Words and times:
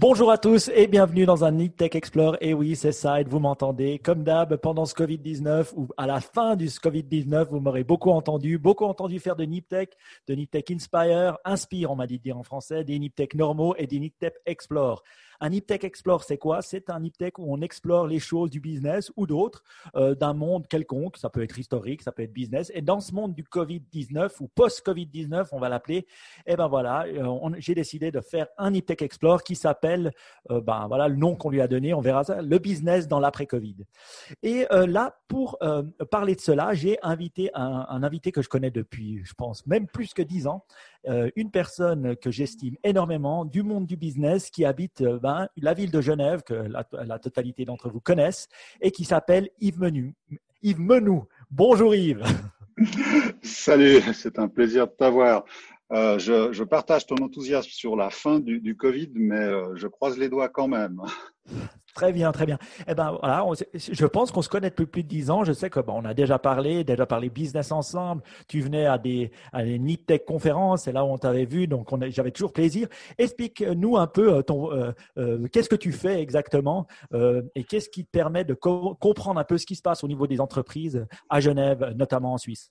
Bonjour 0.00 0.30
à 0.30 0.38
tous 0.38 0.70
et 0.74 0.86
bienvenue 0.86 1.26
dans 1.26 1.44
un 1.44 1.50
Nip 1.50 1.76
Tech 1.76 1.94
Explore. 1.94 2.38
Et 2.40 2.54
oui, 2.54 2.74
c'est 2.74 2.90
ça, 2.90 3.22
vous 3.22 3.38
m'entendez. 3.38 3.98
Comme 3.98 4.24
d'hab, 4.24 4.56
pendant 4.56 4.86
ce 4.86 4.94
Covid-19 4.94 5.74
ou 5.76 5.88
à 5.98 6.06
la 6.06 6.22
fin 6.22 6.56
du 6.56 6.68
Covid-19, 6.68 7.48
vous 7.50 7.60
m'aurez 7.60 7.84
beaucoup 7.84 8.08
entendu, 8.08 8.56
beaucoup 8.56 8.86
entendu 8.86 9.20
faire 9.20 9.36
de 9.36 9.44
Nip 9.44 9.68
Tech, 9.68 9.90
de 10.26 10.34
Nip 10.34 10.50
Tech 10.50 10.64
Inspire, 10.70 11.36
Inspire, 11.44 11.90
on 11.90 11.96
m'a 11.96 12.06
dit 12.06 12.16
de 12.16 12.22
dire 12.22 12.38
en 12.38 12.42
français, 12.42 12.82
des 12.82 12.98
Nip 12.98 13.14
Tech 13.14 13.34
normaux 13.34 13.74
et 13.76 13.86
des 13.86 13.98
Nip 13.98 14.18
Tech 14.18 14.32
Explore. 14.46 15.02
Un 15.40 15.50
Tech 15.60 15.84
Explore, 15.84 16.22
c'est 16.24 16.38
quoi? 16.38 16.62
C'est 16.62 16.90
un 16.90 17.00
Tech 17.08 17.32
où 17.38 17.52
on 17.52 17.60
explore 17.60 18.06
les 18.06 18.18
choses 18.18 18.50
du 18.50 18.60
business 18.60 19.10
ou 19.16 19.26
d'autres 19.26 19.64
euh, 19.96 20.14
d'un 20.14 20.34
monde 20.34 20.66
quelconque. 20.68 21.16
Ça 21.16 21.30
peut 21.30 21.42
être 21.42 21.58
historique, 21.58 22.02
ça 22.02 22.12
peut 22.12 22.22
être 22.22 22.32
business. 22.32 22.70
Et 22.74 22.82
dans 22.82 23.00
ce 23.00 23.14
monde 23.14 23.34
du 23.34 23.42
Covid-19 23.42 24.30
ou 24.40 24.48
post-Covid-19, 24.48 25.48
on 25.52 25.58
va 25.58 25.68
l'appeler, 25.68 26.06
eh 26.46 26.56
ben 26.56 26.68
voilà, 26.68 27.06
euh, 27.06 27.50
j'ai 27.58 27.74
décidé 27.74 28.10
de 28.10 28.20
faire 28.20 28.48
un 28.58 28.72
Tech 28.80 29.00
Explore 29.00 29.42
qui 29.42 29.56
s'appelle, 29.56 30.12
euh, 30.50 30.60
ben 30.60 30.86
voilà, 30.88 31.08
le 31.08 31.16
nom 31.16 31.36
qu'on 31.36 31.50
lui 31.50 31.60
a 31.60 31.68
donné, 31.68 31.94
on 31.94 32.00
verra 32.00 32.24
ça, 32.24 32.42
le 32.42 32.58
business 32.58 33.08
dans 33.08 33.20
l'après-Covid. 33.20 33.76
Et 34.42 34.66
là, 34.70 35.16
pour 35.28 35.58
parler 36.10 36.34
de 36.34 36.40
cela, 36.40 36.74
j'ai 36.74 36.98
invité 37.02 37.50
un, 37.54 38.02
invité 38.02 38.32
que 38.32 38.42
je 38.42 38.48
connais 38.48 38.70
depuis, 38.70 39.22
je 39.24 39.34
pense, 39.34 39.66
même 39.66 39.86
plus 39.86 40.12
que 40.14 40.22
dix 40.22 40.46
ans, 40.46 40.64
une 41.04 41.50
personne 41.50 42.16
que 42.16 42.30
j'estime 42.30 42.76
énormément 42.84 43.44
du 43.44 43.62
monde 43.62 43.86
du 43.86 43.96
business 43.96 44.50
qui 44.50 44.64
habite 44.64 45.02
ben, 45.02 45.48
la 45.56 45.74
ville 45.74 45.90
de 45.90 46.00
Genève, 46.00 46.42
que 46.42 46.54
la, 46.54 47.18
totalité 47.18 47.64
d'entre 47.64 47.88
vous 47.88 48.00
connaissent, 48.00 48.48
et 48.80 48.90
qui 48.90 49.04
s'appelle 49.04 49.48
Yves 49.60 49.80
Menu. 49.80 50.14
Yves 50.62 50.80
Menou. 50.80 51.26
Bonjour 51.50 51.94
Yves. 51.94 52.24
Salut, 53.42 54.00
c'est 54.14 54.38
un 54.38 54.48
plaisir 54.48 54.86
de 54.86 54.92
t'avoir. 54.92 55.44
Euh, 55.92 56.18
je, 56.18 56.62
partage 56.62 57.06
ton 57.06 57.16
enthousiasme 57.16 57.70
sur 57.70 57.96
la 57.96 58.10
fin 58.10 58.38
du, 58.38 58.76
Covid, 58.76 59.10
mais 59.14 59.40
euh, 59.40 59.74
je 59.74 59.88
croise 59.88 60.18
les 60.18 60.28
doigts 60.28 60.48
quand 60.48 60.68
même. 60.68 61.00
Très 61.92 62.12
bien, 62.12 62.30
très 62.30 62.46
bien. 62.46 62.56
Eh 62.86 62.94
ben 62.94 63.18
voilà, 63.20 63.44
je 63.74 64.06
pense 64.06 64.30
qu'on 64.30 64.42
se 64.42 64.48
connaît 64.48 64.70
depuis 64.70 64.86
plus 64.86 65.02
de 65.02 65.08
dix 65.08 65.28
ans. 65.28 65.42
Je 65.42 65.52
sais 65.52 65.68
que 65.68 65.80
bon, 65.80 65.94
on 65.96 66.04
a 66.04 66.14
déjà 66.14 66.38
parlé, 66.38 66.84
déjà 66.84 67.04
parlé 67.04 67.28
business 67.28 67.72
ensemble. 67.72 68.22
Tu 68.46 68.60
venais 68.60 68.86
à 68.86 68.96
des 68.96 69.32
à 69.52 69.64
des 69.64 69.96
Tech 69.96 70.20
conférences, 70.24 70.84
c'est 70.84 70.92
là 70.92 71.04
où 71.04 71.08
on 71.08 71.18
t'avait 71.18 71.46
vu, 71.46 71.66
donc 71.66 71.88
j'avais 72.10 72.30
toujours 72.30 72.52
plaisir. 72.52 72.86
Explique-nous 73.18 73.96
un 73.96 74.06
peu 74.06 74.34
euh, 74.34 74.42
ton 74.42 74.70
qu'est-ce 75.50 75.68
que 75.68 75.74
tu 75.74 75.90
fais 75.90 76.22
exactement 76.22 76.86
et 77.56 77.64
qu'est-ce 77.64 77.88
qui 77.88 78.04
te 78.04 78.10
permet 78.10 78.44
de 78.44 78.54
comprendre 78.54 79.40
un 79.40 79.44
peu 79.44 79.58
ce 79.58 79.66
qui 79.66 79.74
se 79.74 79.82
passe 79.82 80.04
au 80.04 80.08
niveau 80.08 80.28
des 80.28 80.40
entreprises 80.40 81.04
à 81.28 81.40
Genève, 81.40 81.92
notamment 81.96 82.34
en 82.34 82.38
Suisse? 82.38 82.70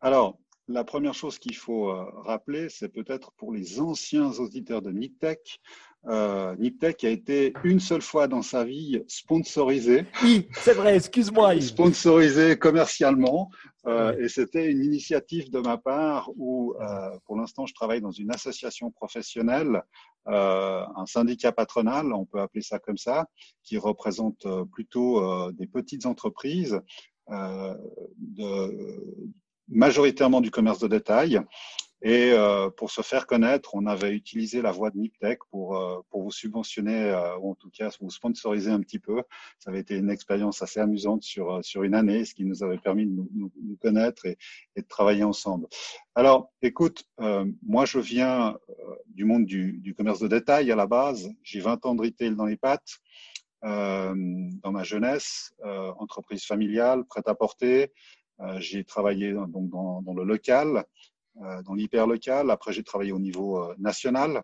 Alors, 0.00 0.36
la 0.68 0.84
première 0.84 1.14
chose 1.14 1.38
qu'il 1.38 1.56
faut 1.56 1.90
euh, 1.90 2.04
rappeler, 2.24 2.68
c'est 2.68 2.88
peut-être 2.88 3.32
pour 3.32 3.52
les 3.52 3.80
anciens 3.80 4.30
auditeurs 4.38 4.82
de 4.82 4.90
Niptech, 4.90 5.60
euh, 6.06 6.54
Niptech 6.56 7.02
a 7.04 7.08
été 7.08 7.54
une 7.64 7.80
seule 7.80 8.02
fois 8.02 8.28
dans 8.28 8.42
sa 8.42 8.64
vie 8.64 9.02
sponsorisé. 9.08 10.04
Oui, 10.22 10.48
c'est 10.52 10.74
vrai, 10.74 10.96
excuse-moi. 10.96 11.60
Sponsorisé 11.60 12.58
commercialement. 12.58 13.50
Euh, 13.86 14.16
et 14.18 14.28
c'était 14.28 14.70
une 14.70 14.82
initiative 14.82 15.50
de 15.50 15.60
ma 15.60 15.78
part 15.78 16.30
où, 16.36 16.74
euh, 16.80 17.18
pour 17.26 17.36
l'instant, 17.36 17.66
je 17.66 17.74
travaille 17.74 18.00
dans 18.00 18.10
une 18.10 18.30
association 18.30 18.90
professionnelle, 18.90 19.82
un 20.26 21.04
syndicat 21.04 21.52
patronal, 21.52 22.14
on 22.14 22.24
peut 22.24 22.40
appeler 22.40 22.62
ça 22.62 22.78
comme 22.78 22.96
ça, 22.96 23.26
qui 23.62 23.76
représente 23.76 24.46
plutôt 24.72 25.52
des 25.52 25.66
petites 25.66 26.06
entreprises 26.06 26.80
de, 27.28 29.04
majoritairement 29.68 30.40
du 30.40 30.50
commerce 30.50 30.78
de 30.78 30.88
détail. 30.88 31.40
Et 32.06 32.32
euh, 32.32 32.68
pour 32.68 32.90
se 32.90 33.00
faire 33.00 33.26
connaître, 33.26 33.74
on 33.74 33.86
avait 33.86 34.12
utilisé 34.12 34.60
la 34.60 34.72
voie 34.72 34.90
de 34.90 34.98
Niptech 34.98 35.38
pour, 35.50 35.78
euh, 35.78 36.00
pour 36.10 36.22
vous 36.22 36.30
subventionner, 36.30 37.10
euh, 37.10 37.38
ou 37.38 37.52
en 37.52 37.54
tout 37.54 37.70
cas 37.70 37.88
vous 37.98 38.10
sponsoriser 38.10 38.70
un 38.70 38.80
petit 38.80 38.98
peu. 38.98 39.22
Ça 39.58 39.70
avait 39.70 39.80
été 39.80 39.96
une 39.96 40.10
expérience 40.10 40.60
assez 40.60 40.80
amusante 40.80 41.22
sur, 41.22 41.64
sur 41.64 41.82
une 41.82 41.94
année, 41.94 42.26
ce 42.26 42.34
qui 42.34 42.44
nous 42.44 42.62
avait 42.62 42.76
permis 42.76 43.06
de 43.06 43.10
nous, 43.10 43.30
nous, 43.34 43.76
connaître 43.80 44.26
et, 44.26 44.36
et, 44.76 44.82
de 44.82 44.86
travailler 44.86 45.24
ensemble. 45.24 45.66
Alors, 46.14 46.52
écoute, 46.60 47.04
moi 47.62 47.86
je 47.86 47.98
viens 47.98 48.58
du 49.06 49.24
monde 49.24 49.46
du, 49.46 49.78
du, 49.78 49.94
commerce 49.94 50.20
de 50.20 50.28
détail 50.28 50.70
à 50.70 50.76
la 50.76 50.86
base. 50.86 51.30
J'ai 51.42 51.60
20 51.60 51.86
ans 51.86 51.94
de 51.94 52.02
retail 52.02 52.36
dans 52.36 52.44
les 52.44 52.56
pattes. 52.56 52.98
dans 53.62 54.72
ma 54.72 54.84
jeunesse, 54.84 55.54
entreprise 55.98 56.44
familiale, 56.44 57.04
prête 57.06 57.28
à 57.28 57.34
porter, 57.34 57.80
euh, 57.84 57.88
j'ai 58.58 58.84
travaillé 58.84 59.32
donc 59.32 59.68
dans, 59.70 60.02
dans 60.02 60.14
le 60.14 60.24
local, 60.24 60.84
euh, 61.42 61.62
dans 61.62 61.74
l'hyper 61.74 62.06
local. 62.06 62.48
Après, 62.50 62.72
j'ai 62.72 62.84
travaillé 62.84 63.10
au 63.10 63.18
niveau 63.18 63.58
euh, 63.58 63.74
national 63.78 64.42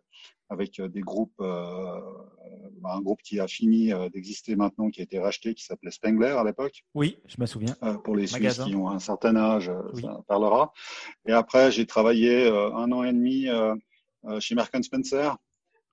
avec 0.49 0.81
des 0.81 1.01
groupes, 1.01 1.41
un 1.41 3.01
groupe 3.03 3.23
qui 3.23 3.39
a 3.39 3.47
fini 3.47 3.93
d'exister 4.13 4.57
maintenant, 4.57 4.91
qui 4.91 5.01
a 5.01 5.05
été 5.05 5.21
racheté, 5.21 5.55
qui 5.55 5.63
s'appelait 5.63 5.93
Spengler 5.93 6.31
à 6.31 6.43
l'époque. 6.43 6.83
Oui, 6.93 7.21
je 7.27 7.37
me 7.39 7.47
souviens. 7.47 7.77
pour 8.03 8.17
les 8.17 8.27
Suisses 8.27 8.59
qui 8.59 8.75
ont 8.75 8.89
un 8.89 8.99
certain 8.99 9.37
âge, 9.37 9.71
ça 10.01 10.25
parlera. 10.27 10.73
Et 11.25 11.31
après, 11.31 11.71
j'ai 11.71 11.87
travaillé 11.87 12.49
un 12.49 12.91
an 12.91 13.05
et 13.05 13.13
demi 13.13 13.47
chez 14.41 14.57
Merck 14.57 14.77
Spencer. 14.83 15.37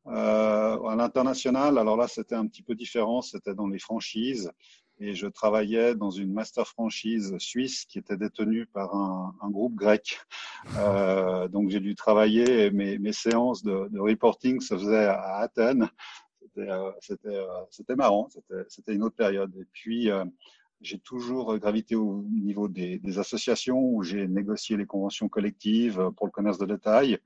à 0.07 0.95
l'international, 0.97 1.77
alors 1.77 1.95
là, 1.95 2.07
c'était 2.07 2.33
un 2.33 2.47
petit 2.47 2.63
peu 2.63 2.73
différent, 2.73 3.21
c'était 3.21 3.53
dans 3.53 3.67
les 3.67 3.77
franchises 3.77 4.51
et 4.99 5.13
je 5.13 5.27
travaillais 5.27 5.95
dans 5.95 6.09
une 6.09 6.33
master 6.33 6.67
franchise 6.67 7.35
suisse 7.37 7.85
qui 7.85 7.99
était 7.99 8.17
détenue 8.17 8.65
par 8.65 8.95
un, 8.95 9.35
un 9.41 9.49
groupe 9.49 9.75
grec. 9.75 10.19
Euh, 10.77 11.47
donc 11.47 11.69
j'ai 11.69 11.79
dû 11.79 11.95
travailler 11.95 12.71
mes, 12.71 12.97
mes 12.97 13.13
séances 13.13 13.63
de, 13.63 13.87
de, 13.89 13.99
reporting 13.99 14.59
se 14.59 14.75
faisaient 14.75 15.05
à 15.05 15.37
Athènes. 15.37 15.89
C'était 16.39 16.69
euh, 16.69 16.91
euh 17.89 17.95
marrant, 17.95 18.27
c'était 18.67 18.95
une 18.95 19.03
autre 19.03 19.15
période. 19.15 19.55
Et 19.55 19.65
puis 19.71 20.09
euh, 20.09 20.25
j'ai 20.81 20.97
toujours 20.97 21.57
gravité 21.57 21.95
au 21.95 22.25
niveau 22.31 22.67
des, 22.67 22.97
des 22.97 23.19
associations 23.19 23.79
où 23.79 24.01
j'ai 24.01 24.27
négocié 24.27 24.77
les 24.77 24.85
conventions 24.85 25.29
collectives 25.29 26.11
pour 26.15 26.25
le 26.25 26.31
commerce 26.31 26.57
de 26.57 26.65
détail. 26.65 27.19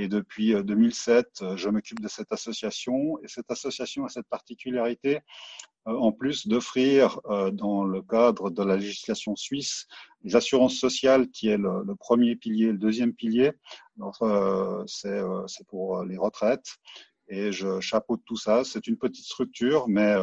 Et 0.00 0.06
depuis 0.06 0.54
2007, 0.54 1.56
je 1.56 1.68
m'occupe 1.68 1.98
de 1.98 2.06
cette 2.06 2.30
association. 2.30 3.18
Et 3.24 3.26
cette 3.26 3.50
association 3.50 4.04
a 4.04 4.08
cette 4.08 4.28
particularité, 4.28 5.22
euh, 5.88 5.96
en 5.96 6.12
plus 6.12 6.46
d'offrir 6.46 7.18
euh, 7.26 7.50
dans 7.50 7.82
le 7.82 8.00
cadre 8.02 8.50
de 8.50 8.62
la 8.62 8.76
législation 8.76 9.34
suisse 9.34 9.88
les 10.22 10.36
assurances 10.36 10.76
sociales 10.76 11.28
qui 11.30 11.48
est 11.48 11.56
le, 11.56 11.96
premier 11.96 12.36
pilier, 12.36 12.66
le 12.66 12.78
deuxième 12.78 13.12
pilier. 13.12 13.50
Euh, 14.22 14.84
c'est 14.86 15.66
pour 15.66 16.04
les 16.04 16.16
retraites 16.16 16.76
et 17.28 17.50
je 17.50 17.80
chapeaute 17.80 18.22
tout 18.24 18.36
ça. 18.36 18.62
C'est 18.62 18.86
une 18.86 18.98
petite 18.98 19.24
structure, 19.24 19.88
mais 19.88 20.14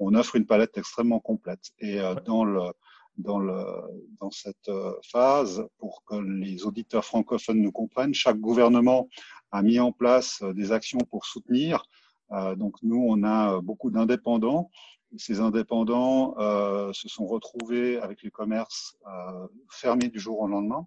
on 0.00 0.14
offre 0.14 0.34
une 0.34 0.46
palette 0.46 0.76
extrêmement 0.76 1.20
complète. 1.20 1.70
Et 1.78 2.00
dans 2.26 2.44
le 2.44 2.72
dans, 3.22 4.30
cette 4.30 4.70
phase, 5.10 5.66
pour 5.78 6.02
que 6.04 6.16
les 6.16 6.64
auditeurs 6.64 7.04
francophones 7.04 7.60
nous 7.60 7.72
comprennent, 7.72 8.14
chaque 8.14 8.38
gouvernement 8.38 9.08
a 9.50 9.62
mis 9.62 9.78
en 9.80 9.92
place 9.92 10.42
des 10.54 10.72
actions 10.72 11.00
pour 11.10 11.26
soutenir. 11.26 11.84
donc 12.56 12.76
nous, 12.82 13.04
on 13.08 13.22
a 13.24 13.60
beaucoup 13.60 13.90
d'indépendants 13.90 14.70
ces 15.16 15.40
indépendants 15.40 16.34
euh, 16.38 16.92
se 16.92 17.08
sont 17.08 17.26
retrouvés 17.26 17.98
avec 17.98 18.22
les 18.22 18.30
commerces 18.30 18.96
euh, 19.06 19.46
fermés 19.70 20.08
du 20.08 20.20
jour 20.20 20.40
au 20.40 20.46
lendemain. 20.46 20.86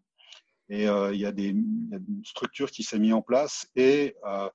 Et 0.69 0.87
euh, 0.87 1.13
il, 1.13 1.19
y 1.19 1.25
a 1.25 1.31
des, 1.31 1.49
il 1.49 1.55
une 1.91 2.25
structure 2.25 2.71
qui 2.71 2.83
s'est 2.83 2.99
mise 2.99 3.13
en 3.13 3.21
place 3.21 3.67
et 3.75 4.15
euh, 4.25 4.49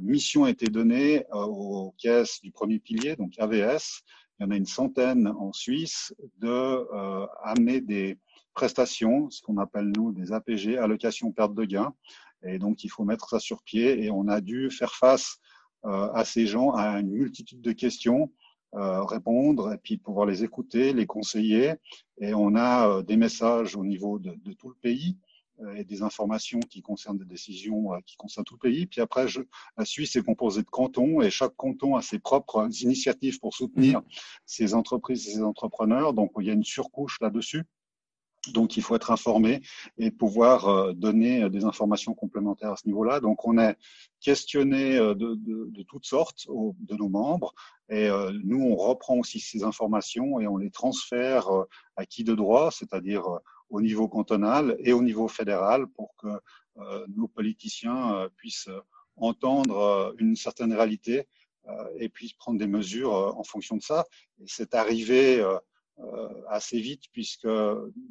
mission 0.00 0.44
a 0.44 0.50
été 0.50 0.66
donnée 0.66 1.24
euh, 1.32 1.46
aux 1.46 1.94
caisses 1.98 2.40
du 2.42 2.52
premier 2.52 2.78
pilier, 2.78 3.16
donc 3.16 3.32
AVS. 3.38 4.02
Il 4.38 4.44
y 4.44 4.46
en 4.46 4.50
a 4.50 4.56
une 4.56 4.66
centaine 4.66 5.28
en 5.28 5.52
Suisse 5.52 6.14
de 6.38 6.48
euh, 6.48 7.26
amener 7.42 7.80
des 7.80 8.18
prestations, 8.54 9.30
ce 9.30 9.42
qu'on 9.42 9.58
appelle 9.58 9.92
nous 9.96 10.12
des 10.12 10.32
APG, 10.32 10.78
allocations 10.78 11.32
perte 11.32 11.54
de 11.54 11.64
gain. 11.64 11.94
Et 12.42 12.58
donc 12.58 12.84
il 12.84 12.88
faut 12.88 13.04
mettre 13.04 13.28
ça 13.28 13.38
sur 13.38 13.62
pied 13.62 14.04
et 14.04 14.10
on 14.10 14.28
a 14.28 14.40
dû 14.40 14.70
faire 14.70 14.94
face 14.94 15.38
à 15.84 16.24
ces 16.24 16.46
gens 16.46 16.72
à 16.72 16.98
une 16.98 17.12
multitude 17.12 17.60
de 17.60 17.70
questions 17.70 18.32
euh, 18.74 19.04
répondre 19.04 19.72
et 19.72 19.78
puis 19.78 19.96
pouvoir 19.96 20.26
les 20.26 20.44
écouter, 20.44 20.92
les 20.92 21.06
conseiller. 21.06 21.74
Et 22.20 22.34
on 22.34 22.56
a 22.56 22.88
euh, 22.88 23.02
des 23.02 23.16
messages 23.16 23.74
au 23.74 23.84
niveau 23.84 24.18
de, 24.18 24.36
tout 24.52 24.68
le 24.68 24.74
pays 24.74 25.16
euh, 25.16 25.25
et 25.76 25.84
des 25.84 26.02
informations 26.02 26.60
qui 26.60 26.82
concernent 26.82 27.18
des 27.18 27.24
décisions 27.24 27.90
qui 28.06 28.16
concernent 28.16 28.44
tout 28.44 28.54
le 28.62 28.70
pays. 28.70 28.86
Puis 28.86 29.00
après, 29.00 29.26
je, 29.28 29.40
la 29.76 29.84
Suisse 29.84 30.16
est 30.16 30.22
composée 30.22 30.62
de 30.62 30.70
cantons 30.70 31.22
et 31.22 31.30
chaque 31.30 31.56
canton 31.56 31.96
a 31.96 32.02
ses 32.02 32.18
propres 32.18 32.68
initiatives 32.82 33.38
pour 33.38 33.54
soutenir 33.54 34.02
ses 34.44 34.74
entreprises 34.74 35.28
et 35.28 35.32
ses 35.32 35.42
entrepreneurs. 35.42 36.12
Donc, 36.12 36.32
il 36.40 36.46
y 36.46 36.50
a 36.50 36.54
une 36.54 36.64
surcouche 36.64 37.18
là-dessus. 37.20 37.64
Donc, 38.52 38.76
il 38.76 38.82
faut 38.82 38.94
être 38.94 39.10
informé 39.10 39.60
et 39.98 40.10
pouvoir 40.10 40.68
euh, 40.68 40.92
donner 40.92 41.42
euh, 41.42 41.48
des 41.48 41.64
informations 41.64 42.14
complémentaires 42.14 42.72
à 42.72 42.76
ce 42.76 42.86
niveau-là. 42.86 43.20
Donc, 43.20 43.46
on 43.46 43.58
est 43.58 43.76
questionné 44.20 44.96
euh, 44.96 45.14
de, 45.14 45.34
de, 45.34 45.68
de 45.70 45.82
toutes 45.82 46.06
sortes 46.06 46.46
de 46.48 46.96
nos 46.96 47.08
membres 47.08 47.54
et 47.88 48.08
nous, 48.42 48.60
on 48.60 48.74
reprend 48.74 49.16
aussi 49.16 49.38
ces 49.38 49.62
informations 49.62 50.40
et 50.40 50.48
on 50.48 50.56
les 50.56 50.70
transfère 50.70 51.46
à 51.94 52.04
qui 52.04 52.24
de 52.24 52.34
droit, 52.34 52.72
c'est-à-dire 52.72 53.22
au 53.70 53.80
niveau 53.80 54.08
cantonal 54.08 54.76
et 54.80 54.92
au 54.92 55.02
niveau 55.02 55.28
fédéral 55.28 55.86
pour 55.86 56.14
que 56.16 56.28
nos 57.08 57.26
politiciens 57.26 58.28
puissent 58.36 58.68
entendre 59.16 60.14
une 60.18 60.36
certaine 60.36 60.74
réalité 60.74 61.26
et 61.98 62.08
puis 62.08 62.34
prendre 62.38 62.58
des 62.58 62.66
mesures 62.66 63.12
en 63.14 63.44
fonction 63.44 63.76
de 63.76 63.82
ça. 63.82 64.04
Et 64.40 64.44
c'est 64.46 64.74
arrivé 64.74 65.42
assez 66.48 66.78
vite 66.78 67.04
puisque 67.12 67.48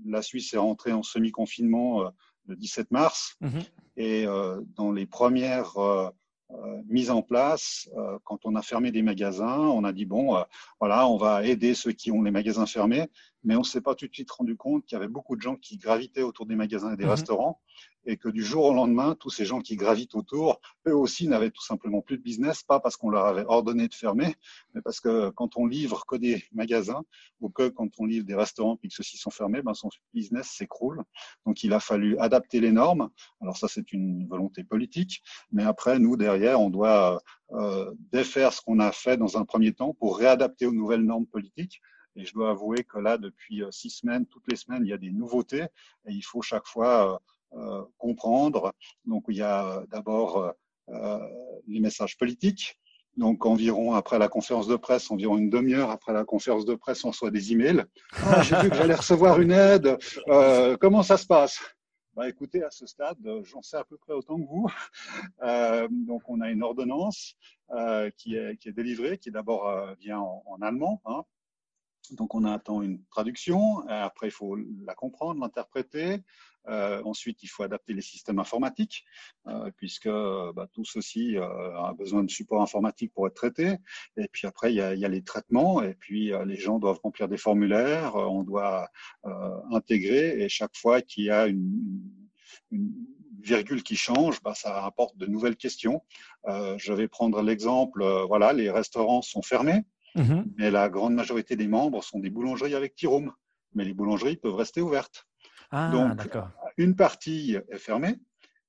la 0.06 0.22
Suisse 0.24 0.54
est 0.54 0.58
rentrée 0.58 0.94
en 0.94 1.04
semi-confinement 1.04 2.12
le 2.48 2.56
17 2.56 2.92
mars. 2.92 3.38
Mmh 3.42 3.60
et 3.98 4.26
dans 4.76 4.92
les 4.92 5.06
premières 5.06 5.78
euh, 6.52 6.82
mise 6.88 7.10
en 7.10 7.24
place 7.24 7.90
euh, 7.98 8.20
quand 8.24 8.46
on 8.46 8.56
a 8.56 8.62
fermé 8.62 8.92
des 8.92 9.02
magasins. 9.02 9.58
On 9.58 9.84
a 9.84 9.92
dit 9.92 10.06
bon, 10.06 10.36
euh, 10.36 10.44
voilà, 10.80 11.08
on 11.08 11.18
va 11.18 11.44
aider 11.44 11.74
ceux 11.74 11.92
qui 11.92 12.12
ont 12.12 12.22
les 12.22 12.30
magasins 12.30 12.68
fermés, 12.68 13.10
mais 13.46 13.56
on 13.56 13.64
s'est 13.64 13.82
pas 13.82 13.96
tout 13.96 14.08
de 14.08 14.14
suite 14.14 14.32
rendu 14.32 14.58
compte 14.58 14.86
qu'il 14.86 14.96
y 14.96 15.00
avait 15.00 15.08
beaucoup 15.08 15.36
de 15.36 15.42
gens 15.42 15.56
qui 15.56 15.78
gravitaient 15.78 16.24
autour 16.24 16.46
des 16.46 16.56
magasins 16.56 16.94
et 16.94 16.98
des 16.98 17.06
mhm. 17.06 17.12
restaurants 17.12 17.60
et 18.06 18.18
que 18.18 18.30
du 18.30 18.44
jour 18.44 18.66
au 18.66 18.74
lendemain, 18.74 19.16
tous 19.20 19.30
ces 19.30 19.46
gens 19.46 19.62
qui 19.62 19.76
gravitent 19.76 20.16
autour, 20.16 20.62
eux 20.88 20.96
aussi 20.96 21.28
n'avaient 21.28 21.50
tout 21.50 21.64
simplement 21.64 22.02
plus 22.02 22.18
de 22.18 22.24
business, 22.24 22.64
pas 22.64 22.80
parce 22.80 22.98
qu'on 22.98 23.10
leur 23.10 23.26
avait 23.26 23.46
ordonné 23.46 23.88
de 23.88 23.94
fermer, 23.94 24.36
mais 24.74 24.82
parce 24.82 25.00
que 25.00 25.30
quand 25.32 25.58
on 25.58 25.66
livre 25.66 26.06
que 26.06 26.16
des 26.16 26.44
magasins 26.54 27.04
ou 27.40 27.50
que 27.50 27.68
quand 27.68 27.90
on 28.00 28.06
livre 28.06 28.26
des 28.26 28.36
restaurants 28.36 28.78
puis 28.78 28.90
que 28.90 28.96
ceux-ci 28.96 29.18
sont 29.18 29.32
fermés, 29.32 29.62
ben 29.62 29.74
son 29.74 29.90
business 30.14 30.48
s'écroule. 30.48 31.04
Donc 31.46 31.64
il 31.64 31.74
a 31.74 31.80
fallu 31.80 32.18
adapter 32.20 32.60
les 32.60 32.72
normes. 32.72 33.10
Alors 33.42 33.58
ça, 33.58 33.68
c'est 33.68 33.92
une 33.92 34.28
volonté 34.28 34.64
politique, 34.64 35.24
mais 35.52 35.64
après, 35.64 36.00
nous, 36.00 36.16
derrière, 36.16 36.62
on 36.62 36.70
doit 36.70 37.22
euh, 37.52 37.92
défaire 38.12 38.54
ce 38.54 38.62
qu'on 38.62 38.80
a 38.80 38.92
fait 38.92 39.18
dans 39.18 39.38
un 39.38 39.46
premier 39.46 39.74
temps 39.74 39.94
pour 39.94 40.18
réadapter 40.18 40.66
aux 40.66 40.74
nouvelles 40.74 41.04
normes 41.04 41.28
politiques. 41.28 41.82
Et 42.16 42.26
je 42.26 42.34
dois 42.34 42.52
avouer 42.52 42.84
que 42.84 42.98
là, 42.98 43.18
depuis 43.18 43.64
euh, 43.64 43.72
six 43.72 43.90
semaines, 43.90 44.26
toutes 44.26 44.48
les 44.50 44.56
semaines, 44.56 44.84
il 44.86 44.90
y 44.90 44.94
a 44.94 44.98
des 44.98 45.12
nouveautés 45.12 45.64
et 46.08 46.12
il 46.12 46.22
faut 46.22 46.42
chaque 46.42 46.66
fois 46.66 47.22
euh, 47.54 47.60
euh, 47.60 47.84
comprendre. 47.98 48.74
Donc, 49.06 49.26
il 49.28 49.38
y 49.38 49.42
a 49.42 49.84
d'abord 49.90 50.54
euh, 50.90 51.20
les 51.68 51.80
messages 51.80 52.18
politiques. 52.18 52.80
Donc, 53.18 53.46
environ 53.46 53.94
après 53.94 54.20
la 54.20 54.28
conférence 54.28 54.68
de 54.68 54.76
presse, 54.76 55.10
environ 55.10 55.38
une 55.38 55.50
demi-heure 55.50 55.90
après 55.90 56.12
la 56.12 56.26
conférence 56.26 56.66
de 56.66 56.76
presse, 56.76 57.06
on 57.06 57.10
reçoit 57.10 57.32
des 57.32 57.54
emails. 57.54 57.86
Ah, 58.26 58.42
j'ai 58.42 58.58
vu 58.58 58.70
que 58.70 58.76
j'allais 58.76 58.96
recevoir 58.96 59.40
une 59.40 59.52
aide. 59.52 59.98
Euh, 60.28 60.76
comment 60.76 61.02
ça 61.02 61.16
se 61.16 61.26
passe? 61.26 61.60
Bah, 62.14 62.28
écoutez, 62.30 62.64
à 62.64 62.72
ce 62.72 62.86
stade, 62.86 63.18
j'en 63.44 63.62
sais 63.62 63.78
à 63.78 63.84
peu 63.84 63.98
près 63.98 64.14
autant 64.14 64.38
que 64.38 64.48
vous. 64.48 64.70
Euh, 65.44 65.88
donc, 65.90 66.24
on 66.28 66.42
a 66.42 66.50
une 66.50 66.64
ordonnance 66.64 67.36
euh, 67.72 68.10
qui, 68.18 68.36
est, 68.36 68.58
qui 68.58 68.70
est 68.70 68.74
délivrée, 68.74 69.18
qui 69.18 69.32
d'abord 69.32 69.68
euh, 69.68 69.94
vient 70.00 70.20
en, 70.20 70.44
en 70.46 70.62
allemand. 70.62 71.02
Hein. 71.06 71.24
Donc, 72.12 72.36
on 72.36 72.46
attend 72.46 72.82
une 72.82 73.04
traduction. 73.06 73.88
Après, 73.88 74.28
il 74.28 74.32
faut 74.32 74.58
la 74.86 74.96
comprendre, 74.96 75.42
l'interpréter. 75.42 76.22
Euh, 76.68 77.02
ensuite, 77.04 77.44
il 77.44 77.48
faut 77.48 77.64
adapter 77.64 77.94
les 77.94 78.02
systèmes 78.02 78.40
informatiques, 78.40 79.06
euh, 79.48 79.70
puisque 79.78 80.08
bah, 80.10 80.68
tout 80.74 80.86
ceci 80.86 81.38
euh, 81.38 81.78
a 81.78 81.94
besoin 81.94 82.24
de 82.24 82.30
support 82.30 82.62
informatique 82.62 83.14
pour 83.14 83.28
être 83.28 83.36
traité. 83.36 83.78
Et 84.18 84.28
puis 84.32 84.48
après, 84.48 84.74
il 84.74 84.78
y 84.78 84.82
a, 84.82 84.94
il 84.94 85.00
y 85.00 85.06
a 85.06 85.10
les 85.10 85.24
traitements, 85.24 85.82
et 85.84 85.94
puis 85.94 86.34
euh, 86.34 86.46
les 86.46 86.58
gens 86.58 86.80
doivent 86.80 87.00
remplir 87.04 87.28
des 87.28 87.38
formulaires, 87.38 88.16
on 88.16 88.44
doit 88.44 88.90
intégrer, 89.72 90.42
et 90.42 90.50
chaque 90.50 90.76
fois 90.76 91.02
qu'il 91.02 91.26
y 91.26 91.30
a 91.30 91.48
une, 91.48 91.82
une 92.72 92.94
virgule 93.42 93.84
qui 93.84 93.96
change, 93.96 94.42
bah, 94.42 94.54
ça 94.56 94.84
apporte 94.86 95.18
de 95.18 95.26
nouvelles 95.26 95.56
questions. 95.56 96.02
je 96.46 96.94
vais 96.94 97.08
prendre 97.08 97.42
l'exemple, 97.42 98.04
voilà, 98.28 98.54
les 98.54 98.70
restaurants 98.70 99.22
sont 99.22 99.42
fermés, 99.42 99.84
mmh 100.16 100.44
mais 100.58 100.72
la 100.72 100.90
grande 100.90 101.14
majorité 101.14 101.56
des 101.56 101.68
membres 101.68 102.04
sont 102.04 102.20
des 102.20 102.30
boulangeries 102.30 102.76
avec 102.76 102.96
Tiroum. 102.96 103.32
Mais 103.74 103.84
les 103.84 103.94
boulangeries 103.94 104.38
peuvent 104.38 104.56
rester 104.56 104.82
ouvertes. 104.82 105.26
Ah, 105.72 105.90
Donc, 105.92 106.30
une 106.78 106.96
partie 106.96 107.58
est 107.70 107.78
fermée 107.78 108.16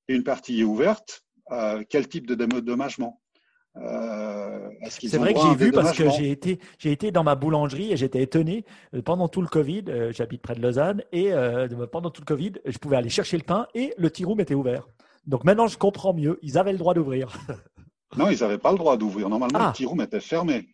et 0.08 0.14
une 0.14 0.24
partie 0.24 0.60
est 0.60 0.64
ouverte. 0.64 1.24
Euh, 1.52 1.84
quel 1.88 2.08
type 2.08 2.26
de 2.26 2.34
dédommagement 2.34 3.20
euh, 3.78 4.70
c'est 4.88 5.18
vrai 5.18 5.34
que 5.34 5.40
j'ai 5.40 5.54
vu 5.54 5.72
parce 5.72 5.96
que 5.96 6.08
j'ai 6.10 6.30
été, 6.30 6.58
j'ai 6.78 6.92
été 6.92 7.10
dans 7.10 7.24
ma 7.24 7.34
boulangerie 7.34 7.92
et 7.92 7.96
j'étais 7.96 8.22
étonné 8.22 8.64
euh, 8.94 9.02
pendant 9.02 9.28
tout 9.28 9.42
le 9.42 9.48
Covid. 9.48 9.84
Euh, 9.88 10.12
j'habite 10.12 10.40
près 10.40 10.54
de 10.54 10.62
Lausanne 10.62 11.02
et 11.12 11.32
pendant 11.92 12.10
tout 12.10 12.22
le 12.22 12.26
Covid, 12.26 12.52
je 12.64 12.78
pouvais 12.78 12.96
aller 12.96 13.08
chercher 13.08 13.36
le 13.36 13.42
pain 13.42 13.66
et 13.74 13.92
le 13.98 14.10
tea 14.10 14.24
room 14.24 14.40
était 14.40 14.54
ouvert. 14.54 14.88
Donc 15.26 15.44
maintenant, 15.44 15.66
je 15.66 15.76
comprends 15.76 16.14
mieux. 16.14 16.38
Ils 16.42 16.56
avaient 16.56 16.72
le 16.72 16.78
droit 16.78 16.94
d'ouvrir. 16.94 17.36
non, 18.16 18.30
ils 18.30 18.40
n'avaient 18.40 18.58
pas 18.58 18.72
le 18.72 18.78
droit 18.78 18.96
d'ouvrir. 18.96 19.28
Normalement, 19.28 19.58
le 19.58 19.64
ah. 19.66 19.72
tea 19.74 19.84
room 19.84 20.00
était 20.00 20.20
fermé. 20.20 20.68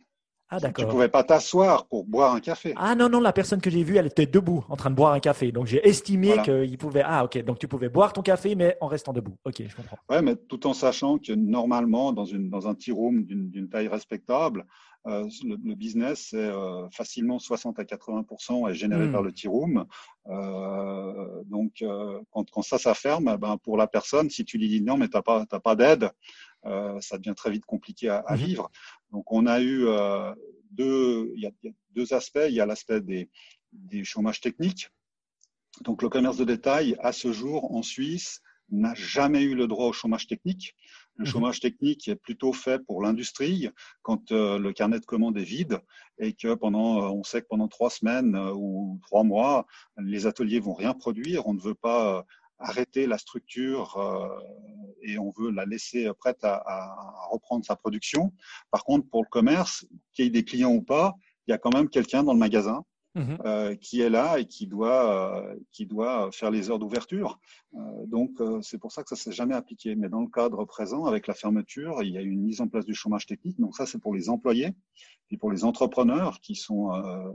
Ah, 0.54 0.60
d'accord. 0.60 0.84
Tu 0.84 0.90
pouvais 0.90 1.08
pas 1.08 1.25
t'asseoir 1.25 1.87
pour 1.87 2.04
boire 2.04 2.34
un 2.34 2.40
café. 2.40 2.75
Ah 2.76 2.94
non, 2.94 3.08
non, 3.08 3.20
la 3.20 3.32
personne 3.32 3.62
que 3.62 3.70
j'ai 3.70 3.82
vue, 3.82 3.96
elle 3.96 4.08
était 4.08 4.26
debout 4.26 4.62
en 4.69 4.76
train 4.76 4.90
de 4.90 4.94
boire 4.94 5.14
un 5.14 5.20
café. 5.20 5.50
Donc 5.50 5.66
j'ai 5.66 5.87
estimé 5.88 6.34
qu'il 6.44 6.76
pouvait. 6.76 7.02
Ah, 7.02 7.25
ok. 7.25 7.43
Donc 7.43 7.58
tu 7.58 7.69
pouvais 7.69 7.88
boire 7.88 8.12
ton 8.12 8.20
café, 8.20 8.54
mais 8.54 8.76
en 8.82 8.87
restant 8.87 9.14
debout. 9.14 9.34
Ok, 9.46 9.62
je 9.66 9.75
comprends. 9.75 9.96
Ouais, 10.10 10.20
mais 10.20 10.37
tout 10.37 10.66
en 10.66 10.75
sachant 10.75 11.16
que 11.16 11.32
normalement, 11.32 12.12
dans, 12.12 12.26
une, 12.26 12.50
dans 12.50 12.69
un 12.69 12.75
tea 12.75 12.93
room 12.93 13.25
d'une 13.25 13.69
taille 13.70 13.88
respectable, 13.88 14.66
euh, 15.06 15.28
le, 15.43 15.75
business 15.75 16.32
est 16.32 16.37
euh, 16.37 16.88
facilement 16.90 17.40
60 17.40 17.78
à 17.78 17.82
80% 17.82 18.70
est 18.70 18.75
généré 18.75 19.06
hmm. 19.06 19.12
par 19.12 19.22
le 19.22 19.32
tea 19.32 19.49
room. 19.49 19.84
Euh, 20.28 21.43
donc, 21.46 21.82
euh, 21.82 22.20
quand, 22.31 22.49
quand, 22.50 22.62
ça, 22.62 22.78
ça 22.78 22.94
ferme, 22.94 23.37
ben, 23.37 23.56
pour 23.56 23.76
la 23.76 23.88
personne, 23.88 24.31
si 24.31 24.44
tu 24.44 24.58
lui 24.58 24.69
dis 24.69 24.81
non, 24.81 24.96
mais 24.96 25.08
tu 25.08 25.16
n'as 25.16 25.22
pas, 25.22 25.44
pas 25.46 25.75
d'aide, 25.75 26.10
ça 26.64 27.19
devient 27.19 27.35
très 27.37 27.50
vite 27.50 27.64
compliqué 27.64 28.09
à, 28.09 28.19
à, 28.19 28.37
mhm. 28.37 28.44
vivre. 28.44 28.70
Donc 29.11 29.31
on 29.32 29.47
a 29.47 29.61
eu 29.61 29.87
euh, 29.87 30.35
deux, 30.70 31.32
il 31.35 31.43
y, 31.43 31.47
a, 31.47 31.50
deux 31.91 32.14
aspects. 32.14 32.47
Il 32.49 32.55
y 32.55 32.61
a 32.61 32.67
l'aspect 32.67 33.00
des, 33.00 33.31
des 33.73 34.05
chômages 34.05 34.41
techniques. 34.41 34.88
Donc 35.82 36.03
le 36.03 36.09
commerce 36.09 36.37
de 36.37 36.44
détail, 36.44 36.97
à 37.00 37.12
ce 37.12 37.32
jour, 37.32 37.75
en 37.75 37.82
Suisse, 37.82 38.41
n'a 38.70 38.94
jamais 38.94 39.43
eu 39.43 39.55
le 39.55 39.67
droit 39.67 39.87
au 39.87 39.93
chômage 39.93 40.26
technique. 40.26 40.75
Le 41.17 41.25
mhm. 41.25 41.31
chômage 41.31 41.61
technique 41.61 42.09
est 42.09 42.17
plutôt 42.17 42.55
fait 42.55 42.79
pour 42.79 43.03
l'industrie 43.03 43.69
quand 44.00 44.32
euh, 44.32 44.59
le 44.59 44.73
carnet 44.73 44.99
de 44.99 45.05
commande 45.05 45.37
est 45.37 45.44
vide 45.44 45.79
et 46.19 46.32
que 46.32 46.55
pendant, 46.55 47.12
on 47.12 47.23
sait 47.23 47.43
que 47.43 47.49
pendant 47.49 47.69
trois 47.69 47.91
semaines 47.91 48.35
ou 48.55 48.99
trois 49.03 49.25
mois, 49.25 49.67
les 49.99 50.26
ateliers 50.26 50.61
vont 50.61 50.75
rien 50.75 50.94
produire. 50.94 51.47
On 51.47 51.55
ne 51.55 51.61
veut 51.61 51.75
pas 51.75 52.25
arrêter 52.62 53.06
la 53.06 53.19
structure 53.19 53.97
euh, 53.97 54.29
et 55.03 55.19
on 55.19 55.31
veut 55.31 55.50
la 55.50 55.64
laisser 55.64 56.11
prête 56.19 56.43
à, 56.44 56.62
à, 56.64 57.29
reprendre 57.31 57.64
sa 57.64 57.76
production. 57.76 58.32
Par 58.70 58.85
contre, 58.85 59.09
pour 59.09 59.23
le 59.23 59.29
commerce, 59.29 59.87
qu'il 60.12 60.25
y 60.25 60.29
ait 60.29 60.31
des 60.31 60.44
clients 60.44 60.73
ou 60.73 60.82
pas, 60.82 61.14
il 61.47 61.50
y 61.50 61.55
a 61.55 61.59
quand 61.59 61.75
même 61.75 61.88
quelqu'un 61.88 62.23
dans 62.23 62.32
le 62.32 62.38
magasin 62.38 62.85
mmh 63.14 63.37
euh, 63.45 63.75
qui 63.76 64.00
est 64.00 64.09
là 64.09 64.38
et 64.38 64.47
qui 64.47 64.66
doit, 64.66 65.37
euh, 65.37 65.54
qui 65.71 65.87
doit 65.87 66.31
faire 66.33 66.50
les 66.50 66.71
heures 66.71 66.78
d'ouverture. 66.78 67.38
Euh, 67.75 67.78
donc, 68.07 68.40
euh, 68.40 68.61
c'est 68.62 68.78
pour 68.78 68.92
ça 68.92 69.02
que 69.02 69.11
ça 69.11 69.16
s'est 69.16 69.33
jamais 69.33 69.54
appliqué. 69.54 69.95
Mais 69.97 70.09
dans 70.09 70.21
le 70.21 70.28
cadre 70.28 70.64
présent, 70.64 71.04
avec 71.04 71.26
la 71.26 71.35
fermeture, 71.35 72.02
il 72.02 72.12
y 72.12 72.19
a 72.19 72.23
une 72.23 72.40
mise 72.40 72.61
en 72.61 72.69
place 72.69 72.87
du 72.87 72.95
chômage 72.95 73.26
technique. 73.26 73.61
Donc 73.61 73.76
ça, 73.76 73.85
c'est 73.85 73.99
pour 73.99 74.14
les 74.14 74.31
employés 74.31 74.71
et 75.31 75.37
pour 75.37 75.50
les 75.50 75.64
entrepreneurs 75.64 76.40
qui 76.40 76.54
sont 76.54 76.90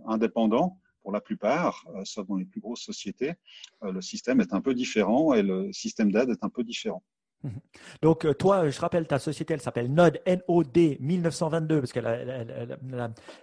indépendants 0.08 0.80
pour 1.08 1.14
la 1.14 1.22
plupart, 1.22 1.86
euh, 1.96 2.04
sauf 2.04 2.28
dans 2.28 2.36
les 2.36 2.44
plus 2.44 2.60
grosses 2.60 2.82
sociétés, 2.82 3.36
euh, 3.82 3.94
le 3.94 4.02
système 4.02 4.42
est 4.42 4.54
un 4.54 4.60
peu 4.60 4.74
différent 4.74 5.34
et 5.34 5.42
le 5.42 5.72
système 5.72 6.12
d'aide 6.12 6.32
est 6.32 6.44
un 6.44 6.50
peu 6.50 6.66
différent. 6.66 7.02
Donc, 8.02 8.26
euh, 8.26 8.34
toi, 8.34 8.70
je 8.70 8.78
rappelle, 8.82 9.08
ta 9.08 9.18
société, 9.18 9.54
elle 9.54 9.62
s'appelle 9.62 9.94
NOD, 9.94 10.20
N-O-D 10.26 10.98
1922, 11.00 11.80
parce 11.80 11.94
que 11.94 12.02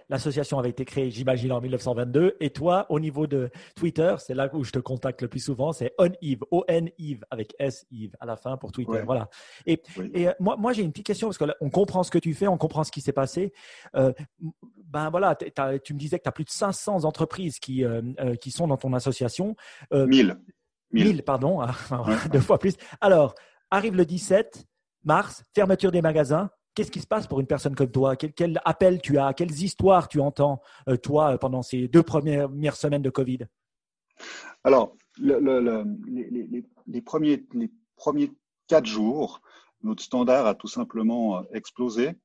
l'association 0.09 0.59
avait 0.59 0.69
été 0.69 0.85
créée, 0.85 1.09
j'imagine, 1.09 1.51
en 1.53 1.59
1922. 1.59 2.37
Et 2.39 2.51
toi, 2.51 2.85
au 2.89 2.99
niveau 2.99 3.25
de 3.25 3.49
Twitter, 3.75 4.13
c'est 4.19 4.35
là 4.35 4.47
où 4.53 4.63
je 4.63 4.71
te 4.71 4.77
contacte 4.77 5.23
le 5.23 5.27
plus 5.27 5.39
souvent, 5.39 5.73
c'est 5.73 5.93
ONEVE, 5.97 6.43
O-N-EVE, 6.51 7.23
avec 7.31 7.55
S-EVE 7.57 8.11
à 8.19 8.27
la 8.27 8.35
fin 8.35 8.57
pour 8.57 8.71
Twitter. 8.71 9.01
Voilà. 9.03 9.27
Et, 9.65 9.81
et 10.13 10.27
moi, 10.39 10.55
moi 10.57 10.71
j'ai 10.73 10.83
une 10.83 10.91
petite 10.91 11.07
question, 11.07 11.29
parce 11.29 11.39
qu'on 11.39 11.69
comprend 11.71 12.03
ce 12.03 12.11
que 12.11 12.19
tu 12.19 12.35
fais, 12.35 12.47
on 12.47 12.57
comprend 12.57 12.83
ce 12.83 12.91
qui 12.91 13.01
s'est 13.01 13.11
passé. 13.11 13.53
Euh, 13.95 14.13
ben 14.85 15.09
voilà, 15.09 15.35
tu 15.35 15.93
me 15.93 15.99
disais 15.99 16.17
que 16.17 16.23
tu 16.23 16.29
as 16.29 16.31
plus 16.31 16.45
de 16.45 16.49
500 16.49 17.03
entreprises 17.05 17.59
qui, 17.59 17.83
euh, 17.83 18.01
qui 18.39 18.51
sont 18.51 18.67
dans 18.67 18.77
ton 18.77 18.93
association. 18.93 19.55
Euh, 19.93 20.05
1000. 20.07 20.37
1000, 20.91 21.23
pardon, 21.23 21.61
deux 22.31 22.39
fois 22.39 22.57
plus. 22.57 22.75
Alors, 23.01 23.35
Arrive 23.71 23.95
le 23.95 24.05
17 24.05 24.65
mars, 25.03 25.43
fermeture 25.53 25.91
des 25.91 26.01
magasins. 26.01 26.49
Qu'est-ce 26.73 26.91
qui 26.91 27.01
se 27.01 27.07
passe 27.07 27.27
pour 27.27 27.39
une 27.39 27.47
personne 27.47 27.75
comme 27.75 27.91
toi? 27.91 28.15
Quel, 28.15 28.61
appel 28.65 29.01
tu 29.01 29.17
as? 29.17 29.33
Quelles 29.33 29.51
histoires 29.51 30.07
tu 30.07 30.19
entends, 30.19 30.61
euh, 30.87 30.97
toi, 30.97 31.37
pendant 31.37 31.61
ces 31.61 31.87
deux 31.87 32.03
premières, 32.03 32.75
semaines 32.75 33.01
de 33.01 33.09
Covid? 33.09 33.39
Alors, 34.63 34.95
les, 35.17 37.01
premiers, 37.03 37.45
les 37.53 37.71
premiers 37.95 38.31
quatre 38.67 38.85
jours, 38.85 39.41
notre 39.83 40.03
standard 40.03 40.47
a 40.47 40.55
tout 40.55 40.67
simplement 40.67 41.39
euh, 41.39 41.41
explosé 41.53 42.15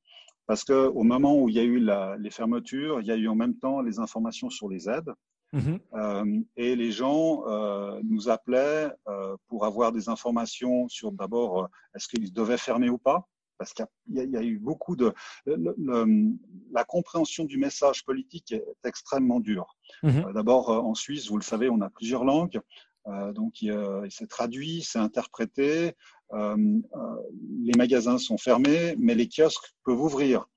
parce 0.51 0.65
qu'au 0.65 1.03
moment 1.03 1.37
où 1.37 1.47
il 1.47 1.55
y 1.55 1.59
a 1.59 1.63
eu 1.63 1.79
les 2.19 2.29
fermetures, 2.29 2.99
il 2.99 3.07
y 3.07 3.11
a 3.11 3.15
eu 3.15 3.29
en 3.29 3.35
même 3.35 3.55
temps 3.55 3.79
les 3.79 3.99
informations 3.99 4.49
sur 4.49 4.67
les 4.67 4.89
aides. 4.89 5.13
Mhm. 5.53 5.79
Euh, 5.93 6.39
et 6.57 6.75
les 6.75 6.91
gens 6.91 7.47
euh, 7.47 8.01
nous 8.03 8.27
appelaient 8.27 8.91
euh, 9.07 9.37
pour 9.47 9.65
avoir 9.65 9.93
des 9.93 10.09
informations 10.09 10.89
sur 10.89 11.13
d'abord 11.13 11.69
est-ce 11.95 12.09
qu'ils 12.09 12.33
devaient 12.33 12.57
fermer 12.57 12.89
ou 12.89 12.97
pas, 12.97 13.29
parce 13.57 13.73
qu'il 13.73 13.85
y, 14.09 14.35
a 14.35 14.43
eu 14.43 14.59
beaucoup 14.59 14.97
de 14.97 15.13
la 15.45 16.83
compréhension 16.83 17.45
du 17.45 17.57
message 17.57 18.03
politique 18.03 18.51
est 18.51 18.65
extrêmement 18.83 19.39
dure. 19.39 19.77
Mhm. 20.03 20.33
d'abord 20.33 20.69
en 20.69 20.95
Suisse, 20.95 21.29
vous 21.29 21.37
le 21.37 21.43
savez, 21.43 21.69
on 21.69 21.79
a 21.79 21.89
plusieurs 21.89 22.25
langues. 22.25 22.59
donc, 23.05 23.61
il, 23.61 23.73
il 24.03 24.11
s'est 24.11 24.27
traduit, 24.27 24.81
c'est 24.81 24.99
interprété. 24.99 25.93
Les 26.33 27.77
magasins 27.77 28.17
sont 28.17 28.37
fermés, 28.37 28.95
mais 28.97 29.15
les 29.15 29.27
kiosques 29.27 29.73
peuvent 29.83 30.01
ouvrir. 30.01 30.47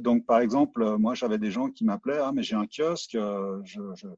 donc, 0.00 0.26
par 0.26 0.40
exemple, 0.40 0.96
moi, 0.98 1.14
j'avais 1.14 1.38
des 1.38 1.50
gens 1.50 1.70
qui 1.70 1.84
m'appelaient, 1.84 2.20
ah, 2.20 2.32
mais 2.32 2.42
j'ai 2.42 2.56
un 2.56 2.66
kiosque, 2.66 3.12
je, 3.12 3.80
je, 3.94 4.08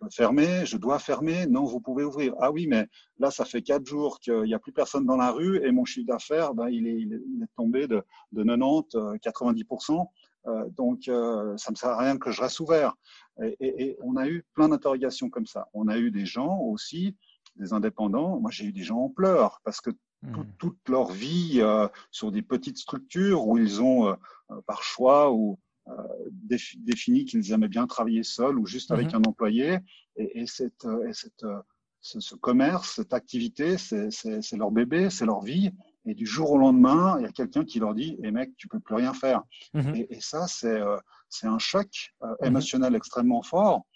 peux 0.00 0.08
fermer, 0.10 0.64
je 0.64 0.76
dois 0.76 0.98
fermer. 0.98 1.46
Non, 1.46 1.64
vous 1.64 1.80
pouvez 1.80 2.04
ouvrir. 2.04 2.34
Ah 2.40 2.52
oui, 2.52 2.66
mais 2.68 2.86
là, 3.18 3.30
ça 3.30 3.44
fait 3.44 3.62
quatre 3.62 3.86
jours 3.86 4.20
qu'il 4.20 4.42
n'y 4.42 4.54
a 4.54 4.58
plus 4.58 4.72
personne 4.72 5.06
dans 5.06 5.16
la 5.16 5.30
rue 5.30 5.64
et 5.64 5.72
mon 5.72 5.84
chiffre 5.84 6.06
d'affaires, 6.06 6.54
ben, 6.54 6.68
il, 6.68 6.86
est, 6.86 7.46
tombé 7.56 7.86
de, 7.88 8.02
de 8.32 8.42
90, 8.42 9.64
90%. 9.64 10.06
donc, 10.76 11.02
ça 11.04 11.12
ne 11.12 11.70
me 11.70 11.74
sert 11.74 11.90
à 11.90 11.98
rien 11.98 12.18
que 12.18 12.30
je 12.30 12.40
reste 12.40 12.60
ouvert. 12.60 12.94
Et, 13.42 13.56
et 13.60 13.98
on 14.02 14.16
a 14.16 14.28
eu 14.28 14.44
plein 14.54 14.68
d'interrogations 14.68 15.30
comme 15.30 15.46
ça. 15.46 15.68
On 15.72 15.88
a 15.88 15.98
eu 15.98 16.10
des 16.10 16.26
gens 16.26 16.58
aussi 16.60 17.16
des 17.58 17.72
indépendants, 17.72 18.40
moi 18.40 18.50
j'ai 18.50 18.66
eu 18.66 18.72
des 18.72 18.82
gens 18.82 18.98
en 18.98 19.08
pleurs 19.08 19.60
parce 19.64 19.80
que 19.80 19.90
hmm. 20.22 20.44
toute 20.58 20.88
leur 20.88 21.10
vie 21.10 21.60
euh, 21.60 21.88
sur 22.10 22.32
des 22.32 22.42
petites 22.42 22.78
structures 22.78 23.46
où 23.46 23.58
ils 23.58 23.80
ont 23.80 24.08
euh, 24.08 24.14
euh, 24.50 24.60
par 24.66 24.82
choix 24.82 25.32
ou 25.32 25.58
défini 26.34 27.24
qu'ils 27.24 27.50
aimaient 27.52 27.66
bien 27.66 27.86
travailler 27.86 28.22
seuls 28.22 28.58
ou 28.58 28.66
juste 28.66 28.90
avec 28.90 29.12
hmm. 29.12 29.16
un 29.16 29.22
employé 29.26 29.78
et, 30.16 30.42
et, 30.42 30.46
cette, 30.46 30.86
et 31.08 31.14
cette, 31.14 31.46
ce, 32.02 32.34
commerce, 32.34 32.96
cette 32.96 33.14
activité, 33.14 33.78
c'est 33.78 34.56
leur 34.56 34.70
bébé, 34.70 35.08
c'est 35.08 35.24
leur 35.24 35.40
vie. 35.40 35.70
Et 36.04 36.14
du 36.14 36.26
jour 36.26 36.50
au 36.50 36.58
lendemain, 36.58 37.16
il 37.18 37.22
y 37.22 37.26
a 37.26 37.32
quelqu'un 37.32 37.64
qui 37.64 37.80
leur 37.80 37.94
dit 37.94 38.18
"Eh 38.22 38.30
mec, 38.30 38.50
tu 38.58 38.68
peux 38.68 38.80
plus 38.80 38.96
rien 38.96 39.14
faire." 39.14 39.42
Hmm. 39.72 39.94
Et, 39.94 40.06
et, 40.10 40.20
ça, 40.20 40.46
c'est 40.46 40.78
c'est 41.30 41.46
un 41.46 41.58
choc 41.58 41.88
émotionnel 42.42 42.94
extrêmement 42.94 43.42
fort. 43.42 43.86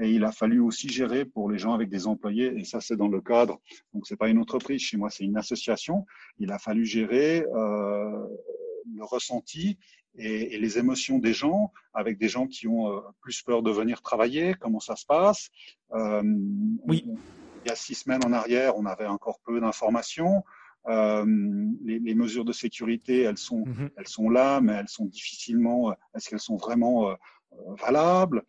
Et 0.00 0.10
il 0.10 0.24
a 0.24 0.32
fallu 0.32 0.60
aussi 0.60 0.88
gérer 0.88 1.24
pour 1.24 1.50
les 1.50 1.58
gens 1.58 1.72
avec 1.72 1.88
des 1.88 2.06
employés, 2.06 2.52
et 2.58 2.64
ça 2.64 2.80
c'est 2.80 2.96
dans 2.96 3.08
le 3.08 3.20
cadre, 3.20 3.60
donc 3.92 4.06
c'est 4.06 4.16
pas 4.16 4.28
une 4.28 4.38
entreprise, 4.38 4.80
chez 4.80 4.96
moi 4.96 5.08
c'est 5.08 5.24
une 5.24 5.36
association, 5.36 6.04
il 6.38 6.50
a 6.50 6.58
fallu 6.58 6.84
gérer 6.84 7.44
euh, 7.54 8.26
le 8.92 9.04
ressenti 9.04 9.78
et, 10.16 10.54
et, 10.54 10.58
les 10.58 10.78
émotions 10.78 11.18
des 11.18 11.32
gens, 11.32 11.72
avec 11.92 12.18
des 12.18 12.28
gens 12.28 12.46
qui 12.46 12.66
ont 12.66 12.92
euh, 12.92 13.00
plus 13.20 13.42
peur 13.42 13.62
de 13.62 13.70
venir 13.70 14.02
travailler, 14.02 14.54
comment 14.60 14.80
ça 14.80 14.96
se 14.96 15.06
passe? 15.06 15.50
Euh, 15.92 16.22
oui. 16.86 17.04
il 17.64 17.68
y 17.68 17.72
a 17.72 17.76
six 17.76 17.94
semaines 17.94 18.24
en 18.24 18.32
arrière, 18.32 18.76
on 18.76 18.86
avait 18.86 19.06
encore 19.06 19.38
peu 19.44 19.60
d'informations. 19.60 20.42
Euh, 20.86 21.24
les, 21.82 21.98
les, 21.98 22.14
mesures 22.14 22.44
de 22.44 22.52
sécurité, 22.52 23.22
elles 23.22 23.38
sont, 23.38 23.62
mm-hmm. 23.62 23.90
elles 23.96 24.08
sont 24.08 24.28
là, 24.28 24.60
mais 24.60 24.74
elles 24.74 24.88
sont 24.88 25.06
difficilement. 25.06 25.94
Est-ce 26.14 26.28
qu'elles 26.28 26.40
sont 26.40 26.56
vraiment 26.56 27.08
euh, 27.08 27.14
valable. 27.80 28.42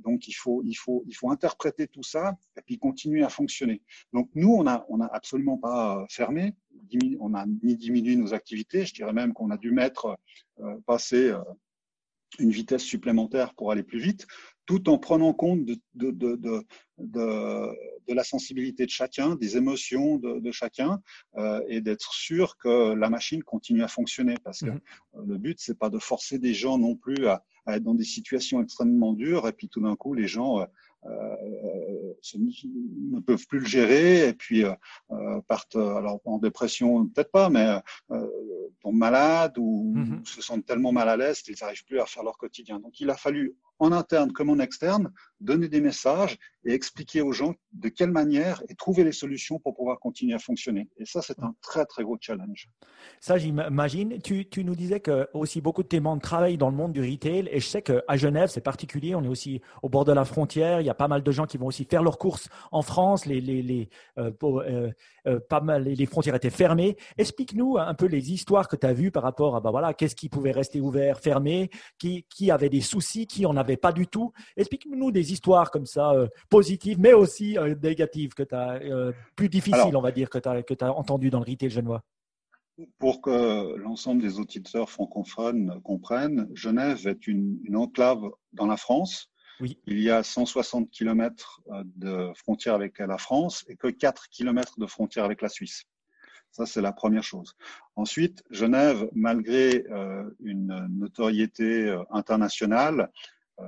Donc, 0.00 0.28
il 0.28 0.32
faut, 0.32 0.62
il, 0.64 0.74
faut, 0.74 1.04
il 1.06 1.14
faut 1.14 1.30
interpréter 1.30 1.86
tout 1.86 2.02
ça 2.02 2.36
et 2.56 2.62
puis 2.62 2.78
continuer 2.78 3.22
à 3.22 3.28
fonctionner. 3.28 3.82
Donc, 4.12 4.30
nous, 4.34 4.52
on 4.52 4.64
n'a 4.64 4.84
on 4.88 5.00
a 5.00 5.06
absolument 5.06 5.58
pas 5.58 6.06
fermé, 6.10 6.54
on 7.20 7.30
n'a 7.30 7.46
ni 7.62 7.76
diminué 7.76 8.16
nos 8.16 8.34
activités. 8.34 8.84
Je 8.86 8.94
dirais 8.94 9.12
même 9.12 9.32
qu'on 9.32 9.50
a 9.50 9.56
dû 9.56 9.70
mettre, 9.70 10.16
euh, 10.60 10.76
passer 10.86 11.30
euh, 11.30 11.40
une 12.38 12.50
vitesse 12.50 12.82
supplémentaire 12.82 13.54
pour 13.54 13.72
aller 13.72 13.82
plus 13.82 13.98
vite, 13.98 14.26
tout 14.64 14.88
en 14.88 14.98
prenant 14.98 15.34
compte 15.34 15.64
de, 15.64 15.76
de, 15.94 16.10
de, 16.10 16.36
de, 16.36 16.64
de 18.08 18.14
la 18.14 18.24
sensibilité 18.24 18.86
de 18.86 18.90
chacun, 18.90 19.34
des 19.36 19.56
émotions 19.56 20.18
de, 20.18 20.50
chacun, 20.50 21.02
euh, 21.36 21.60
et 21.68 21.80
d'être 21.80 22.12
sûr 22.14 22.56
que 22.56 22.94
la 22.94 23.10
machine 23.10 23.42
continue 23.42 23.82
à 23.82 23.88
fonctionner. 23.88 24.36
Parce 24.44 24.60
que 24.60 24.70
mmh. 24.70 24.80
le 25.26 25.38
but, 25.38 25.58
c'est 25.60 25.78
pas 25.78 25.90
de 25.90 25.98
forcer 25.98 26.38
des 26.38 26.54
gens 26.54 26.78
non 26.78 26.96
plus 26.96 27.26
à, 27.26 27.44
à 27.66 27.76
être 27.76 27.82
dans 27.82 27.94
des 27.94 28.04
situations 28.04 28.62
extrêmement 28.62 29.12
dures 29.12 29.46
et 29.48 29.52
puis 29.52 29.68
tout 29.68 29.80
d'un 29.80 29.96
coup 29.96 30.14
les 30.14 30.26
gens 30.26 30.60
euh, 30.60 30.66
euh, 31.04 32.14
ne 32.36 33.20
peuvent 33.20 33.46
plus 33.48 33.58
le 33.58 33.66
gérer 33.66 34.28
et 34.28 34.32
puis 34.32 34.64
euh, 34.64 34.72
euh 35.10 35.40
partent 35.48 35.74
alors 35.74 36.20
en 36.24 36.38
dépression 36.38 37.06
peut-être 37.06 37.32
pas 37.32 37.50
mais 37.50 37.80
euh, 38.12 38.26
tombent 38.80 38.96
malades 38.96 39.58
ou 39.58 39.94
mm-hmm. 39.96 40.24
se 40.24 40.42
sentent 40.42 40.64
tellement 40.66 40.92
mal 40.92 41.08
à 41.08 41.16
l'aise 41.16 41.42
qu'ils 41.42 41.56
n'arrivent 41.60 41.84
plus 41.84 42.00
à 42.00 42.06
faire 42.06 42.22
leur 42.22 42.36
quotidien. 42.36 42.78
Donc 42.78 43.00
il 43.00 43.10
a 43.10 43.16
fallu 43.16 43.54
en 43.82 43.90
interne 43.90 44.32
comme 44.32 44.48
en 44.48 44.60
externe, 44.60 45.12
donner 45.40 45.68
des 45.68 45.80
messages 45.80 46.38
et 46.64 46.72
expliquer 46.72 47.20
aux 47.20 47.32
gens 47.32 47.54
de 47.72 47.88
quelle 47.88 48.12
manière 48.12 48.62
et 48.68 48.76
trouver 48.76 49.02
les 49.02 49.10
solutions 49.10 49.58
pour 49.58 49.74
pouvoir 49.74 49.98
continuer 49.98 50.34
à 50.34 50.38
fonctionner. 50.38 50.88
Et 50.98 51.04
ça, 51.04 51.20
c'est 51.20 51.40
un 51.40 51.54
très, 51.60 51.84
très 51.84 52.04
gros 52.04 52.16
challenge. 52.20 52.68
Ça, 53.20 53.38
j'imagine. 53.38 54.20
Tu, 54.22 54.48
tu, 54.48 54.64
nous 54.64 54.76
disais 54.76 55.00
que 55.00 55.28
aussi 55.34 55.60
beaucoup 55.60 55.82
de 55.82 55.88
tes 55.88 55.98
membres 55.98 56.22
travaillent 56.22 56.58
dans 56.58 56.70
le 56.70 56.76
monde 56.76 56.92
du 56.92 57.00
retail 57.00 57.48
et 57.50 57.58
je 57.58 57.66
sais 57.66 57.82
qu'à 57.82 58.16
Genève, 58.16 58.50
c'est 58.50 58.60
particulier. 58.60 59.16
On 59.16 59.24
est 59.24 59.28
aussi 59.28 59.60
au 59.82 59.88
bord 59.88 60.04
de 60.04 60.12
la 60.12 60.24
frontière. 60.24 60.80
Il 60.80 60.86
y 60.86 60.90
a 60.90 60.94
pas 60.94 61.08
mal 61.08 61.24
de 61.24 61.32
gens 61.32 61.46
qui 61.46 61.58
vont 61.58 61.66
aussi 61.66 61.84
faire 61.84 62.04
leurs 62.04 62.18
courses 62.18 62.48
en 62.70 62.82
France. 62.82 63.26
Les, 63.26 63.40
les, 63.40 63.62
les, 63.62 63.88
euh, 64.18 64.30
euh, 64.42 64.92
euh, 65.26 65.40
pas 65.48 65.60
mal, 65.60 65.84
les 65.84 66.06
frontières 66.06 66.36
étaient 66.36 66.50
fermées. 66.50 66.96
Explique-nous 67.18 67.78
un 67.78 67.94
peu 67.94 68.06
les 68.06 68.32
histoires 68.32 68.68
que 68.68 68.76
tu 68.76 68.86
as 68.86 68.92
vues 68.92 69.10
par 69.10 69.24
rapport 69.24 69.56
à 69.56 69.60
bah 69.60 69.72
voilà, 69.72 69.94
qu'est-ce 69.94 70.16
qui 70.16 70.28
pouvait 70.28 70.52
rester 70.52 70.80
ouvert, 70.80 71.18
fermé, 71.18 71.70
qui, 71.98 72.26
qui 72.28 72.50
avait 72.50 72.68
des 72.68 72.80
soucis, 72.80 73.26
qui 73.26 73.46
en 73.46 73.56
avait 73.56 73.71
pas 73.76 73.92
du 73.92 74.06
tout. 74.06 74.32
Explique-nous 74.56 75.10
des 75.10 75.32
histoires 75.32 75.70
comme 75.70 75.86
ça, 75.86 76.12
euh, 76.12 76.28
positives, 76.48 76.98
mais 76.98 77.12
aussi 77.12 77.58
euh, 77.58 77.74
négatives, 77.82 78.34
que 78.34 78.42
tu 78.42 78.54
as, 78.54 78.80
euh, 78.82 79.12
plus 79.36 79.48
difficiles, 79.48 79.96
on 79.96 80.00
va 80.00 80.12
dire, 80.12 80.30
que 80.30 80.38
tu 80.38 80.48
as, 80.48 80.62
que 80.62 80.74
as 80.84 80.92
entendues 80.92 81.30
dans 81.30 81.40
le 81.40 81.50
retail 81.50 81.70
genevois. 81.70 82.02
Pour 82.98 83.20
que 83.20 83.76
l'ensemble 83.76 84.22
des 84.22 84.38
auditeurs 84.38 84.90
francophones 84.90 85.80
comprennent, 85.82 86.48
Genève 86.54 87.06
est 87.06 87.26
une, 87.26 87.58
enclave 87.74 88.22
dans 88.52 88.66
la 88.66 88.76
France. 88.76 89.30
Oui. 89.60 89.78
Il 89.86 90.00
y 90.00 90.10
a 90.10 90.22
160 90.22 90.90
km 90.90 91.60
de 91.84 92.32
frontière 92.34 92.74
avec 92.74 92.98
la 92.98 93.18
France 93.18 93.64
et 93.68 93.76
que 93.76 93.88
4 93.88 94.28
km 94.30 94.80
de 94.80 94.86
frontière 94.86 95.24
avec 95.24 95.42
la 95.42 95.48
Suisse. 95.48 95.84
Ça, 96.50 96.66
c'est 96.66 96.80
la 96.80 96.92
première 96.92 97.22
chose. 97.22 97.54
Ensuite, 97.94 98.42
Genève, 98.50 99.08
malgré 99.14 99.84
une 100.40 100.86
notoriété 100.90 101.94
internationale, 102.10 103.10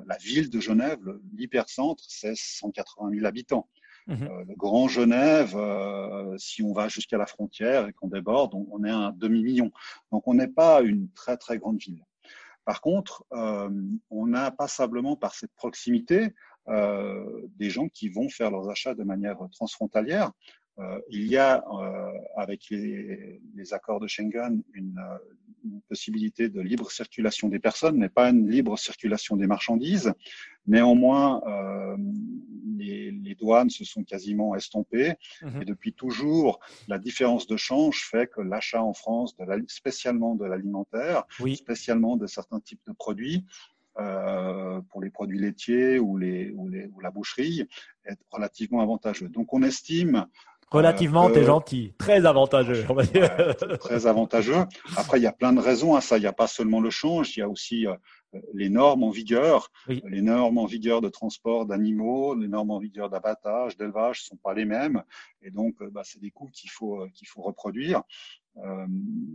la 0.06 0.16
ville 0.16 0.50
de 0.50 0.60
Genève, 0.60 1.00
l'hypercentre, 1.36 2.04
c'est 2.06 2.36
180 2.36 3.10
000 3.12 3.26
habitants. 3.26 3.68
Mhm. 4.06 4.22
Euh, 4.22 4.44
le 4.46 4.54
Grand 4.54 4.88
Genève, 4.88 5.54
euh, 5.56 6.36
si 6.38 6.62
on 6.62 6.72
va 6.72 6.88
jusqu'à 6.88 7.16
la 7.16 7.26
frontière 7.26 7.88
et 7.88 7.92
qu'on 7.92 8.08
déborde, 8.08 8.54
on, 8.54 8.84
est 8.84 8.90
à 8.90 8.96
un 8.96 9.12
demi-million. 9.12 9.70
Donc 10.12 10.28
on 10.28 10.34
n'est 10.34 10.48
pas 10.48 10.82
une 10.82 11.08
très 11.10 11.36
très 11.36 11.58
grande 11.58 11.78
ville. 11.78 12.02
Par 12.64 12.80
contre, 12.80 13.26
on 13.30 14.32
a 14.32 14.50
passablement 14.50 15.16
par 15.16 15.34
cette 15.34 15.52
proximité 15.52 16.34
des 16.66 17.68
gens 17.68 17.88
qui 17.90 18.08
vont 18.08 18.30
faire 18.30 18.50
leurs 18.50 18.70
achats 18.70 18.94
de 18.94 19.04
manière 19.04 19.36
transfrontalière. 19.52 20.32
Il 21.08 21.26
y 21.28 21.36
a, 21.36 21.64
avec 22.36 22.68
les, 22.70 23.72
accords 23.72 24.00
de 24.00 24.06
Schengen, 24.06 24.62
une, 24.74 24.98
une 25.64 25.80
possibilité 25.88 26.48
de 26.48 26.60
libre 26.60 26.90
circulation 26.90 27.48
des 27.48 27.58
personnes, 27.58 27.96
mais 27.96 28.08
pas 28.08 28.30
une 28.30 28.48
libre 28.48 28.78
circulation 28.78 29.36
des 29.36 29.46
marchandises. 29.46 30.12
Néanmoins, 30.66 31.42
euh, 31.46 31.96
les, 32.76 33.10
les, 33.10 33.34
douanes 33.34 33.70
se 33.70 33.84
sont 33.84 34.04
quasiment 34.04 34.54
estompées 34.54 35.14
mhm. 35.42 35.62
et 35.62 35.64
depuis 35.64 35.92
toujours, 35.92 36.60
la 36.88 36.98
différence 36.98 37.46
de 37.46 37.56
change 37.56 38.08
fait 38.10 38.30
que 38.30 38.40
l'achat 38.40 38.82
en 38.82 38.94
France, 38.94 39.36
de 39.36 39.44
la, 39.44 39.56
spécialement 39.66 40.34
de 40.34 40.44
l'alimentaire, 40.44 41.24
spécialement 41.54 42.16
de 42.16 42.26
certains 42.26 42.60
types 42.60 42.82
de 42.86 42.92
produits, 42.92 43.44
euh, 43.96 44.80
pour 44.90 45.00
les 45.00 45.10
produits 45.10 45.38
laitiers 45.38 46.00
ou, 46.00 46.16
les, 46.16 46.50
ou, 46.56 46.68
les, 46.68 46.86
ou 46.86 46.98
la 46.98 47.12
boucherie, 47.12 47.68
est 48.04 48.18
relativement 48.28 48.80
avantageux. 48.80 49.28
Donc 49.28 49.52
on 49.54 49.62
estime 49.62 50.26
Relativement, 50.70 51.30
tu 51.30 51.38
es 51.38 51.44
gentil. 51.44 51.92
Très 51.98 52.26
avantageux, 52.26 52.84
on 52.88 52.94
va 52.94 53.04
dire. 53.04 53.30
très 53.80 54.06
avantageux. 54.06 54.64
Après, 54.96 55.18
il 55.18 55.22
y 55.22 55.26
a 55.26 55.32
plein 55.32 55.52
de 55.52 55.60
raisons 55.60 55.94
à 55.94 56.00
ça. 56.00 56.16
Il 56.18 56.20
n'y 56.20 56.26
a 56.26 56.32
pas 56.32 56.46
seulement 56.46 56.80
le 56.80 56.90
change, 56.90 57.36
il 57.36 57.40
y 57.40 57.42
a 57.42 57.48
aussi 57.48 57.86
euh, 57.86 57.94
les 58.52 58.68
normes 58.68 59.02
en 59.02 59.10
vigueur. 59.10 59.70
Les 59.88 60.22
normes 60.22 60.58
en 60.58 60.66
vigueur 60.66 61.00
de 61.00 61.08
transport 61.08 61.66
d'animaux, 61.66 62.34
les 62.34 62.48
normes 62.48 62.70
en 62.70 62.78
vigueur 62.78 63.10
d'abattage, 63.10 63.76
d'élevage 63.76 64.22
ne 64.22 64.24
sont 64.24 64.36
pas 64.36 64.54
les 64.54 64.64
mêmes. 64.64 65.02
Et 65.42 65.50
donc, 65.50 65.80
euh, 65.80 65.90
bah, 65.90 66.02
c'est 66.04 66.20
des 66.20 66.30
coûts 66.30 66.50
qu'il 66.52 66.70
faut, 66.70 67.02
euh, 67.02 67.08
qu'il 67.14 67.28
faut 67.28 67.42
reproduire. 67.42 68.02
Euh, 68.58 68.86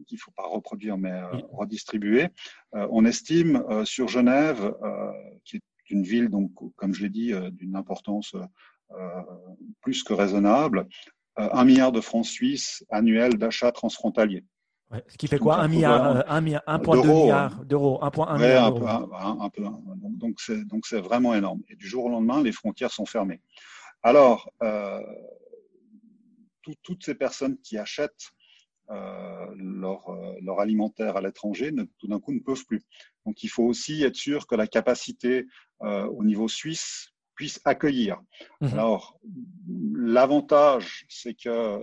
qu'il 0.08 0.16
ne 0.16 0.20
faut 0.20 0.32
pas 0.32 0.48
reproduire, 0.48 0.98
mais 0.98 1.22
redistribuer. 1.52 2.30
on 2.72 3.04
estime 3.04 3.62
sur 3.84 4.08
Genève, 4.08 4.74
qui 5.44 5.58
est 5.58 5.62
une 5.90 6.04
ville, 6.04 6.30
donc, 6.30 6.52
comme 6.78 6.94
je 6.94 7.04
l'ai 7.04 7.10
dit, 7.10 7.34
d'une 7.52 7.76
importance 7.76 8.34
plus 9.82 10.04
que 10.04 10.14
raisonnable, 10.14 10.88
euh, 11.40 11.48
un 11.54 11.64
milliard 11.64 11.92
de 11.92 12.02
francs 12.02 12.26
suisses 12.26 12.84
annuels 12.90 13.38
d'achats 13.38 13.72
transfrontaliers. 13.72 14.44
ce 15.08 15.18
qui 15.18 15.28
fait 15.28 15.40
quoi 15.40 15.60
un 15.60 15.70
milliard, 15.70 16.30
un, 16.30 16.42
milliard, 16.42 16.64
1,2 16.68 17.08
milliard 17.08 17.64
d'euros, 17.64 18.00
1,1 18.02 18.38
milliard 18.38 18.74
d'euros. 18.74 19.80
donc 20.18 20.42
c'est 20.42 20.66
donc 20.66 20.86
c'est 20.86 21.00
vraiment 21.00 21.34
énorme. 21.34 21.62
Et 21.70 21.76
du 21.76 21.88
jour 21.88 22.06
au 22.06 22.10
lendemain, 22.10 22.44
les 22.44 22.52
frontières 22.52 22.92
sont 22.92 23.06
fermées. 23.06 23.42
Alors, 24.04 24.52
euh, 24.64 25.02
toutes 26.84 27.04
ces 27.04 27.16
personnes 27.16 27.58
qui 27.62 27.78
achètent 27.78 28.32
euh, 28.92 29.46
leur, 29.56 30.10
leur, 30.42 30.60
alimentaire 30.60 31.16
à 31.16 31.22
l'étranger, 31.22 31.72
tout 32.00 32.08
d'un 32.08 32.20
coup, 32.20 32.34
ne 32.34 32.40
peuvent 32.40 32.66
plus. 32.66 32.82
Donc, 33.26 33.44
il 33.44 33.50
faut 33.50 33.64
aussi 33.64 34.04
être 34.04 34.16
sûr 34.16 34.46
que 34.46 34.56
la 34.56 34.68
capacité 34.68 35.46
au 35.80 36.24
niveau 36.24 36.48
suisse 36.48 37.14
puisse 37.40 37.62
accueillir. 37.64 38.22
Mmh 38.60 38.68
Alors, 38.74 39.18
l'avantage, 39.96 41.06
c'est 41.08 41.34
que, 41.34 41.80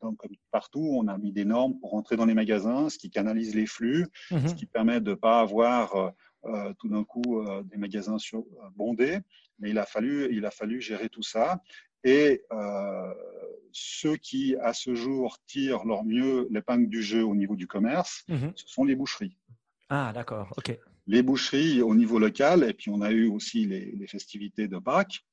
comme 0.00 0.16
partout, 0.50 0.96
on 0.98 1.06
a 1.06 1.16
mis 1.16 1.30
des 1.30 1.44
normes 1.44 1.78
pour 1.78 1.94
entrer 1.94 2.16
dans 2.16 2.26
les 2.26 2.34
magasins, 2.34 2.88
ce 2.88 2.98
qui 2.98 3.08
canalise 3.08 3.54
les 3.54 3.66
flux, 3.66 4.08
mmh 4.32 4.48
ce 4.48 4.54
qui 4.56 4.66
permet 4.66 5.00
de 5.00 5.10
ne 5.10 5.14
pas 5.14 5.38
avoir 5.38 5.94
euh, 5.94 6.10
euh, 6.46 6.74
tout 6.80 6.88
d'un 6.88 7.04
coup 7.04 7.38
euh, 7.38 7.62
des 7.62 7.76
magasins 7.76 8.18
sur, 8.18 8.44
bondés. 8.74 9.20
Mais 9.60 9.70
il 9.70 9.78
a, 9.78 9.86
fallu, 9.86 10.28
il 10.32 10.44
a 10.44 10.50
fallu 10.50 10.80
gérer 10.80 11.08
tout 11.08 11.22
ça. 11.22 11.62
Et 12.02 12.42
ceux 13.70 14.16
qui, 14.16 14.56
à 14.56 14.72
ce 14.72 14.96
jour, 14.96 15.38
tirent 15.46 15.84
leur 15.84 16.02
mieux 16.02 16.48
l'épingle 16.50 16.88
du 16.88 17.00
jeu 17.00 17.22
au 17.22 17.36
niveau 17.36 17.54
du 17.54 17.68
commerce, 17.68 18.24
mmh 18.26 18.48
ce 18.56 18.66
sont 18.66 18.82
les 18.82 18.96
boucheries. 18.96 19.36
Ah, 19.88 20.10
d'accord, 20.12 20.52
ok 20.56 20.76
les 21.10 21.22
boucheries 21.22 21.82
au 21.82 21.94
niveau 21.96 22.20
local, 22.20 22.62
et 22.62 22.72
puis 22.72 22.88
on 22.88 23.02
a 23.02 23.10
eu 23.10 23.26
aussi 23.26 23.66
les, 23.66 24.06
festivités 24.06 24.68
de 24.68 24.78
Pâques 24.78 25.24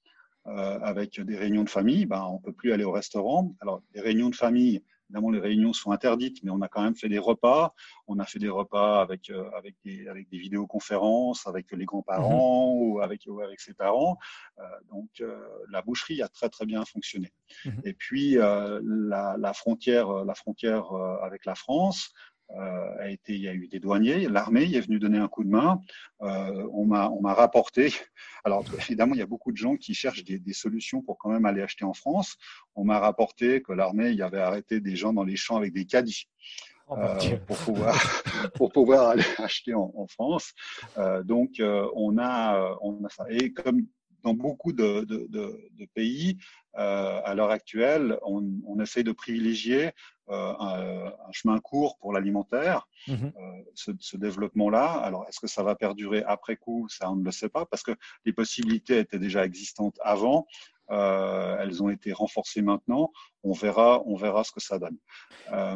euh, 0.47 0.79
avec 0.81 1.21
des 1.21 1.37
réunions 1.37 1.63
de 1.63 1.69
famille. 1.69 2.07
Ben, 2.07 2.23
on 2.23 2.39
ne 2.39 2.43
peut 2.43 2.51
plus 2.51 2.73
aller 2.73 2.83
au 2.83 2.91
restaurant. 2.91 3.53
Alors, 3.61 3.83
les 3.93 4.01
réunions 4.01 4.29
de 4.29 4.35
famille, 4.35 4.81
évidemment, 5.05 5.29
les 5.29 5.39
réunions 5.39 5.73
sont 5.73 5.91
interdites, 5.91 6.39
mais 6.43 6.49
on 6.49 6.61
a 6.61 6.67
quand 6.67 6.81
même 6.81 6.95
fait 6.95 7.09
des 7.09 7.19
repas. 7.19 7.75
On 8.07 8.17
a 8.17 8.25
fait 8.25 8.39
des 8.39 8.49
repas 8.49 9.01
avec, 9.01 9.29
euh, 9.29 9.51
avec, 9.55 9.75
des, 9.85 10.07
avec 10.07 10.27
des 10.29 10.39
vidéoconférences, 10.39 11.45
avec 11.45 11.71
les 11.71 11.85
grands-parents 11.85 12.73
mhm. 12.73 12.81
ou, 12.81 12.99
avec, 13.01 13.27
avec 13.43 13.59
ses 13.59 13.75
parents. 13.75 14.17
Euh, 14.57 14.63
donc, 14.89 15.23
la 15.69 15.83
boucherie 15.83 16.23
a 16.23 16.27
très, 16.27 16.49
très 16.49 16.65
bien 16.65 16.85
fonctionné. 16.85 17.31
Mhm. 17.65 17.81
Et 17.83 17.93
puis, 17.93 18.31
la, 18.31 19.35
la, 19.37 19.53
frontière, 19.53 20.25
la 20.25 20.33
frontière 20.33 20.91
avec 21.21 21.45
la 21.45 21.53
France, 21.53 22.13
a 22.49 23.09
été, 23.09 23.33
il 23.33 23.41
y 23.41 23.47
a 23.47 23.53
eu 23.53 23.67
des 23.67 23.79
douaniers, 23.79 24.27
l'armée 24.27 24.63
est 24.73 24.81
venue 24.81 24.99
donner 24.99 25.17
un 25.17 25.27
coup 25.27 25.43
de 25.43 25.49
main. 25.49 25.81
Euh, 26.21 26.67
on 26.71 26.85
m'a, 26.85 27.09
on 27.09 27.21
m'a 27.21 27.33
rapporté. 27.33 27.93
Alors 28.43 28.63
évidemment, 28.79 29.13
il 29.13 29.19
y 29.19 29.23
a 29.23 29.27
beaucoup 29.27 29.51
de 29.51 29.57
gens 29.57 29.75
qui 29.75 29.93
cherchent 29.93 30.23
des, 30.23 30.39
des, 30.39 30.53
solutions 30.53 31.01
pour 31.01 31.17
quand 31.17 31.29
même 31.29 31.45
aller 31.45 31.61
acheter 31.61 31.85
en 31.85 31.93
France. 31.93 32.37
On 32.75 32.83
m'a 32.85 32.99
rapporté 32.99 33.61
que 33.61 33.73
l'armée 33.73 34.11
y 34.11 34.21
avait 34.21 34.39
arrêté 34.39 34.79
des 34.79 34.95
gens 34.95 35.13
dans 35.13 35.23
les 35.23 35.35
champs 35.35 35.57
avec 35.57 35.73
des 35.73 35.85
caddies. 35.85 36.27
Oh, 36.89 36.95
euh, 36.97 37.37
pour 37.45 37.57
pouvoir 37.57 37.95
pour 38.55 38.71
pouvoir 38.71 39.09
aller 39.09 39.23
acheter 39.39 39.73
en, 39.73 39.91
en 39.93 40.07
France. 40.07 40.53
Euh, 40.97 41.21
donc 41.21 41.59
euh, 41.59 41.85
on 41.95 42.17
a 42.17 42.77
on 42.81 43.03
a 43.03 43.09
ça 43.09 43.25
et 43.29 43.51
comme 43.51 43.85
dans 44.23 44.33
beaucoup 44.33 44.73
de, 44.73 45.01
de, 45.01 45.27
de, 45.29 45.69
de 45.71 45.85
pays 45.93 46.37
à 46.73 47.33
l'heure 47.33 47.49
actuelle, 47.49 48.19
on, 48.21 48.43
on 48.67 48.79
essaie 48.79 49.03
de 49.03 49.11
privilégier 49.11 49.91
euh, 50.29 50.53
un, 50.59 51.31
chemin 51.31 51.59
court 51.59 51.97
pour 51.99 52.11
l'alimentaire, 52.11 52.87
mmh 53.07 53.13
euh, 53.13 53.31
ce, 53.75 53.91
ce 53.99 54.17
développement-là. 54.17 54.85
Alors, 54.85 55.25
est-ce 55.27 55.39
que 55.39 55.47
ça 55.47 55.63
va 55.63 55.73
perdurer 55.75 56.21
après 56.27 56.57
coup? 56.57 56.87
Ça, 56.89 57.09
on 57.09 57.15
ne 57.15 57.23
le 57.23 57.31
sait 57.31 57.47
pas, 57.47 57.65
parce 57.65 57.81
que 57.81 57.91
les 58.25 58.33
possibilités 58.33 58.99
étaient 58.99 59.19
déjà 59.19 59.45
existantes 59.45 59.97
avant. 60.01 60.45
Euh, 60.89 61.57
elles 61.59 61.83
ont 61.83 61.89
été 61.89 62.13
renforcées 62.13 62.61
maintenant. 62.61 63.11
On 63.43 63.51
verra, 63.51 64.01
on 64.05 64.15
verra 64.15 64.43
ce 64.43 64.51
que 64.51 64.61
ça 64.61 64.79
donne. 64.79 64.97
Euh, 65.51 65.75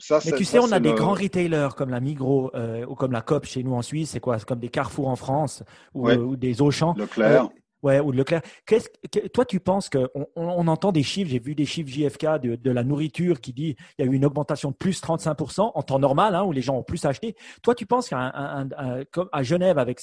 ça, 0.00 0.18
Mais 0.24 0.32
tu 0.32 0.44
sais, 0.44 0.58
on 0.58 0.72
a 0.72 0.80
des 0.80 0.92
grands 0.92 1.14
retailers 1.14 1.74
comme 1.76 1.90
la 1.90 2.00
Migros 2.00 2.50
euh, 2.54 2.84
ou 2.86 2.94
comme 2.94 3.12
la 3.12 3.22
Coop 3.22 3.44
chez 3.44 3.62
nous 3.62 3.74
en 3.74 3.82
Suisse. 3.82 4.10
C'est 4.10 4.20
quoi? 4.20 4.38
Comme 4.40 4.58
des 4.58 4.68
Carrefour 4.68 5.08
en 5.08 5.16
France 5.16 5.62
ou, 5.94 6.10
ou 6.10 6.36
des 6.36 6.60
Auchan. 6.62 6.94
Leclerc. 6.96 7.48
Ouais, 7.84 8.00
ou 8.00 8.12
Leclerc. 8.12 8.40
Qu'est-ce 8.64 8.88
que, 9.10 9.28
toi, 9.28 9.44
tu 9.44 9.60
penses 9.60 9.90
qu'on 9.90 10.26
on, 10.36 10.68
entend 10.68 10.90
des 10.90 11.02
chiffres, 11.02 11.30
j'ai 11.30 11.38
vu 11.38 11.54
des 11.54 11.66
chiffres 11.66 11.90
JFK 11.90 12.40
de, 12.40 12.56
de, 12.56 12.70
la 12.70 12.82
nourriture 12.82 13.42
qui 13.42 13.52
dit 13.52 13.76
il 13.98 14.04
y 14.06 14.08
a 14.08 14.10
eu 14.10 14.14
une 14.14 14.24
augmentation 14.24 14.70
de 14.70 14.74
plus 14.74 15.02
35% 15.02 15.72
en 15.74 15.82
temps 15.82 15.98
normal, 15.98 16.34
hein, 16.34 16.44
où 16.44 16.52
les 16.52 16.62
gens 16.62 16.78
ont 16.78 16.82
plus 16.82 17.04
acheté. 17.04 17.36
Toi, 17.62 17.74
tu 17.74 17.84
penses 17.84 18.08
qu'à 18.08 18.32
à 19.32 19.42
Genève, 19.42 19.76
avec 19.76 20.00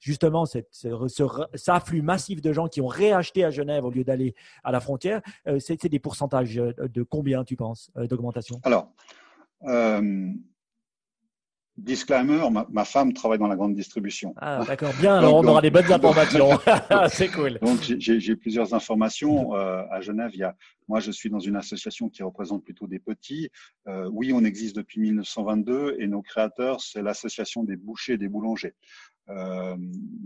justement 0.00 0.44
cette, 0.44 0.66
ce, 0.72 0.88
ce, 1.06 1.70
afflux 1.70 2.02
massif 2.02 2.42
de 2.42 2.52
gens 2.52 2.66
qui 2.66 2.80
ont 2.80 2.88
réacheté 2.88 3.44
à 3.44 3.50
Genève 3.52 3.84
au 3.84 3.90
lieu 3.90 4.02
d'aller 4.02 4.34
à 4.64 4.72
la 4.72 4.80
frontière, 4.80 5.20
euh, 5.46 5.60
c'est 5.60 5.86
des 5.86 6.00
pourcentages 6.00 6.56
de 6.56 7.02
combien, 7.04 7.44
tu 7.44 7.54
penses, 7.54 7.92
euh, 7.96 8.08
d'augmentation? 8.08 8.60
Alors, 8.64 8.90
euh, 9.68 10.32
Disclaimer, 11.80 12.46
ma, 12.70 12.84
femme 12.84 13.14
travaille 13.14 13.38
dans 13.38 13.46
la 13.46 13.56
grande 13.56 13.74
distribution. 13.74 14.34
Ah, 14.36 14.62
d'accord, 14.66 14.92
bien, 15.00 15.16
alors 15.16 15.36
on 15.36 15.46
aura 15.46 15.62
des 15.62 15.70
bonnes 15.70 15.90
informations. 15.92 16.50
c'est 17.08 17.28
cool. 17.28 17.58
Donc, 17.62 17.78
j'ai 17.80 18.36
plusieurs 18.36 18.74
informations. 18.74 19.54
Euh, 19.54 19.82
à 19.90 20.02
Genève, 20.02 20.30
il 20.34 20.40
y 20.40 20.44
a, 20.44 20.54
moi, 20.88 21.00
je 21.00 21.10
suis 21.10 21.30
dans 21.30 21.38
une 21.38 21.56
association 21.56 22.10
qui 22.10 22.22
représente 22.22 22.64
plutôt 22.64 22.86
des 22.86 22.98
petits. 22.98 23.48
Euh, 23.88 24.10
oui, 24.12 24.30
on 24.34 24.44
existe 24.44 24.76
depuis 24.76 25.00
1922 25.00 25.96
et 25.98 26.06
nos 26.06 26.20
créateurs, 26.20 26.82
c'est 26.82 27.00
l'association 27.00 27.64
des 27.64 27.76
bouchers 27.76 28.12
et 28.14 28.18
des 28.18 28.28
boulangers. 28.28 28.74
Euh, 29.30 29.76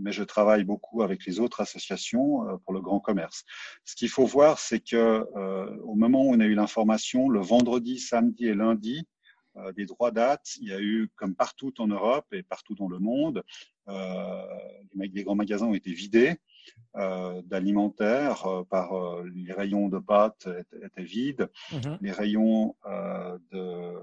mais 0.01 0.11
je 0.11 0.23
travaille 0.23 0.65
beaucoup 0.65 1.03
avec 1.03 1.25
les 1.25 1.39
autres 1.39 1.61
associations 1.61 2.59
pour 2.65 2.73
le 2.73 2.81
grand 2.81 2.99
commerce. 2.99 3.45
Ce 3.85 3.95
qu'il 3.95 4.09
faut 4.09 4.25
voir, 4.25 4.59
c'est 4.59 4.81
que 4.81 5.25
au 5.83 5.95
moment 5.95 6.25
où 6.25 6.33
on 6.33 6.39
a 6.41 6.45
eu 6.45 6.55
l'information, 6.55 7.29
le 7.29 7.39
vendredi, 7.39 7.99
samedi 7.99 8.47
et 8.47 8.55
lundi, 8.55 9.05
euh, 9.05 9.14
des 9.75 9.85
droits 9.85 10.11
dates. 10.11 10.55
Il 10.61 10.69
y 10.69 10.73
a 10.73 10.79
eu, 10.79 11.09
comme 11.15 11.35
partout 11.35 11.73
en 11.79 11.87
Europe 11.87 12.25
et 12.31 12.43
partout 12.43 12.75
dans 12.75 12.87
le 12.87 12.99
monde, 12.99 13.43
euh, 13.87 14.45
les 14.95 15.23
grands 15.23 15.35
magasins 15.35 15.67
ont 15.67 15.75
été 15.75 15.91
vidés 15.91 16.35
euh, 16.95 17.41
d'alimentaire 17.43 18.45
par 18.69 19.21
les 19.23 19.53
rayons 19.53 19.89
de 19.89 19.99
pâtes 19.99 20.47
étaient, 20.83 21.03
vides, 21.03 21.49
mhm. 21.71 21.97
les 22.01 22.11
rayons 22.11 22.75
de, 23.51 23.93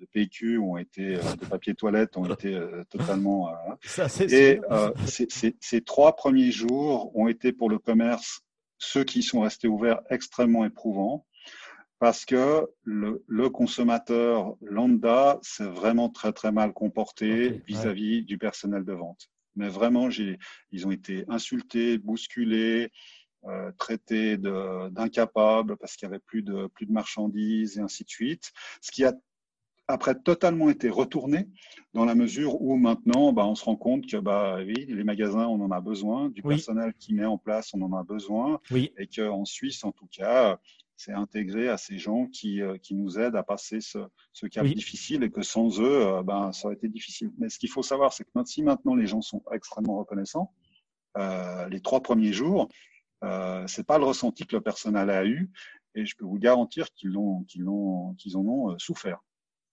de, 0.00 0.06
PQ 0.12 0.58
ont 0.58 0.76
été 0.76 1.16
de 1.16 1.46
papier 1.46 1.74
toilette 1.74 2.16
ont 2.16 2.24
été 2.24 2.58
totalement 2.88 3.54
Ça, 3.84 4.06
et 4.24 4.60
ces 5.06 5.80
trois 5.82 6.16
premiers 6.16 6.50
jours 6.50 7.16
ont 7.16 7.28
été 7.28 7.52
pour 7.52 7.70
le 7.70 7.78
commerce 7.78 8.42
ceux 8.80 9.04
qui 9.04 9.22
sont 9.22 9.40
restés 9.40 9.68
ouverts 9.68 10.00
extrêmement 10.08 10.64
éprouvants 10.64 11.26
parce 12.00 12.24
que 12.24 12.66
le, 12.82 13.48
consommateur 13.50 14.56
lambda 14.62 15.38
s'est 15.42 15.68
vraiment 15.68 16.08
très 16.08 16.32
très 16.32 16.50
mal 16.50 16.72
comporté 16.72 17.62
vis-à-vis 17.68 18.24
du 18.24 18.38
personnel 18.38 18.84
de 18.84 18.94
vente. 18.94 19.30
Mais 19.54 19.68
vraiment, 19.68 20.08
ils 20.72 20.86
ont 20.86 20.90
été 20.90 21.24
insultés, 21.28 21.98
bousculés, 21.98 22.90
euh, 23.44 23.70
traités 23.78 24.38
d'incapables 24.38 25.76
parce 25.76 25.96
qu'il 25.96 26.06
y 26.06 26.10
avait 26.10 26.20
plus 26.20 26.42
de 26.42 26.68
plus 26.68 26.86
de 26.86 26.92
marchandises 26.92 27.76
et 27.76 27.82
ainsi 27.82 28.04
de 28.04 28.08
suite. 28.08 28.50
Ce 28.80 28.90
qui 28.90 29.04
a 29.04 29.12
après 29.86 30.14
totalement 30.14 30.70
été 30.70 30.88
retourné 30.88 31.48
dans 31.94 32.04
la 32.04 32.14
mesure 32.14 32.62
où 32.62 32.76
maintenant, 32.76 33.32
bah, 33.32 33.44
on 33.46 33.54
se 33.54 33.64
rend 33.64 33.76
compte 33.76 34.06
que 34.06 34.16
bah, 34.16 34.58
oui, 34.64 34.86
les 34.88 35.04
magasins, 35.04 35.46
on 35.46 35.60
en 35.60 35.70
a 35.70 35.80
besoin, 35.80 36.30
du 36.30 36.42
personnel 36.42 36.94
qui 36.98 37.12
met 37.12 37.26
en 37.26 37.38
place, 37.38 37.74
on 37.74 37.82
en 37.82 37.92
a 37.92 38.04
besoin, 38.04 38.60
oui. 38.70 38.92
et 38.96 39.06
qu'en 39.06 39.44
Suisse, 39.44 39.84
en 39.84 39.92
tout 39.92 40.06
cas, 40.06 40.60
c'est 41.00 41.12
intégrer 41.12 41.70
à 41.70 41.78
ces 41.78 41.96
gens 41.96 42.26
qui, 42.26 42.60
euh, 42.60 42.76
qui 42.76 42.94
nous 42.94 43.18
aident 43.18 43.36
à 43.36 43.42
passer 43.42 43.80
ce, 43.80 43.98
ce 44.34 44.46
cap 44.46 44.66
difficile 44.66 45.22
et 45.22 45.30
que 45.30 45.40
sans 45.40 45.80
eux, 45.80 46.06
euh, 46.06 46.22
ben, 46.22 46.52
ça 46.52 46.66
aurait 46.66 46.76
été 46.76 46.88
difficile. 46.88 47.30
Mais 47.38 47.48
ce 47.48 47.58
qu'il 47.58 47.70
faut 47.70 47.82
savoir, 47.82 48.12
c'est 48.12 48.24
que 48.24 48.30
si 48.44 48.62
maintenant 48.62 48.94
les 48.94 49.06
gens 49.06 49.22
sont 49.22 49.42
extrêmement 49.50 49.96
reconnaissants, 49.96 50.52
euh, 51.16 51.66
les 51.70 51.80
trois 51.80 52.02
premiers 52.02 52.34
jours, 52.34 52.68
euh, 53.24 53.66
c'est 53.66 53.86
pas 53.86 53.96
le 53.96 54.04
ressenti 54.04 54.46
que 54.46 54.54
le 54.56 54.60
personnel 54.60 55.08
a 55.08 55.24
eu, 55.24 55.50
et 55.94 56.04
je 56.04 56.14
peux 56.16 56.26
vous 56.26 56.38
garantir 56.38 56.92
qu'ils 56.92 57.12
l'ont, 57.12 57.44
qu'ils 57.44 57.62
l'ont, 57.62 58.14
qu'ils 58.18 58.36
en 58.36 58.44
ont 58.46 58.78
souffert 58.78 59.24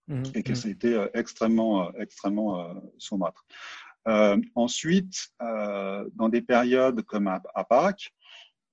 mmh 0.08 0.24
et 0.34 0.44
que 0.44 0.54
mmh. 0.54 1.10
extrêmement, 1.14 1.94
extrêmement 1.96 2.74
saumâtre. 2.98 3.46
ensuite, 4.56 5.34
dans 5.40 6.30
des 6.30 6.42
périodes 6.42 7.02
comme 7.04 7.28
à, 7.28 7.42
à 7.54 7.66
Pâques, 7.66 8.14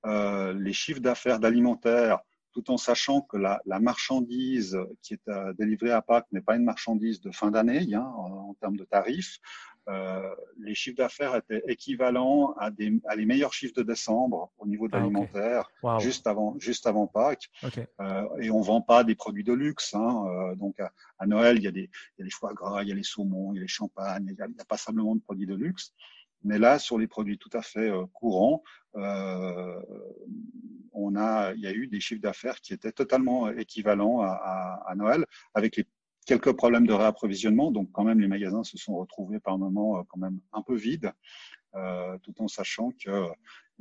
les 0.06 0.72
chiffres 0.72 1.00
d'affaires 1.00 1.40
d'alimentaire 1.40 2.20
tout 2.54 2.70
en 2.70 2.76
sachant 2.76 3.20
que 3.20 3.36
la, 3.36 3.60
la 3.66 3.80
marchandise 3.80 4.78
qui 5.02 5.14
est 5.14 5.28
euh, 5.28 5.52
délivrée 5.54 5.90
à 5.90 6.00
Pâques 6.00 6.28
n'est 6.32 6.40
pas 6.40 6.56
une 6.56 6.64
marchandise 6.64 7.20
de 7.20 7.30
fin 7.30 7.50
d'année 7.50 7.94
hein, 7.94 8.12
en, 8.16 8.50
en, 8.50 8.54
termes 8.54 8.76
de 8.76 8.84
tarifs. 8.84 9.40
Euh, 9.86 10.34
les 10.60 10.74
chiffres 10.74 10.96
d'affaires 10.96 11.36
étaient 11.36 11.62
équivalents 11.68 12.54
à, 12.58 12.70
des, 12.70 13.00
à 13.06 13.16
les 13.16 13.26
meilleurs 13.26 13.52
chiffres 13.52 13.74
de 13.76 13.82
décembre 13.82 14.50
au 14.56 14.66
niveau 14.66 14.88
de 14.88 14.94
ah, 14.94 15.00
l'alimentaire, 15.00 15.70
juste 15.98 16.26
avant 16.26 16.56
juste 16.58 16.86
avant 16.86 17.06
Pâques. 17.06 17.50
Okay. 17.62 17.86
Euh, 18.00 18.24
et 18.38 18.50
on 18.50 18.62
vend 18.62 18.80
pas 18.80 19.04
des 19.04 19.14
produits 19.14 19.44
de 19.44 19.52
luxe. 19.52 19.92
Hein, 19.94 20.24
euh, 20.26 20.54
donc 20.54 20.80
à, 20.80 20.90
à, 21.18 21.26
Noël, 21.26 21.58
il 21.58 21.64
y, 21.64 21.66
a 21.66 21.70
des, 21.70 21.90
il 22.16 22.20
y 22.20 22.22
a 22.22 22.24
des 22.24 22.30
foie 22.30 22.54
gras, 22.54 22.82
il 22.82 22.88
y 22.88 22.92
a 22.92 22.94
les 22.94 23.02
saumons, 23.02 23.52
il 23.52 23.56
y 23.56 23.58
a 23.58 23.62
les 23.62 23.68
champagnes, 23.68 24.26
il 24.26 24.34
n'y 24.34 24.40
a, 24.40 24.46
a, 24.46 24.64
pas 24.64 24.78
simplement 24.78 25.14
de 25.14 25.20
produits 25.20 25.46
de 25.46 25.54
luxe. 25.54 25.92
Mais 26.44 26.58
là, 26.58 26.78
sur 26.78 26.98
les 26.98 27.06
produits 27.06 27.38
tout 27.38 27.50
à 27.52 27.62
fait 27.62 27.90
euh, 27.90 28.04
courants, 28.12 28.62
euh, 28.96 29.80
on 30.92 31.16
a, 31.16 31.52
il 31.54 31.60
y 31.60 31.66
a 31.66 31.72
eu 31.72 31.86
des 31.88 32.00
chiffres 32.00 32.22
d'affaires 32.22 32.60
qui 32.60 32.72
étaient 32.72 32.92
totalement 32.92 33.50
équivalents 33.50 34.20
à, 34.20 34.28
à, 34.28 34.90
à, 34.90 34.94
Noël, 34.94 35.24
avec 35.54 35.76
les 35.76 35.86
quelques 36.26 36.52
problèmes 36.52 36.86
de 36.86 36.92
réapprovisionnement. 36.92 37.70
Donc, 37.70 37.90
quand 37.92 38.04
même, 38.04 38.20
les 38.20 38.28
magasins 38.28 38.64
se 38.64 38.78
sont 38.78 38.96
retrouvés 38.96 39.40
par 39.40 39.58
moments 39.58 39.98
euh, 39.98 40.02
quand 40.08 40.18
même 40.18 40.40
un 40.52 40.62
peu 40.62 40.74
vides, 40.74 41.12
euh, 41.74 42.16
tout 42.22 42.34
en 42.40 42.48
sachant 42.48 42.92
que 42.92 43.28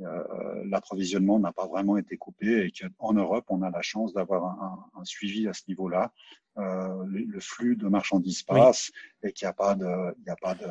euh, 0.00 0.64
l'approvisionnement 0.66 1.38
n'a 1.38 1.52
pas 1.52 1.66
vraiment 1.66 1.96
été 1.96 2.16
coupé 2.16 2.66
et 2.66 2.72
qu'en 2.72 3.12
Europe, 3.12 3.44
on 3.48 3.62
a 3.62 3.70
la 3.70 3.82
chance 3.82 4.12
d'avoir 4.12 4.44
un, 4.44 5.00
un, 5.00 5.04
suivi 5.04 5.46
à 5.46 5.52
ce 5.52 5.62
niveau-là. 5.68 6.12
Euh, 6.58 7.04
le, 7.06 7.20
le, 7.24 7.40
flux 7.40 7.76
de 7.76 7.88
marchandises 7.88 8.42
passe 8.42 8.90
oui. 9.22 9.28
et 9.28 9.32
qu'il 9.32 9.46
n'y 9.46 9.50
a 9.50 9.54
pas 9.54 9.74
de, 9.74 10.14
il 10.24 10.30
a 10.30 10.36
pas 10.36 10.54
de, 10.54 10.66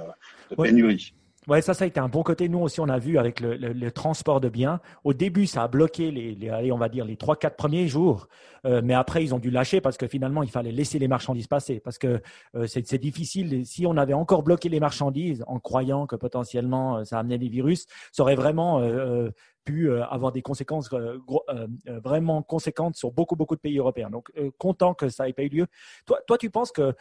de 0.50 0.56
pénurie. 0.62 1.14
Ouais, 1.48 1.62
ça, 1.62 1.74
ça 1.74 1.84
a 1.84 1.88
été 1.88 2.00
un 2.00 2.08
bon 2.08 2.24
côté. 2.24 2.48
Nous 2.48 2.60
aussi, 2.60 2.80
on 2.80 2.88
a 2.88 3.00
vu 3.00 3.18
avec 3.18 3.42
le, 3.42 3.92
transport 3.92 4.40
de 4.40 4.48
biens. 4.48 4.80
Au 5.04 5.14
début, 5.14 5.46
ça 5.46 5.64
a 5.64 5.68
bloqué 5.68 6.10
les, 6.10 6.36
les 6.36 6.72
on 6.72 6.78
va 6.78 6.88
dire, 6.88 7.06
les 7.06 7.18
trois, 7.18 7.36
quatre 7.36 7.58
premiers 7.58 7.88
jours. 7.88 8.28
Euh, 8.66 8.82
mais 8.84 8.94
après, 8.94 9.24
ils 9.24 9.36
ont 9.36 9.40
dû 9.40 9.52
lâcher 9.52 9.82
parce 9.82 9.98
que 9.98 10.08
finalement, 10.08 10.42
il 10.42 10.50
fallait 10.50 10.72
laisser 10.72 11.00
les 11.00 11.10
marchandises 11.10 11.48
passer. 11.48 11.82
Parce 11.82 11.98
que 11.98 12.22
euh, 12.56 12.66
c'est 12.68 12.98
difficile. 12.98 13.66
Si 13.66 13.86
on 13.86 13.98
avait 13.98 14.14
encore 14.14 14.44
bloqué 14.44 14.70
les 14.70 14.80
marchandises 14.80 15.44
en 15.48 15.60
croyant 15.60 16.08
que 16.08 16.16
potentiellement 16.16 16.98
euh, 16.98 17.04
ça 17.04 17.20
amenait 17.20 17.38
des 17.38 17.50
virus, 17.50 17.88
ça 18.14 18.24
aurait 18.24 18.36
vraiment 18.36 18.82
pu 19.64 19.90
euh, 19.90 20.06
avoir 20.06 20.32
des 20.32 20.42
conséquences 20.42 20.92
euh, 20.94 21.18
euh, 21.50 21.68
vraiment 22.04 22.42
conséquentes 22.42 22.96
sur 22.96 23.12
beaucoup, 23.12 23.36
beaucoup 23.36 23.56
de 23.56 23.62
pays 23.62 23.78
européens. 23.78 24.10
Donc, 24.10 24.32
content 24.58 24.94
que 24.94 25.10
ça 25.10 25.26
n'ait 25.26 25.34
pas 25.34 25.44
eu 25.44 25.50
lieu. 25.50 25.68
Toi, 26.06 26.20
toi 26.28 26.38
tu 26.38 26.50
penses 26.50 26.72
que 26.72 26.94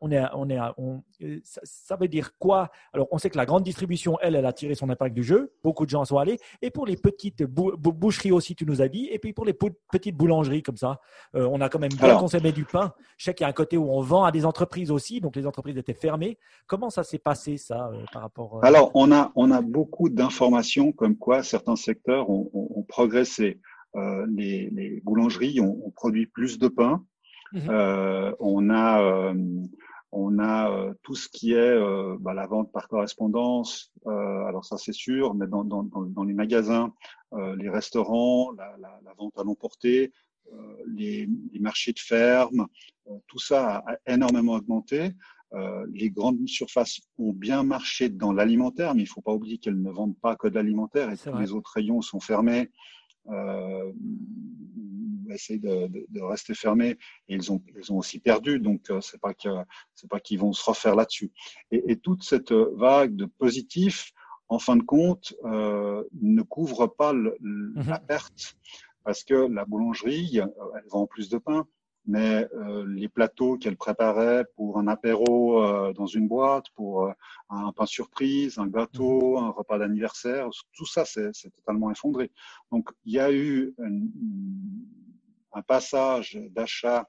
on 0.00 0.10
est, 0.10 0.22
on 0.34 0.48
est, 0.48 0.58
on, 0.78 1.02
ça, 1.42 1.96
veut 1.96 2.08
dire 2.08 2.36
quoi? 2.38 2.70
Alors, 2.92 3.08
on 3.10 3.18
sait 3.18 3.30
que 3.30 3.36
la 3.36 3.46
grande 3.46 3.62
distribution, 3.62 4.18
elle, 4.20 4.34
elle 4.34 4.46
a 4.46 4.52
tiré 4.52 4.74
son 4.74 4.88
impact 4.90 5.14
du 5.14 5.22
jeu. 5.22 5.52
Beaucoup 5.62 5.84
de 5.84 5.90
gens 5.90 6.04
sont 6.04 6.18
allés. 6.18 6.38
Et 6.62 6.70
pour 6.70 6.86
les 6.86 6.96
petites 6.96 7.42
boucheries 7.44 8.32
aussi, 8.32 8.54
tu 8.54 8.66
nous 8.66 8.82
as 8.82 8.88
dit. 8.88 9.08
Et 9.10 9.18
puis 9.18 9.32
pour 9.32 9.44
les 9.44 9.54
petites 9.54 10.16
boulangeries 10.16 10.62
comme 10.62 10.76
ça, 10.76 11.00
on 11.34 11.60
a 11.60 11.68
quand 11.68 11.78
même 11.78 11.92
bien 11.92 12.16
consommé 12.16 12.52
du 12.52 12.64
pain. 12.64 12.92
Je 13.16 13.24
sais 13.24 13.34
qu'il 13.34 13.44
y 13.44 13.46
a 13.46 13.50
un 13.50 13.54
côté 13.54 13.76
où 13.76 13.90
on 13.90 14.00
vend 14.00 14.24
à 14.24 14.32
des 14.32 14.44
entreprises 14.44 14.90
aussi. 14.90 15.20
Donc, 15.20 15.36
les 15.36 15.46
entreprises 15.46 15.76
étaient 15.76 15.94
fermées. 15.94 16.38
Comment 16.66 16.90
ça 16.90 17.02
s'est 17.02 17.18
passé, 17.18 17.56
ça, 17.56 17.90
par 18.12 18.22
rapport 18.22 18.64
Alors, 18.64 18.90
on 18.94 19.12
a, 19.12 19.32
on 19.34 19.50
a 19.50 19.60
beaucoup 19.60 20.08
d'informations 20.08 20.92
comme 20.92 21.16
quoi 21.16 21.42
certains 21.42 21.76
secteurs 21.76 21.95
ont, 22.08 22.84
progressé. 22.88 23.60
Euh, 23.94 24.26
les, 24.28 25.00
boulangeries 25.04 25.60
ont, 25.60 25.90
produit 25.94 26.26
plus 26.26 26.58
de 26.58 26.68
pain. 26.68 27.04
Mhm. 27.52 27.70
Euh, 27.70 28.32
on 28.40 28.70
a, 28.70 29.02
euh, 29.02 29.34
on 30.12 30.38
a 30.38 30.92
tout 31.02 31.14
ce 31.14 31.28
qui 31.28 31.52
est 31.52 31.78
bah, 32.20 32.34
la 32.34 32.46
vente 32.46 32.72
par 32.72 32.88
correspondance. 32.88 33.92
alors 34.06 34.64
ça 34.64 34.78
c'est 34.78 34.94
sûr, 34.94 35.34
mais 35.34 35.46
dans, 35.46 36.24
les 36.24 36.34
magasins, 36.34 36.92
les 37.56 37.68
restaurants, 37.68 38.52
la, 38.52 39.14
vente 39.18 39.38
à 39.38 39.44
l'emporter, 39.44 40.12
les, 40.86 41.28
les, 41.52 41.60
marchés 41.60 41.92
de 41.92 41.98
ferme, 41.98 42.66
tout 43.26 43.38
ça 43.38 43.84
a 43.86 44.12
énormément 44.12 44.54
augmenté. 44.54 45.12
Euh, 45.54 45.86
les 45.92 46.10
grandes 46.10 46.46
surfaces 46.48 47.00
ont 47.18 47.32
bien 47.32 47.62
marché 47.62 48.08
dans 48.08 48.32
l'alimentaire, 48.32 48.94
mais 48.94 49.02
il 49.02 49.04
ne 49.04 49.10
faut 49.10 49.20
pas 49.20 49.32
oublier 49.32 49.58
qu'elles 49.58 49.80
ne 49.80 49.90
vendent 49.90 50.18
pas 50.18 50.36
que 50.36 50.48
de 50.48 50.54
l'alimentaire 50.54 51.10
et 51.10 51.16
tous 51.16 51.36
les 51.38 51.52
autres 51.52 51.72
rayons 51.74 52.02
sont 52.02 52.20
fermés. 52.20 52.70
Euh, 53.28 53.92
essayent 55.30 55.58
de, 55.58 55.90
de, 56.08 56.20
rester 56.20 56.54
fermés 56.54 56.96
et 57.28 57.34
ils 57.34 57.50
ont, 57.50 57.60
ils 57.76 57.92
ont 57.92 57.98
aussi 57.98 58.20
perdu. 58.20 58.60
Donc, 58.60 58.88
euh, 58.90 59.00
c'est 59.00 59.20
pas 59.20 59.34
que 59.34 59.48
c'est 59.94 60.08
pas 60.08 60.20
qu'ils 60.20 60.38
vont 60.38 60.52
se 60.52 60.64
refaire 60.64 60.94
là-dessus. 60.94 61.32
Et, 61.72 61.82
et, 61.88 61.96
toute 61.96 62.22
cette 62.22 62.52
vague 62.52 63.16
de 63.16 63.24
positifs, 63.24 64.12
en 64.48 64.60
fin 64.60 64.76
de 64.76 64.84
compte, 64.84 65.34
euh, 65.44 66.04
ne 66.20 66.42
couvre 66.42 66.86
pas 66.86 67.12
le, 67.12 67.36
la 67.74 67.98
perte 67.98 68.56
parce 69.02 69.24
que 69.24 69.34
la 69.34 69.64
boulangerie, 69.64 70.38
elle 70.38 70.88
vend 70.88 71.06
plus 71.06 71.28
de 71.28 71.38
pain, 71.38 71.66
mais 72.06 72.48
euh, 72.54 72.86
les 72.86 73.08
plateaux 73.08 73.58
qu'elle 73.58 73.76
préparait 73.76 74.44
pour 74.54 74.78
un 74.78 74.86
apéro 74.86 75.62
euh, 75.62 75.92
dans 75.92 76.06
une 76.06 76.28
boîte, 76.28 76.66
pour 76.74 77.06
euh, 77.06 77.12
un 77.50 77.72
pain 77.72 77.86
surprise, 77.86 78.58
un 78.58 78.68
gâteau, 78.68 79.38
mhm. 79.38 79.44
un 79.44 79.50
repas 79.50 79.78
d'anniversaire, 79.78 80.48
tout 80.72 80.86
ça, 80.86 81.04
c'est 81.04 81.32
totalement 81.56 81.90
effondré. 81.90 82.30
Donc, 82.70 82.90
il 83.04 83.14
y 83.14 83.20
a 83.20 83.32
eu 83.32 83.74
un 85.52 85.62
passage 85.62 86.38
d'achat 86.50 87.08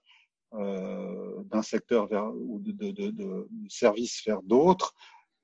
d'un 0.54 1.62
secteur 1.62 2.08
vers, 2.08 2.32
ou 2.34 2.60
de, 2.60 2.72
de, 2.72 2.92
de, 2.92 3.12
de 3.12 3.48
services 3.68 4.24
vers 4.26 4.42
d'autres, 4.42 4.96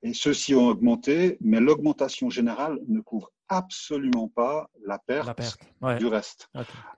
et 0.04 0.12
ceux-ci 0.12 0.54
ont 0.54 0.68
augmenté, 0.68 1.38
mais 1.40 1.60
l'augmentation 1.60 2.28
générale 2.28 2.78
ne 2.88 3.00
couvre 3.00 3.32
absolument 3.48 4.28
pas 4.28 4.70
la 4.86 4.98
perte, 4.98 5.58
du 5.98 6.06
reste. 6.06 6.50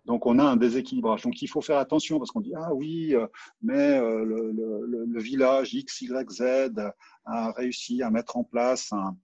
Donc 0.05 0.27
on 0.27 0.39
a 0.41 0.45
un 0.45 0.57
déséquilibrage. 0.57 1.23
Donc 1.23 1.41
il 1.41 1.49
faut 1.49 1.61
faire 1.61 1.79
attention 1.79 2.19
parce 2.19 2.33
qu'on 2.33 2.41
dit 2.41 2.55
ah 2.57 2.75
oui, 2.75 3.15
euh, 3.15 3.27
mais 3.63 3.99
euh, 3.99 4.25
le, 4.25 5.21
village 5.21 5.73
X, 5.73 6.03
Y, 6.03 6.31
Z 6.31 6.43
a 7.25 7.53
réussi 7.53 8.03
à 8.03 8.11
mettre 8.11 8.37
en 8.37 8.45
place 8.45 8.93
un, 8.93 9.17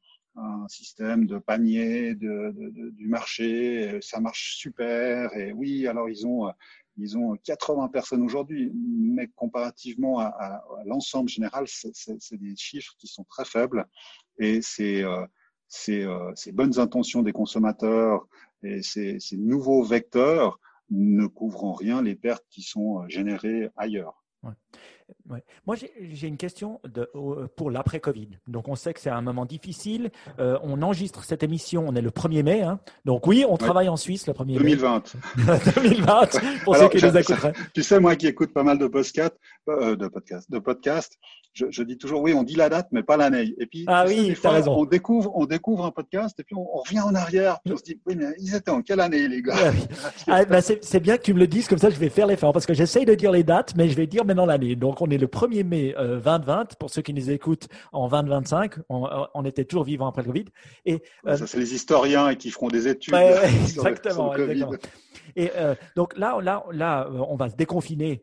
système 0.66 1.26
de 1.26 1.36
panier 1.36 2.14
de, 2.14 2.54
du 2.92 3.06
marché, 3.06 3.98
ça 4.00 4.18
marche 4.18 4.56
super. 4.56 5.36
Et 5.36 5.52
oui, 5.52 5.86
alors 5.86 6.08
ils 6.08 6.26
ont 6.26 6.50
ils 6.96 7.16
ont 7.16 7.36
80 7.36 7.88
personnes 7.88 8.22
aujourd'hui, 8.22 8.70
mais 8.74 9.28
comparativement 9.28 10.20
à, 10.20 10.62
l'ensemble 10.84 11.28
général, 11.28 11.66
c'est 11.66 12.36
des 12.36 12.56
chiffres 12.56 12.94
qui 12.98 13.06
sont 13.06 13.24
très 13.24 13.44
faibles. 13.44 13.86
Et 14.38 14.60
euh, 14.80 15.26
euh, 15.88 16.32
ces, 16.34 16.52
bonnes 16.52 16.78
intentions 16.78 17.22
des 17.22 17.32
consommateurs 17.32 18.26
et 18.62 18.82
ces, 18.82 19.18
ces 19.20 19.36
nouveaux 19.36 19.82
vecteurs 19.82 20.58
ne 20.90 21.26
couvrent 21.26 21.64
en 21.64 21.72
rien 21.72 22.02
les 22.02 22.14
pertes 22.14 22.44
qui 22.50 22.62
sont 22.62 23.02
euh, 23.02 23.08
générées 23.08 23.70
ailleurs. 23.76 24.22
Moi, 25.66 25.76
j'ai 25.76 26.28
une 26.28 26.36
question 26.36 26.80
de, 26.84 27.10
pour 27.56 27.70
l'après-Covid. 27.70 28.28
Donc, 28.48 28.68
on 28.68 28.74
sait 28.74 28.92
que 28.92 29.00
c'est 29.00 29.10
un 29.10 29.22
moment 29.22 29.46
difficile. 29.46 30.10
Euh, 30.38 30.58
on 30.62 30.82
enregistre 30.82 31.24
cette 31.24 31.42
émission, 31.42 31.84
on 31.86 31.94
est 31.94 32.02
le 32.02 32.10
1er 32.10 32.42
mai. 32.42 32.62
Hein. 32.62 32.80
Donc, 33.04 33.26
oui, 33.26 33.44
on 33.48 33.56
travaille 33.56 33.88
en 33.88 33.96
Suisse 33.96 34.26
le 34.26 34.32
1er 34.32 34.58
2020. 34.58 35.14
mai. 35.36 35.58
2020. 35.74 36.40
pour 36.64 36.76
ceux 36.76 36.88
qui 36.88 37.04
nous 37.04 37.16
écouteraient. 37.16 37.52
Tu 37.74 37.82
sais, 37.82 38.00
moi 38.00 38.16
qui 38.16 38.26
écoute 38.26 38.52
pas 38.52 38.62
mal 38.62 38.78
de 38.78 38.86
podcasts, 38.86 39.38
euh, 39.68 39.96
de 39.96 40.08
podcasts, 40.08 40.50
de 40.50 40.58
podcasts 40.58 41.18
je, 41.54 41.66
je, 41.70 41.82
dis 41.82 41.98
toujours, 41.98 42.22
oui, 42.22 42.32
on 42.32 42.42
dit 42.42 42.54
la 42.54 42.68
date, 42.68 42.88
mais 42.92 43.02
pas 43.02 43.16
l'année. 43.16 43.54
Et 43.58 43.66
puis, 43.66 43.84
ah 43.86 44.04
oui, 44.06 44.34
as 44.42 44.50
raison. 44.50 44.74
on 44.74 44.84
découvre, 44.86 45.30
on 45.34 45.44
découvre 45.44 45.84
un 45.84 45.90
podcast 45.90 46.38
et 46.40 46.44
puis 46.44 46.56
on, 46.56 46.64
revient 46.64 47.00
en 47.00 47.14
arrière. 47.14 47.60
Puis 47.62 47.74
on 47.74 47.76
se 47.76 47.82
dit, 47.82 48.00
oui, 48.06 48.16
mais 48.16 48.26
ils 48.38 48.54
étaient 48.54 48.70
en 48.70 48.80
quelle 48.80 49.00
année, 49.00 49.28
les 49.28 49.42
gars? 49.42 49.54
Ah, 50.28 50.44
bah, 50.44 50.60
C'est 50.62 51.00
bien 51.00 51.16
que 51.18 51.22
tu 51.22 51.34
me 51.34 51.38
le 51.38 51.46
dises, 51.46 51.68
comme 51.68 51.78
ça, 51.78 51.90
je 51.90 51.98
vais 51.98 52.08
faire 52.08 52.26
l'effort 52.26 52.52
parce 52.52 52.64
que 52.64 52.74
j'essaye 52.74 53.04
de 53.04 53.14
dire 53.14 53.32
les 53.32 53.42
dates, 53.42 53.74
mais 53.76 53.88
je 53.88 53.96
vais 53.96 54.06
dire 54.06 54.24
maintenant 54.24 54.46
l'année. 54.46 54.76
Donc, 54.76 55.01
on 55.02 55.10
est 55.10 55.18
le 55.18 55.26
1er 55.26 55.64
mai 55.64 55.94
2020. 55.98 56.60
Euh, 56.60 56.64
pour 56.78 56.90
ceux 56.90 57.02
qui 57.02 57.12
nous 57.12 57.30
écoutent 57.30 57.68
en 57.92 58.08
2025, 58.08 58.74
on, 58.88 59.08
on 59.34 59.44
était 59.44 59.64
toujours 59.64 59.84
vivant 59.84 60.06
après 60.06 60.22
le 60.22 60.28
Covid. 60.28 60.44
Et, 60.86 61.02
euh, 61.26 61.36
ça, 61.36 61.46
c'est 61.46 61.58
les 61.58 61.74
historiens 61.74 62.28
et 62.28 62.36
qui 62.36 62.50
feront 62.50 62.68
des 62.68 62.86
études. 62.88 63.14
exactement. 63.44 64.34
exactement. 64.34 64.78
Et 65.34 65.50
euh, 65.56 65.74
donc 65.96 66.16
là, 66.16 66.38
là, 66.40 66.64
là, 66.72 67.08
on 67.10 67.36
va 67.36 67.50
se 67.50 67.56
déconfiner 67.56 68.22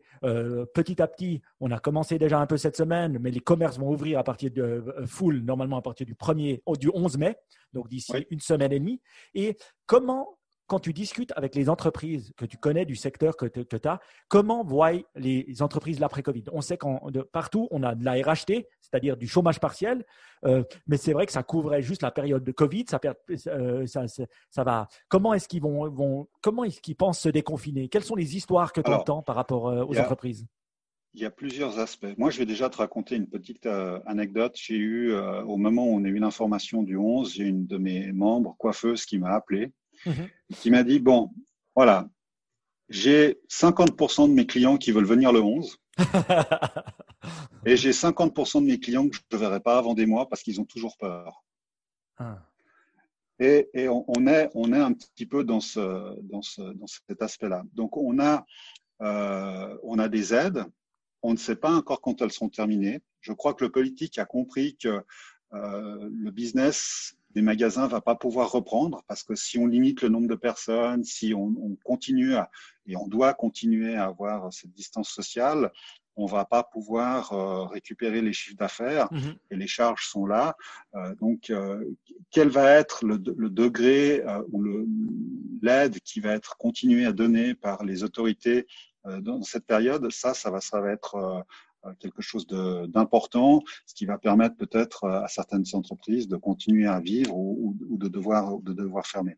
petit 0.74 1.00
à 1.00 1.06
petit. 1.06 1.42
On 1.60 1.70
a 1.70 1.78
commencé 1.78 2.18
déjà 2.18 2.38
un 2.38 2.46
peu 2.46 2.56
cette 2.56 2.76
semaine, 2.76 3.18
mais 3.20 3.30
les 3.30 3.40
commerces 3.40 3.78
vont 3.78 3.90
ouvrir 3.90 4.18
à 4.18 4.24
partir 4.24 4.50
de 4.50 4.84
full, 5.06 5.40
normalement 5.40 5.76
à 5.76 5.82
partir 5.82 6.06
du 6.06 6.14
1er, 6.14 6.60
du 6.78 6.90
11 6.92 7.18
mai, 7.18 7.36
donc 7.72 7.88
d'ici 7.88 8.12
une 8.30 8.40
semaine 8.40 8.72
et 8.72 8.78
demie. 8.78 9.00
Et 9.34 9.56
comment 9.86 10.39
quand 10.70 10.78
tu 10.78 10.92
discutes 10.92 11.32
avec 11.34 11.56
les 11.56 11.68
entreprises 11.68 12.32
que 12.36 12.44
tu 12.44 12.56
connais 12.56 12.84
du 12.84 12.94
secteur 12.94 13.36
que 13.36 13.46
tu 13.46 13.88
as, 13.88 13.98
comment 14.28 14.62
voient 14.62 14.92
les 15.16 15.62
entreprises 15.62 15.98
l'après-Covid 15.98 16.44
On 16.52 16.60
sait 16.60 16.78
que 16.78 17.22
partout, 17.22 17.66
on 17.72 17.82
a 17.82 17.96
de 17.96 18.04
la 18.04 18.12
RHT, 18.12 18.68
c'est-à-dire 18.80 19.16
du 19.16 19.26
chômage 19.26 19.58
partiel, 19.58 20.06
euh, 20.46 20.62
mais 20.86 20.96
c'est 20.96 21.12
vrai 21.12 21.26
que 21.26 21.32
ça 21.32 21.42
couvrait 21.42 21.82
juste 21.82 22.02
la 22.02 22.12
période 22.12 22.44
de 22.44 22.52
Covid. 22.52 22.84
Ça, 22.88 23.00
euh, 23.48 23.84
ça, 23.86 24.62
va. 24.62 24.86
Comment 25.08 25.34
est-ce 25.34 25.48
qu'ils 25.48 25.60
vont, 25.60 25.90
vont, 25.90 26.28
comment 26.40 26.62
est-ce 26.62 26.80
qu'ils 26.80 26.94
pensent 26.94 27.18
se 27.18 27.28
déconfiner? 27.28 27.88
Quelles 27.88 28.04
sont 28.04 28.14
les 28.14 28.36
histoires 28.36 28.72
que 28.72 28.80
tu 28.80 28.92
entends 28.92 29.22
par 29.22 29.34
rapport 29.34 29.70
euh, 29.70 29.84
aux 29.84 29.98
entreprises? 29.98 30.46
Il 31.14 31.20
y 31.20 31.26
a 31.26 31.32
plusieurs 31.32 31.80
aspects. 31.80 32.14
Moi, 32.16 32.30
je 32.30 32.38
vais 32.38 32.46
déjà 32.46 32.70
te 32.70 32.76
raconter 32.76 33.16
une 33.16 33.26
petite 33.26 33.66
anecdote. 34.06 34.52
J'ai 34.54 34.76
eu, 34.76 35.12
au 35.12 35.56
moment 35.56 35.88
où 35.88 35.96
on 35.96 36.04
a 36.04 36.08
eu 36.08 36.20
l'information 36.20 36.84
du 36.84 36.96
11, 36.96 37.34
j'ai 37.34 37.42
une 37.42 37.66
de 37.66 37.76
mes 37.76 38.12
membres, 38.12 38.54
coiffeuse, 38.56 39.04
qui 39.04 39.18
m'a 39.18 39.30
appelé 39.30 39.72
Mhm. 40.06 40.28
qui 40.60 40.70
m'a 40.70 40.82
dit, 40.82 40.98
bon, 40.98 41.30
voilà, 41.74 42.08
j'ai 42.88 43.40
50% 43.48 44.28
de 44.28 44.34
mes 44.34 44.46
clients 44.46 44.76
qui 44.76 44.92
veulent 44.92 45.04
venir 45.04 45.32
le 45.32 45.40
11. 45.40 45.78
et 47.66 47.76
j'ai 47.76 47.92
50% 47.92 48.60
de 48.60 48.66
mes 48.66 48.80
clients 48.80 49.08
que 49.08 49.16
je 49.16 49.22
ne 49.32 49.38
verrai 49.38 49.60
pas 49.60 49.78
avant 49.78 49.94
des 49.94 50.06
mois 50.06 50.28
parce 50.28 50.42
qu'ils 50.42 50.60
ont 50.60 50.64
toujours 50.64 50.96
peur. 50.96 51.44
Ah. 52.18 52.38
Et, 53.38 53.88
on, 53.88 54.26
est, 54.26 54.50
on 54.54 54.70
est 54.74 54.78
un 54.78 54.92
petit 54.92 55.24
peu 55.24 55.44
dans, 55.44 55.60
ce, 55.60 56.20
dans, 56.24 56.42
ce, 56.42 56.60
dans 56.60 56.86
cet 56.86 57.22
aspect-là. 57.22 57.62
Donc, 57.72 57.96
on 57.96 58.18
a, 58.18 58.44
euh, 59.00 59.78
on 59.82 59.98
a 59.98 60.08
des 60.08 60.34
aides. 60.34 60.62
On 61.22 61.32
ne 61.32 61.38
sait 61.38 61.56
pas 61.56 61.72
encore 61.72 62.02
quand 62.02 62.20
elles 62.20 62.32
seront 62.32 62.50
terminées. 62.50 63.00
Je 63.22 63.32
crois 63.32 63.54
que 63.54 63.64
le 63.64 63.70
politique 63.70 64.18
a 64.18 64.26
compris 64.26 64.76
que 64.76 65.02
euh, 65.54 66.10
le 66.12 66.30
business 66.30 67.16
des 67.34 67.42
magasins 67.42 67.86
va 67.86 68.00
pas 68.00 68.14
pouvoir 68.14 68.50
reprendre 68.50 69.02
parce 69.06 69.22
que 69.22 69.34
si 69.34 69.58
on 69.58 69.66
limite 69.66 70.02
le 70.02 70.08
nombre 70.08 70.28
de 70.28 70.34
personnes, 70.34 71.04
si 71.04 71.32
on, 71.34 71.54
on 71.62 71.76
continue 71.84 72.34
à, 72.34 72.50
et 72.86 72.96
on 72.96 73.06
doit 73.06 73.34
continuer 73.34 73.94
à 73.94 74.06
avoir 74.06 74.52
cette 74.52 74.72
distance 74.72 75.10
sociale, 75.10 75.70
on 76.16 76.26
va 76.26 76.44
pas 76.44 76.62
pouvoir 76.62 77.32
euh, 77.32 77.64
récupérer 77.64 78.20
les 78.20 78.32
chiffres 78.32 78.56
d'affaires 78.56 79.08
mhm. 79.12 79.36
et 79.50 79.56
les 79.56 79.66
charges 79.66 80.06
sont 80.06 80.26
là. 80.26 80.56
Euh, 80.94 81.14
donc, 81.16 81.50
euh, 81.50 81.84
quel 82.30 82.48
va 82.48 82.72
être 82.72 83.04
le, 83.04 83.18
le 83.36 83.48
degré 83.48 84.22
ou 84.52 84.62
l'aide 85.62 85.98
qui 86.00 86.20
va 86.20 86.32
être 86.32 86.56
continuée 86.58 87.06
à 87.06 87.12
donner 87.12 87.54
par 87.54 87.84
les 87.84 88.02
autorités 88.02 88.66
dans 89.04 89.42
cette 89.42 89.66
période? 89.66 90.10
Ça, 90.10 90.34
ça 90.34 90.50
va, 90.50 90.60
ça 90.60 90.80
va 90.80 90.90
être 90.92 91.44
quelque 91.98 92.22
chose 92.22 92.46
d'important, 92.46 93.62
ce 93.86 93.94
qui 93.94 94.06
va 94.06 94.18
permettre 94.18 94.56
peut-être 94.56 95.08
à 95.08 95.28
certaines 95.28 95.64
entreprises 95.72 96.28
de 96.28 96.36
continuer 96.36 96.86
à 96.86 97.00
vivre 97.00 97.36
ou, 97.36 97.76
de, 97.78 98.08
devoir, 98.08 98.58
de 98.58 98.72
devoir 98.72 99.06
fermer. 99.06 99.36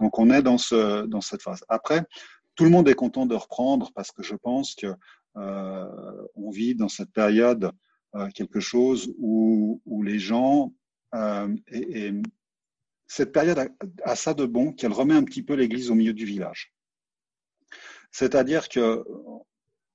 Donc 0.00 0.18
on 0.18 0.30
est 0.30 0.42
dans, 0.42 0.58
ce, 0.58 1.06
dans 1.06 1.20
cette 1.20 1.42
phase. 1.42 1.64
Après, 1.68 2.04
tout 2.54 2.64
le 2.64 2.70
monde 2.70 2.88
est 2.88 2.94
content 2.94 3.26
de 3.26 3.34
reprendre 3.34 3.90
parce 3.94 4.12
que 4.12 4.22
je 4.22 4.34
pense 4.34 4.74
que 4.74 4.94
euh, 5.36 6.26
on 6.34 6.50
vit 6.50 6.74
dans 6.74 6.88
cette 6.88 7.12
période 7.12 7.72
euh, 8.14 8.28
quelque 8.34 8.60
chose 8.60 9.14
où, 9.18 9.80
où 9.86 10.02
les 10.02 10.18
gens 10.18 10.74
euh, 11.14 11.54
et, 11.68 12.06
et, 12.06 12.22
cette 13.06 13.32
période 13.32 13.58
a, 13.58 13.66
a, 14.04 14.16
ça 14.16 14.32
de 14.32 14.46
bon 14.46 14.72
qu'elle 14.72 14.92
remet 14.92 15.14
un 15.14 15.24
petit 15.24 15.42
peu 15.42 15.54
l'église 15.54 15.90
au 15.90 15.94
milieu 15.94 16.14
du 16.14 16.24
village. 16.24 16.72
C'est-à-dire 18.10 18.68
que 18.68 19.04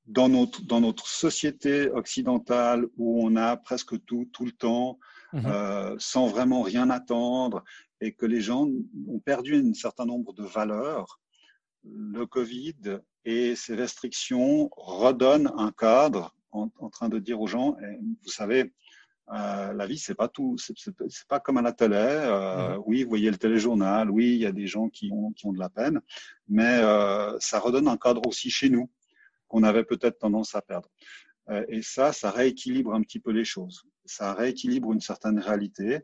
dans 0.08 0.30
notre, 0.30 0.64
dans 0.64 0.82
notre 0.82 1.08
société 1.08 1.90
occidentale 1.90 2.86
où 2.98 3.26
on 3.26 3.36
a 3.36 3.58
presque 3.58 4.04
tout, 4.06 4.28
tout 4.32 4.46
le 4.46 4.52
temps, 4.52 5.00
mmh. 5.34 5.46
euh, 5.46 5.96
sans 6.00 6.28
vraiment 6.28 6.62
rien 6.62 6.90
attendre, 6.90 7.64
et 8.00 8.14
que 8.14 8.26
les 8.26 8.42
gens 8.42 8.68
ont 9.08 9.20
perdu 9.20 9.56
un 9.56 9.74
certain 9.74 10.06
nombre 10.06 10.34
de 10.34 10.44
valeurs, 10.44 11.20
le 11.84 12.26
Covid 12.26 13.00
et 13.26 13.56
ses 13.56 13.76
restrictions 13.76 14.70
redonnent 14.76 15.52
un 15.58 15.72
cadre 15.72 16.34
en, 16.52 16.70
en 16.80 16.90
train 16.90 17.10
de 17.10 17.20
dire 17.20 17.42
aux 17.42 17.48
gens, 17.48 17.76
vous 18.24 18.32
savez, 18.32 18.74
euh, 19.34 19.74
la 19.74 19.86
vie, 19.86 19.98
c'est 19.98 20.16
pas 20.16 20.30
tout, 20.30 20.56
c'est 20.58 21.28
pas 21.28 21.42
comme 21.42 21.58
à 21.58 21.62
la 21.62 21.74
télé. 21.74 21.96
Euh, 21.98 22.78
mmh. 22.78 22.84
Oui, 22.86 23.04
vous 23.04 23.10
voyez 23.10 23.30
le 23.30 23.38
téléjournal, 23.38 24.10
oui, 24.10 24.36
il 24.36 24.38
y 24.40 24.46
a 24.46 24.54
des 24.54 24.68
gens 24.68 24.88
qui 24.88 25.10
ont, 25.12 25.32
qui 25.34 25.46
ont 25.48 25.52
de 25.52 25.60
la 25.60 25.70
peine, 25.70 26.00
mais 26.48 26.80
euh, 26.82 27.38
ça 27.40 27.60
redonne 27.60 27.90
un 27.90 27.98
cadre 27.98 28.26
aussi 28.26 28.50
chez 28.50 28.70
nous 28.70 28.90
qu'on 29.48 29.64
avait 29.64 29.84
peut-être 29.84 30.20
tendance 30.20 30.56
à 30.56 30.62
perdre. 30.62 30.90
Euh, 31.50 31.66
et 31.70 31.82
ça, 31.82 32.12
ça 32.14 32.32
rééquilibre 32.32 32.94
un 32.94 33.02
petit 33.02 33.20
peu 33.20 33.32
les 33.32 33.46
choses. 33.46 33.84
Ça 34.06 34.34
rééquilibre 34.34 34.92
une 34.92 35.02
certaine 35.02 35.40
réalité. 35.40 36.02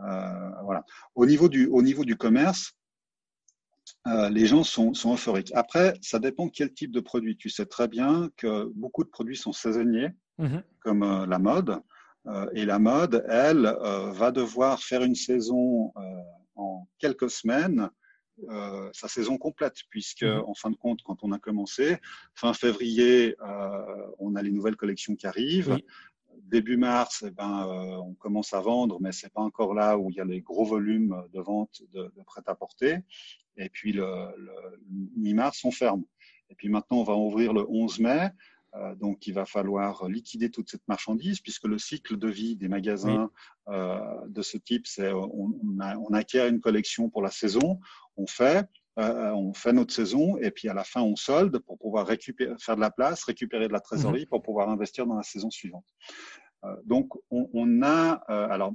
Euh, 0.00 0.50
voilà. 0.62 0.84
Au 1.14 1.26
niveau 1.26 1.48
du, 1.48 1.66
au 1.66 1.82
niveau 1.82 2.04
du 2.04 2.16
commerce, 2.16 2.72
euh, 4.06 4.28
les 4.28 4.46
gens 4.46 4.62
sont, 4.62 4.94
sont, 4.94 5.14
euphoriques. 5.14 5.52
Après, 5.54 5.94
ça 6.02 6.18
dépend 6.18 6.48
quel 6.48 6.72
type 6.72 6.92
de 6.92 7.00
produit. 7.00 7.36
Tu 7.36 7.50
sais 7.50 7.66
très 7.66 7.88
bien 7.88 8.30
que 8.36 8.70
beaucoup 8.74 9.02
de 9.02 9.08
produits 9.08 9.36
sont 9.36 9.52
saisonniers, 9.52 10.10
mmh. 10.38 10.58
comme 10.80 11.02
euh, 11.02 11.26
la 11.26 11.38
mode. 11.38 11.80
Et 12.52 12.66
la 12.66 12.78
mode, 12.78 13.24
elle, 13.26 13.74
va 14.12 14.32
devoir 14.32 14.82
faire 14.82 15.02
une 15.02 15.14
saison 15.14 15.94
en 16.56 16.86
quelques 16.98 17.30
semaines 17.30 17.88
euh, 18.48 18.88
sa 18.92 19.08
saison 19.08 19.36
complète, 19.38 19.76
puisque 19.90 20.22
mmh. 20.22 20.44
en 20.46 20.54
fin 20.54 20.70
de 20.70 20.76
compte, 20.76 21.02
quand 21.02 21.18
on 21.22 21.32
a 21.32 21.38
commencé, 21.38 21.96
fin 22.34 22.52
février, 22.54 23.36
euh, 23.40 24.06
on 24.18 24.36
a 24.36 24.42
les 24.42 24.52
nouvelles 24.52 24.76
collections 24.76 25.16
qui 25.16 25.26
arrivent. 25.26 25.78
Début 26.44 26.76
mars, 26.76 27.24
eh 27.26 27.30
ben, 27.30 27.66
euh, 27.68 27.96
on 27.96 28.14
commence 28.14 28.54
à 28.54 28.60
vendre, 28.60 28.98
mais 29.00 29.12
c'est 29.12 29.32
pas 29.32 29.42
encore 29.42 29.74
là 29.74 29.98
où 29.98 30.10
il 30.10 30.16
y 30.16 30.20
a 30.20 30.24
les 30.24 30.40
gros 30.40 30.64
volumes 30.64 31.22
de 31.34 31.40
vente 31.40 31.82
de, 31.92 32.04
de 32.16 32.22
prêt-à-porter. 32.24 32.98
Et 33.56 33.68
puis 33.68 33.92
le, 33.92 34.06
le 34.36 34.80
mi-mars, 35.16 35.64
on 35.64 35.70
ferme. 35.70 36.04
Et 36.50 36.54
puis 36.54 36.68
maintenant, 36.68 36.98
on 36.98 37.04
va 37.04 37.14
ouvrir 37.14 37.52
le 37.52 37.66
11 37.68 37.98
mai. 37.98 38.30
Euh, 38.74 38.94
donc, 38.96 39.26
il 39.26 39.34
va 39.34 39.46
falloir 39.46 40.08
liquider 40.08 40.50
toute 40.50 40.70
cette 40.70 40.86
marchandise 40.88 41.40
puisque 41.40 41.64
le 41.64 41.78
cycle 41.78 42.18
de 42.18 42.28
vie 42.28 42.56
des 42.56 42.68
magasins 42.68 43.30
euh, 43.68 43.98
de 44.28 44.42
ce 44.42 44.58
type, 44.58 44.86
c'est 44.86 45.10
on, 45.12 45.52
on, 45.62 46.12
acquiert 46.12 46.46
une 46.46 46.60
collection 46.60 47.08
pour 47.08 47.22
la 47.22 47.30
saison, 47.30 47.80
on 48.16 48.26
fait, 48.26 48.68
euh, 48.98 49.30
on 49.32 49.54
fait 49.54 49.72
notre 49.72 49.94
saison 49.94 50.36
et 50.38 50.50
puis 50.50 50.68
à 50.68 50.74
la 50.74 50.84
fin 50.84 51.00
on 51.00 51.16
solde 51.16 51.58
pour 51.60 51.78
pouvoir 51.78 52.06
récupérer, 52.06 52.54
faire 52.58 52.76
de 52.76 52.80
la 52.80 52.90
place, 52.90 53.24
récupérer 53.24 53.68
de 53.68 53.72
la 53.72 53.80
trésorerie 53.80 54.22
mhm. 54.22 54.28
pour 54.28 54.42
pouvoir 54.42 54.68
investir 54.68 55.06
dans 55.06 55.16
la 55.16 55.22
saison 55.22 55.50
suivante. 55.50 55.86
donc, 56.84 57.14
on, 57.30 57.48
on 57.54 57.82
a 57.82 58.12
alors 58.28 58.74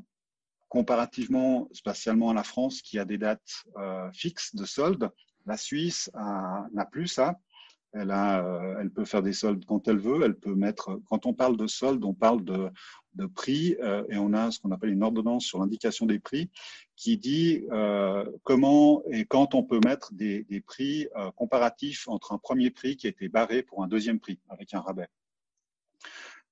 comparativement, 0.70 1.70
spatialement 1.72 2.32
à 2.32 2.34
la 2.34 2.44
France 2.44 2.82
qui 2.82 2.98
a 2.98 3.06
des 3.06 3.20
dates 3.20 3.66
fixes 4.14 4.56
de 4.56 4.66
solde, 4.66 5.12
la 5.46 5.58
Suisse 5.58 6.10
n'a 6.16 6.86
plus 6.92 7.08
ça. 7.08 7.38
Elle, 7.94 8.12
a, 8.12 8.44
euh, 8.44 8.78
elle 8.80 8.90
peut 8.90 9.06
faire 9.06 9.22
des 9.22 9.34
soldes 9.34 9.66
quand 9.66 9.88
elle 9.88 10.00
veut. 10.00 10.22
Elle 10.24 10.36
peut 10.36 10.56
mettre. 10.56 11.00
Quand 11.08 11.26
on 11.26 11.34
parle 11.34 11.58
de 11.58 11.68
soldes, 11.68 12.04
on 12.04 12.14
parle 12.14 12.44
de, 12.44 12.70
de 13.16 13.26
prix 13.26 13.76
euh, 13.82 14.04
et 14.10 14.18
on 14.18 14.34
a 14.34 14.52
ce 14.52 14.60
qu'on 14.60 14.72
appelle 14.72 14.92
une 14.92 15.04
ordonnance 15.04 15.46
sur 15.46 15.60
l'indication 15.60 16.06
des 16.06 16.20
prix 16.20 16.50
qui 16.96 17.18
dit 17.18 17.64
euh, 17.72 18.26
comment 18.44 19.04
et 19.12 19.26
quand 19.26 19.56
on 19.56 19.64
peut 19.64 19.80
mettre 19.84 20.14
des, 20.14 20.44
des 20.44 20.62
prix 20.62 21.08
euh, 21.16 21.32
comparatifs 21.32 22.08
entre 22.08 22.32
un 22.32 22.38
premier 22.38 22.72
prix 22.72 22.98
qui 22.98 23.08
a 23.08 23.10
été 23.10 23.30
barré 23.30 23.64
pour 23.64 23.84
un 23.84 23.88
deuxième 23.88 24.20
prix 24.20 24.40
avec 24.50 24.74
un 24.74 24.82
rabais. 24.82 25.08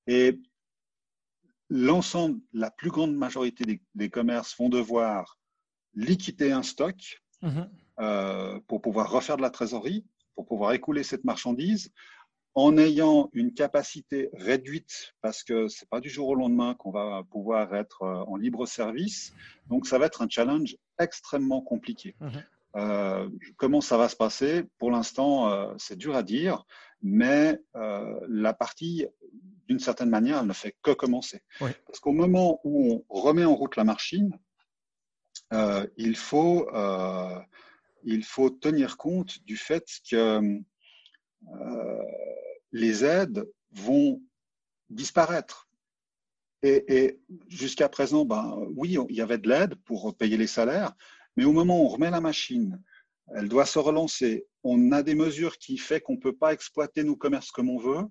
Et 0.08 0.40
l'ensemble, 1.70 2.40
la 2.54 2.72
plus 2.72 2.90
grande 2.90 3.16
majorité 3.16 3.64
des, 3.66 3.82
des, 3.96 4.10
commerces 4.10 4.58
vont 4.58 4.70
devoir 4.70 5.40
liquider 5.94 6.52
un 6.52 6.64
stock 6.64 7.22
mmh. 7.42 7.62
pour 8.68 8.82
pouvoir 8.82 9.12
refaire 9.12 9.38
de 9.38 9.42
la 9.42 9.50
trésorerie 9.50 10.06
pour 10.36 10.46
pouvoir 10.46 10.74
écouler 10.74 11.04
cette 11.04 11.24
marchandise 11.24 11.92
en 12.54 12.78
ayant 12.78 13.30
une 13.34 13.54
capacité 13.54 14.30
réduite 14.34 15.14
parce 15.22 15.44
que 15.44 15.68
c'est 15.70 15.88
pas 15.90 16.02
du 16.02 16.10
jour 16.10 16.28
au 16.28 16.36
lendemain 16.36 16.76
qu'on 16.76 16.92
va 16.92 17.24
pouvoir 17.32 17.74
être 17.74 18.02
euh, 18.02 18.24
en 18.28 18.36
libre 18.36 18.66
service. 18.66 19.34
Donc 19.68 19.88
ça 19.88 19.98
va 19.98 20.08
être 20.08 20.22
un 20.22 20.28
challenge 20.30 20.76
extrêmement 21.00 21.62
compliqué. 21.62 22.16
Mmh. 22.20 22.30
Euh, 22.76 23.30
comment 23.58 23.82
ça 23.82 23.98
va 23.98 24.10
se 24.10 24.16
passer? 24.16 24.64
Pour 24.78 24.92
l'instant, 24.92 25.52
euh, 25.52 25.74
c'est 25.78 25.98
dur 25.98 26.16
à 26.16 26.24
dire, 26.24 26.64
mais 27.02 27.60
euh, 27.76 28.20
la 28.28 28.54
partie, 28.54 29.06
d'une 29.68 29.80
certaine 29.80 30.10
manière, 30.10 30.40
elle 30.40 30.48
ne 30.48 30.54
fait 30.54 30.76
que 30.82 30.92
commencer. 30.92 31.42
Oui. 31.60 31.72
Parce 31.86 32.00
qu'au 32.00 32.14
moment 32.14 32.60
où 32.64 33.04
on 33.10 33.20
remet 33.20 33.46
en 33.46 33.56
route 33.56 33.76
la 33.76 33.84
machine, 33.84 34.38
il 35.98 36.16
faut 36.16 36.70
il 38.04 38.24
faut 38.24 38.50
tenir 38.50 38.98
compte 38.98 39.44
du 39.44 39.58
fait 39.58 39.86
que 40.10 40.60
euh, 41.50 42.04
les 42.72 43.04
aides 43.04 43.50
vont 43.72 44.22
disparaître. 44.90 45.68
Et, 46.64 47.20
jusqu'à 47.48 47.90
présent, 47.90 48.24
ben, 48.24 48.56
oui, 48.76 48.96
il 49.10 49.16
y 49.16 49.22
avait 49.22 49.40
de 49.40 49.50
l'aide 49.50 49.76
pour 49.84 50.16
payer 50.16 50.38
les 50.38 50.48
salaires, 50.48 50.94
mais 51.36 51.44
au 51.44 51.54
moment 51.54 51.82
où 51.82 51.86
on 51.86 51.88
remet 51.88 52.12
la 52.12 52.22
machine, 52.22 52.80
elle 53.36 53.50
doit 53.50 53.66
se 53.66 53.80
relancer. 53.80 54.46
On 54.64 54.92
a 54.92 55.02
des 55.02 55.16
mesures 55.16 55.58
qui 55.58 55.78
font 55.78 56.00
qu'on 56.00 56.14
ne 56.14 56.20
peut 56.20 56.36
pas 56.36 56.54
exploiter 56.54 57.04
nos 57.04 57.16
commerces 57.16 57.50
comme 57.50 57.70
on 57.70 57.80
veut, 57.80 58.04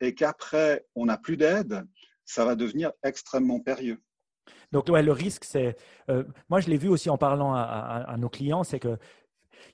et 0.00 0.14
qu'après, 0.14 0.86
on 0.94 1.06
n'a 1.06 1.18
plus 1.18 1.36
d'aide, 1.36 1.86
ça 2.24 2.46
va 2.46 2.54
devenir 2.54 2.92
extrêmement 3.02 3.60
périlleux. 3.60 4.00
Donc, 4.72 4.88
ouais, 4.88 5.02
le 5.02 5.12
risque, 5.12 5.44
c'est. 5.44 5.76
Euh, 6.08 6.24
moi, 6.48 6.60
je 6.60 6.70
l'ai 6.70 6.78
vu 6.78 6.88
aussi 6.88 7.10
en 7.10 7.18
parlant 7.18 7.52
à 7.54 8.16
nos 8.18 8.30
clients, 8.30 8.64
c'est 8.64 8.78
que 8.78 8.96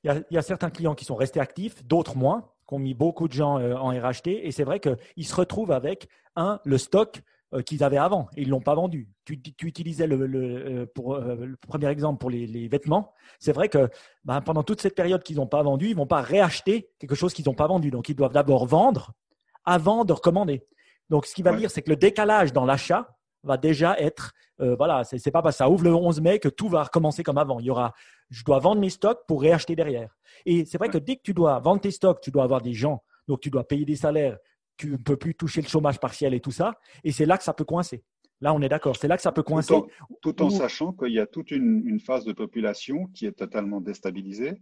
il 0.05 0.25
y, 0.31 0.39
a, 0.39 0.43
certains 0.43 0.71
clients 0.71 0.95
qui 0.95 1.05
sont 1.05 1.15
restés 1.15 1.41
actifs, 1.41 1.85
d'autres 1.85 2.17
moins, 2.17 2.51
qui 2.69 2.75
ont 2.75 2.79
mis 2.79 2.95
beaucoup 2.95 3.29
de 3.29 3.33
gens 3.33 3.59
euh, 3.59 3.75
en 3.75 3.91
RHT. 3.91 4.29
Et 4.29 4.51
c'est 4.51 4.65
vrai 4.65 4.81
qu'ils 4.81 5.27
se 5.27 5.35
retrouvent 5.35 5.73
avec, 5.73 6.09
un, 6.37 6.61
le 6.65 6.79
stock 6.79 7.23
euh, 7.55 7.63
qu'ils 7.63 7.83
avaient 7.83 7.97
avant 7.97 8.29
et 8.37 8.43
ils 8.43 8.47
ne 8.47 8.53
l'ont 8.53 8.61
pas 8.61 8.75
vendu. 8.75 9.09
Tu, 9.25 9.41
tu 9.41 9.67
utilisais 9.67 10.07
le, 10.07 10.27
le, 10.27 10.83
euh, 10.83 10.87
pour, 10.95 11.17
le 11.17 11.57
premier 11.57 11.89
exemple 11.89 12.19
pour 12.19 12.31
les, 12.31 12.47
les 12.47 12.69
vêtements. 12.69 13.13
C'est 13.39 13.53
vrai 13.53 13.69
que 13.69 13.89
ben, 14.25 14.41
pendant 14.41 14.63
toute 14.63 14.81
cette 14.81 14.95
période 14.95 15.23
qu'ils 15.23 15.37
n'ont 15.37 15.47
pas 15.47 15.63
vendu, 15.63 15.87
ils 15.87 15.93
ne 15.93 15.97
vont 15.97 16.07
pas 16.07 16.23
réacheter 16.23 16.91
quelque 16.99 17.15
chose 17.15 17.33
qu'ils 17.35 17.47
n'ont 17.47 17.55
pas 17.55 17.69
vendu. 17.69 17.91
Donc, 17.91 18.09
ils 18.09 18.17
doivent 18.17 18.33
d'abord 18.33 18.67
vendre 18.67 19.13
avant 19.65 20.05
de 20.05 20.13
recommander. 20.13 20.65
Donc, 21.11 21.27
ce 21.27 21.35
qui 21.35 21.43
va 21.43 21.55
dire, 21.55 21.71
c'est 21.71 21.83
que 21.83 21.91
le 21.91 21.97
décalage 21.97 22.53
dans 22.53 22.65
l'achat 22.65 23.16
va 23.47 23.57
déjà 23.57 23.99
être, 23.99 24.33
euh, 24.61 24.77
voilà, 24.77 25.05
c'est 25.05 25.31
pas 25.31 25.43
parce 25.43 25.57
que 25.57 25.59
ça 25.59 25.71
ouvre 25.71 25.85
le 25.85 25.95
11 25.95 26.21
mai 26.21 26.39
que 26.39 26.49
tout 26.49 26.69
va 26.69 26.83
recommencer 26.85 27.23
comme 27.23 27.39
avant. 27.39 27.61
Il 27.61 27.67
y 27.67 27.71
aura 27.71 27.95
je 28.31 28.45
dois 28.45 28.59
vendre 28.59 28.81
mes 28.81 28.91
stocks 28.91 29.21
pour 29.27 29.41
réacheter 29.41 29.77
derrière. 29.77 30.17
Et 30.45 30.65
c'est 30.65 30.79
vrai 30.79 30.89
que 30.89 30.99
dès 30.99 31.17
que 31.17 31.23
tu 31.23 31.35
dois 31.35 31.59
vendre 31.61 31.81
tes 31.81 31.91
stocks, 31.91 32.21
tu 32.21 32.31
dois 32.31 32.45
avoir 32.45 32.61
des 32.61 32.73
gens, 32.73 33.03
donc 33.29 33.41
tu 33.41 33.51
dois 33.51 33.67
payer 33.67 33.85
des 33.85 33.97
salaires, 33.97 34.39
tu 34.77 34.91
ne 34.91 34.97
peux 34.97 35.17
plus 35.17 35.35
toucher 35.35 35.63
le 35.63 35.69
chômage 35.69 35.99
partiel 35.99 36.35
et 36.35 36.41
tout 36.41 36.51
ça. 36.51 36.75
Et 37.05 37.13
c'est 37.13 37.27
là 37.27 37.39
que 37.39 37.45
ça 37.45 37.55
peut 37.55 37.65
coincer. 37.65 38.05
Là, 38.41 38.53
on 38.53 38.61
est 38.61 38.69
d'accord. 38.69 38.97
C'est 38.97 39.09
là 39.09 39.17
que 39.17 39.23
ça 39.23 39.33
peut 39.33 39.43
coincer. 39.43 39.75
Tout 40.21 40.43
en, 40.43 40.51
sachant 40.51 40.93
qu'il 40.93 41.13
y 41.13 41.21
a 41.21 41.27
toute 41.27 41.51
une, 41.51 41.99
phase 42.01 42.25
de 42.25 42.33
population 42.33 43.07
qui 43.15 43.25
est 43.25 43.33
totalement 43.33 43.81
déstabilisée. 43.81 44.61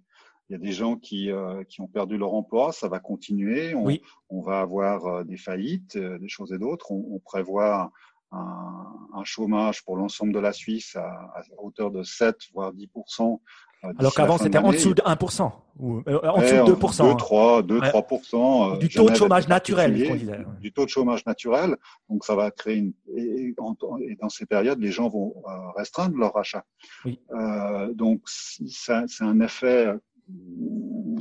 Il 0.49 0.53
y 0.53 0.57
a 0.57 0.59
des 0.59 0.73
gens 0.73 0.97
qui, 0.97 1.31
euh, 1.31 1.65
qui 1.65 1.81
ont 1.81 1.89
perdu 1.89 2.19
leur 2.19 2.35
emploi, 2.35 2.71
ça 2.71 2.87
va 2.87 3.01
continuer. 3.01 3.75
On, 3.75 3.89
on 4.29 4.43
va 4.43 4.61
avoir 4.61 5.07
euh, 5.07 5.25
des 5.25 5.39
faillites, 5.39 5.97
des 5.97 6.29
choses 6.29 6.53
et 6.53 6.59
d'autres. 6.59 6.93
On, 6.93 7.15
on, 7.15 7.19
prévoit 7.19 7.91
un, 8.35 9.25
chômage 9.25 9.83
pour 9.85 9.97
l'ensemble 9.97 10.35
de 10.35 10.39
la 10.39 10.53
Suisse 10.53 10.97
à, 10.97 11.33
hauteur 11.57 11.91
de 11.91 12.03
7 12.03 12.37
voire 12.53 12.75
10% 12.75 13.41
euh, 13.85 13.93
alors 13.99 14.15
qu'avant, 14.15 14.39
c'était 14.39 14.59
en 14.59 14.73
dessous 14.73 14.95
de 14.95 15.03
1%, 15.03 15.53
ou 15.79 16.03
euh, 16.09 16.21
en 16.23 16.41
dessous 16.41 16.55
de 16.55 16.73
2%. 16.73 17.11
2, 17.11 17.17
3, 17.17 17.63
2, 17.63 17.81
3%. 17.81 18.79
du 18.79 18.89
taux 18.89 19.11
de 19.11 19.15
chômage 19.15 19.49
naturel, 19.49 19.95
disait. 19.95 20.39
Du 20.61 20.73
taux 20.73 20.85
de 20.85 20.91
chômage 20.91 21.25
naturel. 21.27 21.77
Donc, 22.09 22.25
ça 22.25 22.35
va 22.35 22.51
créer 22.51 22.77
une, 22.77 22.93
et, 23.17 23.55
et 24.01 24.17
dans 24.21 24.29
ces 24.29 24.47
périodes, 24.47 24.81
les 24.81 24.91
gens 24.91 25.09
vont 25.09 25.35
euh, 25.47 25.71
restreindre 25.77 26.17
leur 26.17 26.37
achat. 26.37 26.65
Oui. 27.05 27.21
Euh, 27.33 27.93
donc, 27.93 28.23
c'est 28.27 28.95
un 29.21 29.41
effet, 29.41 29.93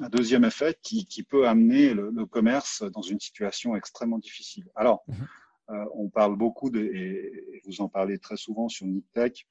un 0.01 0.09
deuxième 0.09 0.45
effet 0.45 0.77
qui, 0.81 1.05
qui 1.05 1.23
peut 1.23 1.47
amener 1.47 1.93
le, 1.93 2.11
le, 2.15 2.25
commerce 2.25 2.83
dans 2.93 3.01
une 3.01 3.19
situation 3.19 3.75
extrêmement 3.75 4.19
difficile. 4.19 4.65
Alors, 4.75 5.03
mm 5.07 5.13
-hmm 5.13 5.27
on 5.67 6.09
parle 6.09 6.35
beaucoup, 6.35 6.69
de, 6.69 6.79
et 6.79 7.61
vous 7.65 7.81
en 7.81 7.89
parlez 7.89 8.19
très 8.19 8.37
souvent 8.37 8.69
sur 8.69 8.85
NipTech, 8.85 9.47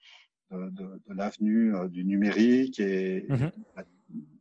de, 0.50 0.70
de, 0.70 1.00
de 1.06 1.14
l'avenue 1.14 1.72
du 1.88 2.04
numérique 2.04 2.78
et 2.78 3.26
mm-hmm. 3.28 3.50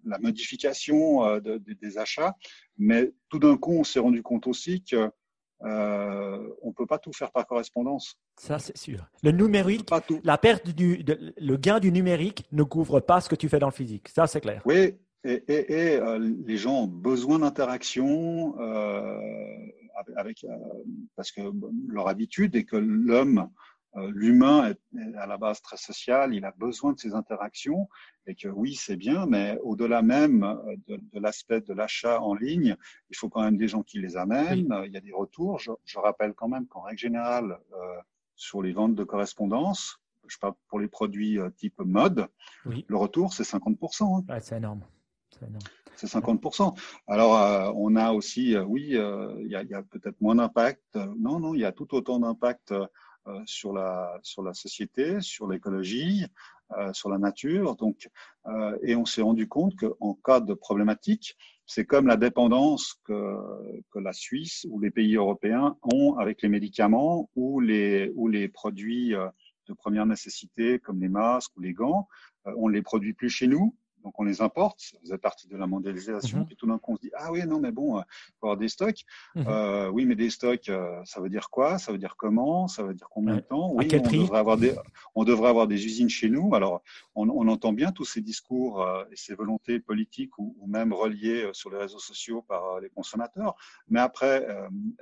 la, 0.05 0.19
modification 0.19 1.39
des 1.39 1.97
achats. 1.97 2.36
Mais 2.77 3.12
tout 3.29 3.39
d'un 3.39 3.55
coup, 3.57 3.73
on 3.73 3.84
s'est 3.84 3.99
rendu 3.99 4.21
compte 4.21 4.47
aussi 4.47 4.84
que 4.84 5.10
euh, 5.63 6.49
on 6.63 6.69
ne 6.69 6.73
peut 6.73 6.88
pas 6.88 6.97
tout 6.97 7.13
faire 7.13 7.31
par 7.31 7.45
correspondance. 7.45 8.17
Ça, 8.36 8.57
c'est 8.57 8.77
sûr. 8.77 9.07
Le 9.21 9.31
numérique, 9.31 9.89
la 10.23 10.38
perte 10.38 10.69
du, 10.69 11.03
le 11.38 11.57
gain 11.57 11.79
du 11.79 11.91
numérique 11.91 12.45
ne 12.51 12.63
couvre 12.63 12.99
pas 12.99 13.21
ce 13.21 13.29
que 13.29 13.36
tu 13.36 13.47
fais 13.47 13.60
dans 13.60 13.67
le 13.67 13.73
physique. 13.73 14.10
Ça, 14.10 14.25
c'est 14.25 14.41
clair. 14.41 14.63
Oui, 14.65 14.95
et, 15.23 15.43
euh, 15.49 16.34
les 16.45 16.57
gens 16.57 16.84
ont 16.84 16.88
besoin 16.88 17.39
d'interaction 17.39 18.55
euh, 18.60 19.19
avec, 20.15 20.45
parce 21.15 21.32
que 21.32 21.41
leur 21.88 22.08
habitude 22.08 22.56
est 22.56 22.65
que 22.65 22.77
l'homme 22.77 23.49
euh, 23.97 24.10
l'humain 24.13 24.69
est 24.69 25.15
à 25.17 25.27
la 25.27 25.38
base 25.38 25.62
très 25.62 25.75
social, 25.75 26.34
il 26.34 26.45
a 26.45 26.51
besoin 26.51 26.93
de 26.93 26.99
ces 26.99 27.13
interactions 27.13 27.89
et 28.25 28.36
que 28.36 28.47
oui, 28.47 28.75
c'est 28.75 28.95
bien, 28.95 29.25
mais 29.25 29.58
au-delà 29.63 30.01
même 30.01 30.43
euh, 30.43 30.75
de, 30.88 31.19
l'aspect 31.19 31.60
de 31.60 31.73
l'achat 31.73 32.21
en 32.21 32.34
ligne, 32.34 32.77
il 33.10 33.17
faut 33.17 33.27
quand 33.27 33.41
même 33.41 33.58
des 33.58 33.67
gens 33.67 33.84
qui 33.84 33.99
les 33.99 34.15
amènent, 34.15 34.73
il 34.86 34.93
y 34.93 34.97
a 34.97 35.01
des 35.01 35.12
retours. 35.12 35.60
Je, 35.60 35.99
rappelle 35.99 36.34
quand 36.34 36.47
même 36.47 36.67
qu'en 36.67 36.82
règle 36.82 36.99
générale, 36.99 37.60
euh, 37.73 37.97
sur 38.36 38.62
les 38.62 38.71
ventes 38.71 38.95
de 38.95 39.04
correspondance, 39.04 39.99
je 40.27 40.38
parle 40.38 40.54
pour 40.69 40.80
les 40.80 40.88
produits 40.88 41.38
type 41.58 41.80
mode, 41.80 42.27
le 42.65 42.95
retour, 42.95 43.34
c'est 43.34 43.43
50%. 43.43 44.23
Hein. 44.30 44.39
c'est 44.39 44.58
énorme. 44.58 44.82
C'est 45.38 45.47
50%. 45.97 46.77
Alors, 47.08 47.73
on 47.77 47.95
a 47.95 48.12
aussi, 48.12 48.58
oui, 48.58 48.91
il 48.91 49.47
y 49.47 49.56
a, 49.56 49.60
a 49.60 49.84
peut-être 49.84 50.19
moins 50.21 50.36
d'impact. 50.36 50.97
Non, 51.19 51.39
non, 51.39 51.54
il 51.54 51.62
y 51.62 51.65
a 51.65 51.71
tout 51.71 51.93
autant 51.93 52.19
d'impact 52.19 52.73
euh, 53.27 53.39
sur 53.45 53.71
la 53.71 54.19
sur 54.23 54.41
la 54.41 54.56
société, 54.56 55.21
sur 55.21 55.47
l'écologie, 55.47 56.25
euh, 56.80 56.91
sur 56.91 57.08
la 57.08 57.19
nature. 57.19 57.75
Donc, 57.75 58.10
euh, 58.47 58.75
et 58.82 58.95
on 58.95 59.06
s'est 59.06 59.21
rendu 59.21 59.47
compte 59.47 59.75
qu'en 59.75 60.15
cas 60.15 60.39
de 60.39 60.56
problématique, 60.56 61.38
c'est 61.67 61.86
comme 61.86 62.08
la 62.08 62.17
dépendance 62.17 62.95
que, 63.04 63.38
que 63.91 63.99
la 63.99 64.12
Suisse 64.12 64.65
ou 64.71 64.80
les 64.80 64.89
pays 64.89 65.17
européens 65.17 65.77
ont 65.84 66.17
avec 66.17 66.41
les 66.41 66.49
médicaments 66.49 67.30
ou 67.36 67.60
les 67.60 68.12
ou 68.15 68.27
les 68.27 68.47
produits 68.47 69.13
de 69.67 69.73
première 69.73 70.08
nécessité 70.08 70.80
comme 70.80 70.99
les 70.99 71.10
masques 71.10 71.56
ou 71.58 71.62
les 71.62 71.73
gants. 71.73 72.08
on 72.45 72.69
ne 72.69 72.73
les 72.73 72.82
produit 72.82 73.13
plus 73.13 73.30
chez 73.30 73.45
nous, 73.45 73.75
donc 74.04 74.20
on 74.20 74.24
les 74.24 74.42
importe, 74.42 74.80
ça 74.80 74.98
faisait 75.02 75.18
partie 75.18 75.48
de 75.48 75.58
la 75.58 75.68
mondialisation. 75.68 76.40
Mhm. 76.40 76.46
Puis 76.46 76.56
tout 76.56 76.68
d'un 76.68 76.78
coup 76.78 76.94
on 76.94 76.96
se 76.96 77.02
dit 77.02 77.12
ah 77.16 77.32
oui 77.32 77.46
non 77.46 77.60
mais 77.60 77.72
bon, 77.72 78.00
il 78.00 78.04
faut 78.40 78.48
avoir 78.48 78.58
des 78.58 78.70
stocks. 78.70 79.04
Mhm. 79.36 79.46
euh, 79.48 79.90
oui 79.90 80.06
mais 80.06 80.16
des 80.16 80.30
stocks, 80.30 80.70
euh, 80.70 81.02
ça 81.06 81.22
veut 81.22 81.30
dire 81.30 81.50
quoi? 81.50 81.78
Ça 81.78 81.92
veut 81.92 81.98
dire 81.98 82.16
comment? 82.18 82.68
Ça 82.68 82.84
veut 82.84 82.94
dire 82.94 83.08
combien 83.10 83.36
de 83.36 83.42
temps? 83.42 83.72
Oui, 83.74 83.88
on 83.92 84.10
devrait 84.10 84.40
avoir 84.40 84.58
des, 84.58 84.76
on 85.16 85.24
devrait 85.24 85.50
avoir 85.50 85.68
des 85.68 85.86
usines 85.86 86.10
chez 86.10 86.30
nous. 86.30 86.54
Alors 86.56 86.82
on, 87.16 87.30
on 87.30 87.48
entend 87.48 87.74
bien 87.74 87.92
tous 87.92 88.06
ces 88.06 88.22
discours 88.22 88.82
euh, 88.82 89.04
et 89.12 89.16
ces 89.16 89.36
volontés 89.36 89.80
politiques 89.80 90.38
ou, 90.38 90.56
ou, 90.60 90.68
même 90.68 90.94
reliées 90.94 91.44
euh, 91.44 91.54
sur 91.54 91.70
les 91.70 91.78
réseaux 91.78 92.00
sociaux 92.00 92.42
par 92.42 92.80
les 92.80 92.90
consommateurs. 92.90 93.56
Mais 93.90 94.00
après, 94.00 94.48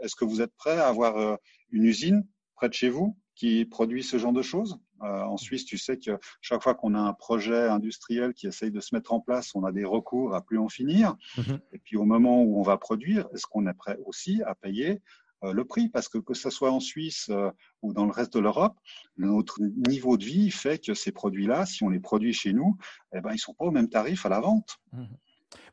est-ce 0.02 0.16
que 0.16 0.26
vous 0.26 0.42
êtes 0.42 0.56
prêt 0.56 0.78
à 0.78 0.88
avoir 0.88 1.38
une 1.72 1.84
usine 1.84 2.26
près 2.56 2.70
de 2.70 2.74
chez 2.74 2.90
vous? 2.90 3.16
Qui 3.40 3.64
produit 3.64 4.04
ce 4.04 4.18
genre 4.18 4.34
de 4.34 4.42
choses. 4.42 4.78
Euh, 5.02 5.24
en 5.24 5.38
Suisse, 5.38 5.64
tu 5.64 5.78
sais 5.78 5.98
que 5.98 6.20
chaque 6.42 6.62
fois 6.62 6.76
qu'on 6.76 6.94
a 6.94 7.00
un 7.00 7.14
projet 7.14 7.70
industriel 7.70 8.34
qui 8.34 8.48
essaye 8.48 8.70
de 8.70 8.82
se 8.82 8.94
mettre 8.94 9.14
en 9.14 9.22
place, 9.22 9.56
on 9.56 9.64
a 9.64 9.72
des 9.72 9.86
recours 9.86 10.36
à 10.36 10.42
plus 10.42 10.58
en 10.58 10.68
finir. 10.68 11.16
Mhm. 11.38 11.60
Et 11.72 11.80
puis 11.80 11.96
au 11.96 12.04
moment 12.04 12.44
où 12.44 12.60
on 12.60 12.64
va 12.64 12.78
produire, 12.78 13.30
est-ce 13.34 13.48
qu'on 13.48 13.66
est 13.66 13.74
prêt 13.74 13.98
aussi 14.06 14.44
à 14.44 14.56
payer 14.56 15.02
euh, 15.46 15.54
le 15.54 15.64
prix? 15.64 15.88
Parce 15.88 16.10
que 16.10 16.18
que 16.18 16.34
ce 16.34 16.50
soit 16.50 16.70
en 16.70 16.82
Suisse 16.82 17.28
euh, 17.30 17.50
ou 17.82 17.94
dans 17.94 18.06
le 18.06 18.12
reste 18.12 18.34
de 18.34 18.40
l'Europe, 18.40 18.76
notre 19.16 19.62
niveau 19.62 20.18
de 20.18 20.26
vie 20.26 20.52
fait 20.52 20.78
que 20.78 20.94
ces 20.94 21.14
produits-là, 21.14 21.66
si 21.66 21.82
on 21.84 21.90
les 21.90 22.02
produit 22.02 22.34
chez 22.34 22.52
nous, 22.52 22.76
eh 23.16 23.22
ben, 23.22 23.32
ils 23.32 23.40
sont 23.40 23.54
pas 23.54 23.66
au 23.66 23.72
même 23.72 23.88
tarif 23.88 24.26
à 24.26 24.30
la 24.30 24.42
vente. 24.42 24.80
Mhm. 24.92 25.08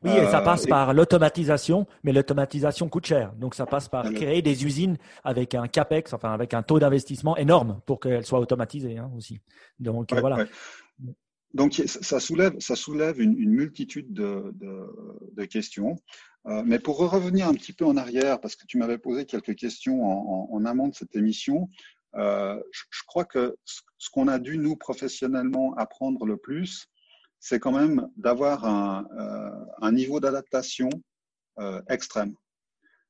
Oui, 0.03 0.11
et 0.11 0.25
ça 0.27 0.41
passe 0.41 0.65
euh, 0.65 0.69
par 0.69 0.93
l'automatisation, 0.93 1.87
mais 2.03 2.13
l'automatisation 2.13 2.89
coûte 2.89 3.05
cher. 3.05 3.33
Donc, 3.33 3.55
ça 3.55 3.65
passe 3.65 3.89
par 3.89 4.11
créer 4.11 4.41
des 4.41 4.65
usines 4.65 4.97
avec 5.23 5.55
un 5.55 5.67
capex, 5.67 6.13
enfin 6.13 6.33
avec 6.33 6.53
un 6.53 6.63
taux 6.63 6.79
d'investissement 6.79 7.35
énorme 7.37 7.81
pour 7.85 7.99
qu'elles 7.99 8.25
soient 8.25 8.39
automatisées 8.39 8.97
hein, 8.97 9.11
aussi. 9.15 9.41
Donc 9.79 10.13
voilà. 10.13 10.45
Donc 11.53 11.73
ça 11.73 12.19
soulève, 12.19 12.53
ça 12.59 12.75
soulève 12.75 13.21
une, 13.21 13.49
multitude 13.49 14.13
de, 14.13 14.53
de, 14.53 15.45
questions. 15.45 15.95
Euh, 16.45 16.61
mais 16.65 16.77
pour 16.77 16.97
revenir 16.97 17.47
un 17.47 17.53
petit 17.53 17.73
peu 17.73 17.85
en 17.85 17.97
arrière, 17.97 18.39
parce 18.39 18.55
que 18.55 18.65
tu 18.67 18.77
m'avais 18.77 18.97
posé 18.97 19.25
quelques 19.25 19.55
questions 19.55 20.03
en, 20.05 20.49
en, 20.51 20.65
amont 20.65 20.89
de 20.89 20.95
cette 20.95 21.15
émission, 21.15 21.69
euh, 22.15 22.61
je, 22.71 22.83
je, 22.91 23.01
crois 23.07 23.25
que 23.25 23.57
ce 23.65 24.09
qu'on 24.11 24.27
a 24.27 24.39
dû 24.39 24.57
nous 24.57 24.75
professionnellement 24.75 25.73
apprendre 25.75 26.25
le 26.25 26.37
plus, 26.37 26.87
c'est 27.39 27.59
quand 27.59 27.71
même 27.71 28.09
d'avoir 28.17 28.65
un, 28.65 29.07
euh, 29.17 29.65
un, 29.81 29.91
niveau 29.91 30.19
d'adaptation 30.19 30.89
euh, 31.59 31.81
extrême. 31.89 32.35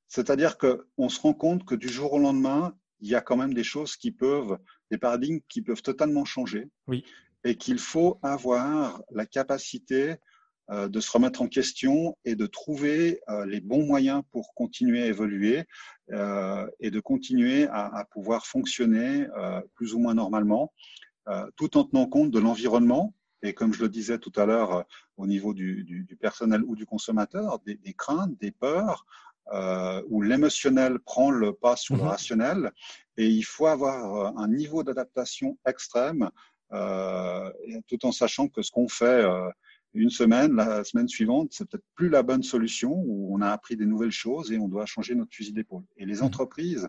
C'est-à-dire 0.07 0.57
qu'on 0.57 1.09
se 1.09 1.19
rend 1.19 1.33
compte 1.33 1.65
que 1.65 1.75
du 1.75 1.89
jour 1.89 2.13
au 2.13 2.19
lendemain, 2.19 2.75
il 2.99 3.09
y 3.09 3.15
a 3.15 3.21
quand 3.21 3.37
même 3.37 3.53
des 3.53 3.63
choses 3.63 3.95
qui 3.95 4.11
peuvent, 4.11 4.57
des 4.91 4.97
paradigmes 4.97 5.39
qui 5.49 5.61
peuvent 5.61 5.81
totalement 5.81 6.25
changer. 6.25 6.69
Oui. 6.87 7.03
Et 7.43 7.55
qu'il 7.55 7.79
faut 7.79 8.19
avoir 8.23 9.01
la 9.11 9.25
capacité 9.25 10.17
euh, 10.69 10.89
de 10.89 10.99
se 10.99 11.09
remettre 11.09 11.41
en 11.41 11.47
question 11.47 12.17
et 12.25 12.35
de 12.35 12.45
trouver 12.45 13.21
euh, 13.29 13.45
les 13.45 13.61
bons 13.61 13.85
moyens 13.85 14.21
pour 14.31 14.53
continuer 14.53 15.01
à 15.01 15.05
évoluer 15.05 15.63
euh, 16.11 16.67
et 16.81 16.91
de 16.91 16.99
continuer 16.99 17.67
à, 17.67 17.85
à 17.85 18.03
pouvoir 18.03 18.45
fonctionner 18.45 19.27
plus 19.75 19.93
ou 19.93 19.99
moins 19.99 20.13
normalement, 20.13 20.73
tout 21.55 21.77
en 21.77 21.83
tenant 21.83 22.07
compte 22.07 22.31
de 22.31 22.39
l'environnement 22.39 23.13
et 23.43 23.53
comme 23.53 23.73
je 23.73 23.81
le 23.81 23.89
disais 23.89 24.17
tout 24.17 24.31
à 24.35 24.45
l'heure, 24.45 24.73
euh, 24.73 24.83
au 25.17 25.27
niveau 25.27 25.53
du, 25.53 25.83
du, 25.83 26.03
du, 26.03 26.15
personnel 26.15 26.63
ou 26.65 26.75
du 26.75 26.85
consommateur, 26.85 27.59
des, 27.65 27.75
des 27.75 27.93
craintes, 27.93 28.37
des 28.39 28.51
peurs, 28.51 29.05
euh, 29.53 30.01
où 30.09 30.21
l'émotionnel 30.21 30.99
prend 30.99 31.31
le 31.31 31.53
pas 31.53 31.75
sur 31.75 31.95
le 31.95 32.01
mhm. 32.01 32.07
rationnel. 32.09 32.71
Et 33.17 33.27
il 33.27 33.43
faut 33.43 33.67
avoir 33.67 34.15
euh, 34.15 34.41
un 34.41 34.47
niveau 34.47 34.83
d'adaptation 34.83 35.57
extrême, 35.65 36.29
euh, 36.73 37.49
tout 37.87 38.05
en 38.05 38.11
sachant 38.11 38.47
que 38.47 38.61
ce 38.61 38.71
qu'on 38.71 38.89
fait 38.89 39.05
euh, 39.05 39.49
une 39.93 40.09
semaine, 40.09 40.55
la 40.55 40.83
semaine 40.83 41.07
suivante, 41.07 41.49
c'est 41.51 41.67
peut-être 41.67 41.85
plus 41.95 42.09
la 42.09 42.23
bonne 42.23 42.43
solution, 42.43 42.91
où 42.93 43.33
on 43.33 43.41
a 43.41 43.49
appris 43.49 43.77
des 43.77 43.85
nouvelles 43.85 44.11
choses 44.11 44.51
et 44.51 44.57
on 44.59 44.67
doit 44.67 44.85
changer 44.85 45.15
notre 45.15 45.33
fusil 45.33 45.53
d'épaule. 45.53 45.83
Et 45.95 46.05
les 46.05 46.17
mhm. 46.17 46.23
entreprises 46.23 46.87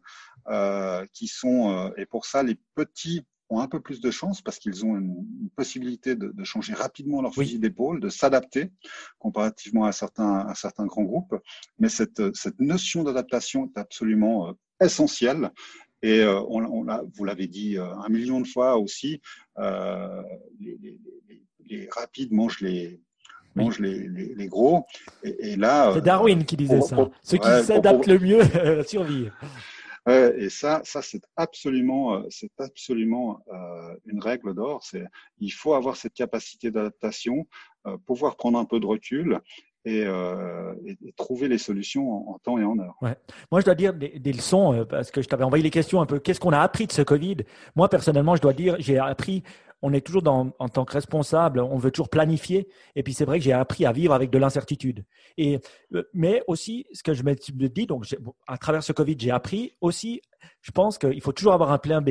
qui 1.12 1.26
sont, 1.28 1.92
et 1.96 2.06
pour 2.06 2.24
ça, 2.24 2.42
les 2.42 2.58
petits 2.74 3.22
ont 3.50 3.60
un 3.60 3.68
peu 3.68 3.80
plus 3.80 4.00
de 4.00 4.10
chance 4.10 4.42
parce 4.42 4.58
qu'ils 4.58 4.84
ont 4.84 4.96
une, 4.96 5.24
possibilité 5.56 6.14
de, 6.14 6.28
de, 6.28 6.44
changer 6.44 6.74
rapidement 6.74 7.20
leur 7.22 7.34
fusil 7.34 7.58
d'épaule, 7.58 8.00
de 8.00 8.08
s'adapter 8.08 8.70
comparativement 9.18 9.84
à 9.84 9.92
certains, 9.92 10.40
à 10.40 10.54
certains 10.54 10.86
grands 10.86 11.02
groupes. 11.02 11.34
Mais 11.78 11.88
cette, 11.88 12.34
cette 12.36 12.60
notion 12.60 13.02
d'adaptation 13.02 13.66
est 13.66 13.78
absolument 13.78 14.48
euh, 14.48 14.52
essentielle. 14.80 15.50
Et 16.02 16.20
euh, 16.20 16.40
on, 16.48 16.64
on 16.64 17.10
vous 17.14 17.24
l'avez 17.24 17.48
dit 17.48 17.76
euh, 17.76 17.92
un 17.96 18.08
million 18.08 18.40
de 18.40 18.46
fois 18.46 18.78
aussi, 18.78 19.20
euh, 19.58 20.22
les, 20.60 20.78
les, 20.80 21.00
les, 21.68 21.88
rapides 21.90 22.32
mangent 22.32 22.60
les, 22.60 23.00
mangent 23.56 23.80
les, 23.80 24.46
gros. 24.46 24.86
Et, 25.24 25.52
et 25.52 25.56
là, 25.56 25.90
c'est 25.94 26.02
Darwin 26.02 26.44
qui 26.44 26.56
disait 26.56 26.82
ça. 26.82 26.96
Ceux 27.22 27.38
qui 27.38 27.48
s'adaptent 27.64 28.06
le 28.06 28.18
mieux 28.20 28.84
survivent 28.86 29.32
et 30.08 30.48
ça, 30.48 30.80
ça 30.84 31.02
c'est 31.02 31.22
absolument, 31.36 32.14
euh, 32.14 32.22
c'est 32.30 32.52
absolument 32.58 33.40
euh, 33.52 33.94
une 34.06 34.20
règle 34.20 34.54
d'or. 34.54 34.82
C'est, 34.82 35.04
il 35.38 35.50
faut 35.50 35.74
avoir 35.74 35.96
cette 35.96 36.14
capacité 36.14 36.70
d'adaptation, 36.70 37.46
euh, 37.86 37.96
pouvoir 38.06 38.36
prendre 38.36 38.58
un 38.58 38.64
peu 38.64 38.80
de 38.80 38.86
recul 38.86 39.40
et, 39.84 40.04
trouver 41.16 41.48
les 41.48 41.56
solutions 41.56 42.30
en, 42.30 42.38
temps 42.38 42.58
et 42.58 42.64
en 42.64 42.78
heure. 42.78 42.94
Ouais. 43.00 43.16
Moi, 43.50 43.60
je 43.60 43.64
dois 43.64 43.74
dire 43.74 43.94
des 43.94 44.32
leçons 44.32 44.86
parce 44.88 45.10
que 45.10 45.22
je 45.22 45.28
t'avais 45.28 45.44
envoyé 45.44 45.64
les 45.64 45.70
questions 45.70 46.02
un 46.02 46.06
peu. 46.06 46.18
Qu'est-ce 46.18 46.40
qu'on 46.40 46.52
a 46.52 46.60
appris 46.60 46.86
de 46.86 46.92
ce 46.92 47.00
Covid? 47.00 47.38
Moi, 47.74 47.88
personnellement, 47.88 48.36
je 48.36 48.42
dois 48.42 48.52
dire, 48.52 48.76
j'ai 48.80 48.98
appris 48.98 49.42
on 49.82 49.92
est 49.92 50.04
toujours 50.04 50.22
dans, 50.22 50.52
en 50.58 50.68
tant 50.68 50.84
que 50.84 50.92
responsable, 50.92 51.60
on 51.60 51.76
veut 51.76 51.90
toujours 51.90 52.08
planifier. 52.08 52.68
Et 52.96 53.02
puis 53.02 53.14
c'est 53.14 53.24
vrai 53.24 53.38
que 53.38 53.44
j'ai 53.44 53.52
appris 53.52 53.86
à 53.86 53.92
vivre 53.92 54.12
avec 54.12 54.30
de 54.30 54.38
l'incertitude. 54.38 55.04
Et 55.36 55.60
euh, 55.94 56.02
mais 56.14 56.42
aussi, 56.46 56.86
ce 56.92 57.02
que 57.02 57.14
je 57.14 57.22
me 57.22 57.34
dis, 57.68 57.86
donc 57.86 58.06
à 58.46 58.58
travers 58.58 58.82
ce 58.82 58.92
Covid, 58.92 59.16
j'ai 59.18 59.30
appris 59.30 59.72
aussi, 59.80 60.20
je 60.62 60.70
pense 60.70 60.98
qu'il 60.98 61.20
faut 61.20 61.32
toujours 61.32 61.52
avoir 61.52 61.72
un 61.72 61.78
plan 61.78 62.00
B. 62.00 62.10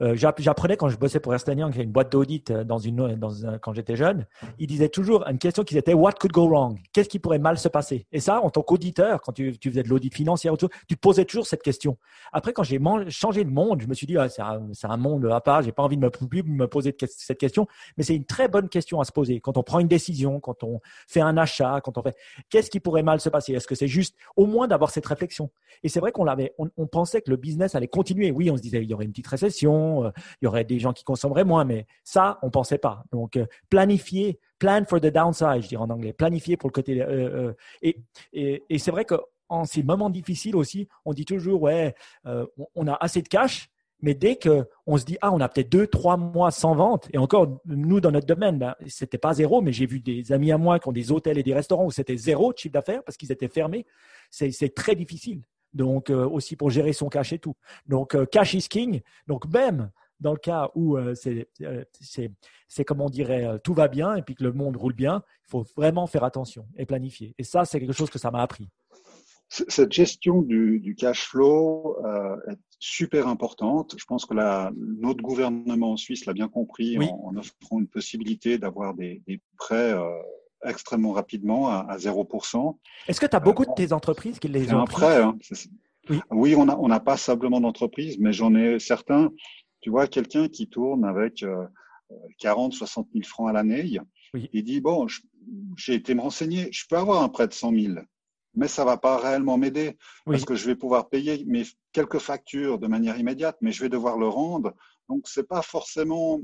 euh, 0.00 0.14
j'apprenais 0.14 0.76
quand 0.76 0.88
je 0.88 0.96
bossais 0.96 1.18
pour 1.18 1.32
Ernst 1.32 1.48
Young, 1.48 1.74
une 1.76 1.90
boîte 1.90 2.12
d'audit 2.12 2.50
euh, 2.50 2.64
dans 2.64 2.78
une, 2.78 3.16
dans 3.16 3.30
quand 3.60 3.72
j'étais 3.72 3.96
jeune, 3.96 4.26
ils 4.58 4.66
disaient 4.66 4.88
toujours 4.88 5.26
une 5.26 5.38
question 5.38 5.64
qui 5.64 5.76
était 5.76 5.94
What 5.94 6.12
could 6.20 6.32
go 6.32 6.48
wrong? 6.48 6.78
Qu'est-ce 6.92 7.08
qui 7.08 7.18
pourrait 7.18 7.40
mal 7.40 7.58
se 7.58 7.68
passer? 7.68 8.06
Et 8.12 8.20
ça, 8.20 8.40
en 8.40 8.50
tant 8.50 8.62
qu'auditeur, 8.62 9.20
quand 9.22 9.32
tu, 9.32 9.58
tu, 9.58 9.70
faisais 9.70 9.82
de 9.82 9.88
l'audit 9.88 10.14
financier, 10.14 10.50
tu 10.86 10.96
te 10.96 11.00
posais 11.00 11.24
toujours 11.24 11.46
cette 11.46 11.62
question. 11.62 11.98
Après, 12.32 12.52
quand 12.52 12.62
j'ai 12.62 12.80
changé 13.08 13.44
de 13.44 13.50
monde, 13.50 13.82
je 13.82 13.88
me 13.88 13.94
suis 13.94 14.06
dit 14.06 14.16
ah, 14.16 14.28
c'est 14.28 14.42
un, 14.42 14.68
un, 14.84 14.96
monde 14.96 15.26
à 15.26 15.40
part, 15.40 15.62
j'ai 15.62 15.72
pas 15.72 15.82
envie 15.82 15.96
de 15.96 16.02
me, 16.02 16.10
me 16.44 16.66
poser 16.68 16.94
cette 17.00 17.38
question. 17.38 17.66
Mais 17.96 18.04
c'est 18.04 18.14
une 18.14 18.24
très 18.24 18.48
bonne 18.48 18.68
question 18.68 19.00
à 19.00 19.04
se 19.04 19.12
poser 19.12 19.40
quand 19.40 19.56
on 19.56 19.62
prend 19.62 19.80
une 19.80 19.88
décision, 19.88 20.38
quand 20.38 20.62
on 20.62 20.80
fait 21.08 21.20
un 21.20 21.36
achat, 21.36 21.80
quand 21.82 21.98
on 21.98 22.02
fait 22.02 22.16
qu'est-ce 22.50 22.70
qui 22.70 22.78
pourrait 22.78 23.02
mal 23.02 23.20
se 23.20 23.28
passer? 23.28 23.52
Est-ce 23.52 23.66
que 23.66 23.74
c'est 23.74 23.88
juste 23.88 24.14
au 24.36 24.46
moins 24.46 24.68
d'avoir 24.68 24.90
cette 24.90 25.06
réflexion? 25.06 25.50
Et 25.82 25.88
c'est 25.88 26.00
vrai 26.00 26.12
qu'on 26.12 26.24
l'avait, 26.24 26.54
on, 26.58 26.68
on 26.76 26.86
pensait 26.86 27.20
que 27.20 27.30
le 27.30 27.36
business 27.36 27.74
allait 27.74 27.88
continuer. 27.88 28.30
Oui, 28.30 28.50
on 28.50 28.56
se 28.56 28.62
disait 28.62 28.82
il 28.82 28.88
y 28.88 28.94
aurait 28.94 29.04
une 29.04 29.10
petite 29.10 29.26
récession 29.26 29.87
euh, 29.88 30.10
il 30.40 30.44
y 30.44 30.48
aurait 30.48 30.64
des 30.64 30.78
gens 30.78 30.92
qui 30.92 31.04
consommeraient 31.04 31.44
moins, 31.44 31.64
mais 31.64 31.86
ça, 32.04 32.38
on 32.42 32.50
pensait 32.50 32.78
pas. 32.78 33.04
Donc, 33.12 33.36
euh, 33.36 33.46
planifier, 33.70 34.40
plan 34.58 34.84
for 34.88 35.00
the 35.00 35.06
downside, 35.06 35.62
je 35.62 35.68
dirais 35.68 35.82
en 35.82 35.90
anglais, 35.90 36.12
planifier 36.12 36.56
pour 36.56 36.68
le 36.68 36.72
côté. 36.72 37.00
Euh, 37.00 37.52
et, 37.82 37.96
et, 38.32 38.78
c'est 38.78 38.90
vrai 38.90 39.04
qu'en 39.04 39.64
ces 39.64 39.82
moments 39.82 40.10
difficiles 40.10 40.56
aussi, 40.56 40.88
on 41.04 41.12
dit 41.12 41.24
toujours, 41.24 41.62
ouais, 41.62 41.94
on 42.74 42.86
a 42.86 42.94
assez 42.94 43.22
de 43.22 43.28
cash, 43.28 43.70
mais 44.00 44.14
dès 44.14 44.36
qu'on 44.36 44.96
se 44.96 45.04
dit, 45.04 45.16
ah, 45.20 45.32
on 45.32 45.40
a 45.40 45.48
peut-être 45.48 45.70
deux, 45.70 45.86
trois 45.86 46.16
mois 46.16 46.50
sans 46.50 46.74
vente, 46.74 47.08
et 47.12 47.18
encore, 47.18 47.60
nous, 47.66 48.00
dans 48.00 48.12
notre 48.12 48.26
domaine, 48.26 48.58
ben, 48.58 48.74
c'était 48.86 49.18
pas 49.18 49.34
zéro, 49.34 49.60
mais 49.60 49.72
j'ai 49.72 49.86
vu 49.86 50.00
des 50.00 50.32
amis 50.32 50.52
à 50.52 50.58
moi 50.58 50.78
qui 50.78 50.88
ont 50.88 50.92
des 50.92 51.10
hôtels 51.10 51.38
et 51.38 51.42
des 51.42 51.54
restaurants 51.54 51.86
où 51.86 51.90
c'était 51.90 52.16
zéro 52.16 52.52
de 52.52 52.58
chiffre 52.58 52.72
d'affaires 52.72 53.02
parce 53.02 53.16
qu'ils 53.16 53.32
étaient 53.32 53.48
fermés. 53.48 53.86
C'est 54.30 54.74
très 54.74 54.94
difficile. 54.94 55.42
Donc, 55.74 56.10
aussi 56.10 56.56
pour 56.56 56.70
gérer 56.70 56.92
son 56.92 57.08
cash 57.08 57.32
et 57.32 57.38
tout. 57.38 57.54
Donc, 57.86 58.16
cash 58.30 58.54
is 58.54 58.68
king. 58.68 59.00
Donc, 59.26 59.46
même 59.46 59.90
dans 60.20 60.32
le 60.32 60.38
cas 60.38 60.70
où 60.74 60.96
euh, 60.96 61.14
euh, 61.62 61.84
c'est 62.00 62.84
comme 62.84 63.00
on 63.00 63.10
dirait 63.10 63.44
euh, 63.44 63.58
tout 63.58 63.74
va 63.74 63.88
bien 63.88 64.16
et 64.16 64.22
puis 64.22 64.34
que 64.34 64.44
le 64.44 64.52
monde 64.52 64.76
roule 64.76 64.94
bien, 64.94 65.22
il 65.46 65.50
faut 65.50 65.64
vraiment 65.76 66.06
faire 66.06 66.24
attention 66.24 66.66
et 66.76 66.86
planifier. 66.86 67.34
Et 67.38 67.44
ça, 67.44 67.64
c'est 67.64 67.80
quelque 67.80 67.92
chose 67.92 68.10
que 68.10 68.18
ça 68.18 68.30
m'a 68.30 68.42
appris. 68.42 68.68
Cette 69.50 69.92
gestion 69.92 70.42
du, 70.42 70.94
cash 70.98 71.26
flow 71.26 71.96
est 72.50 72.58
super 72.78 73.28
importante. 73.28 73.94
Je 73.96 74.04
pense 74.04 74.26
que 74.26 74.34
la, 74.34 74.70
notre 74.76 75.22
gouvernement 75.22 75.92
en 75.92 75.96
Suisse 75.96 76.26
l'a 76.26 76.34
bien 76.34 76.48
compris 76.48 76.98
en, 76.98 77.34
offrant 77.34 77.80
une 77.80 77.88
possibilité 77.88 78.58
d'avoir 78.58 78.92
des, 78.92 79.22
prêts 79.56 79.94
extrêmement 80.64 81.12
rapidement 81.12 81.68
à, 81.68 81.96
0%. 81.96 82.76
Est-ce 83.06 83.20
que 83.20 83.26
tu 83.26 83.36
as 83.36 83.40
beaucoup 83.40 83.64
de 83.64 83.72
tes 83.74 83.92
entreprises 83.92 84.38
qui 84.38 84.48
les 84.48 84.72
ont 84.72 84.80
un 84.80 84.84
prêt, 84.86 85.22
hein. 85.22 85.36
oui. 86.10 86.20
oui. 86.30 86.54
on 86.56 86.64
n'a 86.64 86.78
on 86.78 86.90
a 86.90 87.00
pas 87.00 87.16
simplement 87.16 87.60
d'entreprises, 87.60 88.18
mais 88.18 88.32
j'en 88.32 88.54
ai 88.54 88.78
certains 88.78 89.30
tu 89.80 89.90
vois, 89.90 90.06
quelqu'un 90.06 90.48
qui 90.48 90.68
tourne 90.68 91.04
avec 91.04 91.44
40, 92.38 92.72
60 92.72 93.08
000 93.12 93.24
francs 93.24 93.50
à 93.50 93.52
l'année, 93.52 93.98
il 94.52 94.64
dit, 94.64 94.80
bon, 94.80 95.06
j'ai 95.76 95.94
été 95.94 96.14
me 96.14 96.20
renseigner, 96.20 96.68
je 96.72 96.84
peux 96.88 96.96
avoir 96.96 97.22
un 97.22 97.28
prêt 97.28 97.48
de 97.48 97.52
100 97.52 97.72
000, 97.72 97.94
mais 98.54 98.68
ça 98.68 98.84
va 98.84 98.96
pas 98.96 99.18
réellement 99.18 99.56
m'aider 99.56 99.96
parce 100.26 100.44
que 100.44 100.54
je 100.54 100.66
vais 100.66 100.74
pouvoir 100.74 101.08
payer 101.08 101.44
mes 101.46 101.64
quelques 101.92 102.18
factures 102.18 102.78
de 102.78 102.86
manière 102.86 103.18
immédiate, 103.18 103.56
mais 103.60 103.72
je 103.72 103.82
vais 103.82 103.88
devoir 103.88 104.18
le 104.18 104.28
rendre. 104.28 104.74
Donc, 105.08 105.26
c'est 105.26 105.46
pas 105.46 105.62
forcément, 105.62 106.40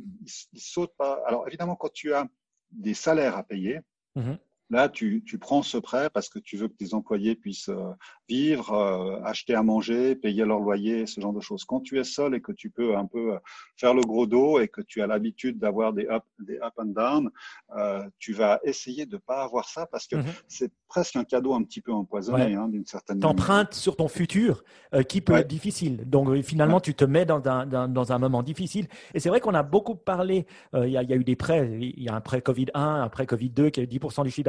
il, 0.52 0.60
saute 0.60 0.92
pas. 0.96 1.20
Alors, 1.26 1.46
évidemment, 1.46 1.76
quand 1.76 1.92
tu 1.92 2.14
as 2.14 2.26
des 2.70 2.94
salaires 2.94 3.36
à 3.36 3.42
payer, 3.42 3.80
mmh 4.14 4.34
Là, 4.70 4.88
tu, 4.88 5.22
tu, 5.26 5.38
prends 5.38 5.62
ce 5.62 5.76
prêt 5.76 6.08
parce 6.08 6.30
que 6.30 6.38
tu 6.38 6.56
veux 6.56 6.68
que 6.68 6.74
tes 6.74 6.94
employés 6.94 7.36
puissent 7.36 7.68
euh, 7.68 7.92
vivre, 8.28 8.72
euh, 8.72 9.20
acheter 9.24 9.54
à 9.54 9.62
manger, 9.62 10.14
payer 10.14 10.44
leur 10.44 10.60
loyer, 10.60 11.06
ce 11.06 11.20
genre 11.20 11.32
de 11.32 11.40
choses. 11.40 11.64
Quand 11.64 11.80
tu 11.80 11.98
es 11.98 12.04
seul 12.04 12.34
et 12.34 12.40
que 12.40 12.52
tu 12.52 12.70
peux 12.70 12.96
un 12.96 13.06
peu 13.06 13.34
euh, 13.34 13.38
faire 13.76 13.94
le 13.94 14.02
gros 14.02 14.26
dos 14.26 14.60
et 14.60 14.68
que 14.68 14.80
tu 14.80 15.02
as 15.02 15.06
l'habitude 15.06 15.58
d'avoir 15.58 15.92
des 15.92 16.06
up, 16.06 16.22
des 16.38 16.58
up 16.58 16.72
and 16.78 16.86
down, 16.86 17.30
euh, 17.76 18.02
tu 18.18 18.32
vas 18.32 18.60
essayer 18.62 19.06
de 19.06 19.16
pas 19.16 19.42
avoir 19.42 19.68
ça 19.68 19.86
parce 19.86 20.06
que 20.06 20.16
mhm. 20.16 20.24
c'est 20.46 20.72
presque 20.88 21.16
un 21.16 21.24
cadeau 21.24 21.54
un 21.54 21.62
petit 21.64 21.80
peu 21.80 21.92
empoisonné 21.92 22.54
hein, 22.54 22.68
d'une 22.68 22.86
certaine 22.86 23.18
manière. 23.18 23.34
T'empruntes 23.34 23.74
sur 23.74 23.96
ton 23.96 24.08
futur 24.08 24.62
qui 25.08 25.20
peut 25.20 25.34
être 25.34 25.48
difficile. 25.48 26.08
Donc 26.08 26.40
finalement, 26.42 26.78
tu 26.78 26.94
te 26.94 27.04
mets 27.04 27.24
dans 27.24 27.42
un, 27.48 27.66
dans, 27.66 27.88
dans 27.88 28.12
un 28.12 28.18
moment 28.18 28.44
difficile. 28.44 28.86
Et 29.12 29.18
c'est 29.18 29.28
vrai 29.28 29.40
qu'on 29.40 29.54
a 29.54 29.64
beaucoup 29.64 29.96
parlé. 29.96 30.46
Il 30.72 30.88
y, 30.88 30.96
a, 30.96 31.02
y, 31.02 31.12
a 31.12 31.16
eu 31.16 31.24
des 31.24 31.34
prêts. 31.34 31.68
Il 31.80 32.00
y 32.00 32.08
a 32.08 32.14
un 32.14 32.20
prêt 32.20 32.40
Covid 32.40 32.66
1, 32.74 33.02
un 33.02 33.08
prêt 33.08 33.26
Covid 33.26 33.50
2 33.50 33.70
qui 33.70 33.80
est 33.80 33.92
10% 33.92 34.22
du 34.22 34.30
chiffre 34.30 34.44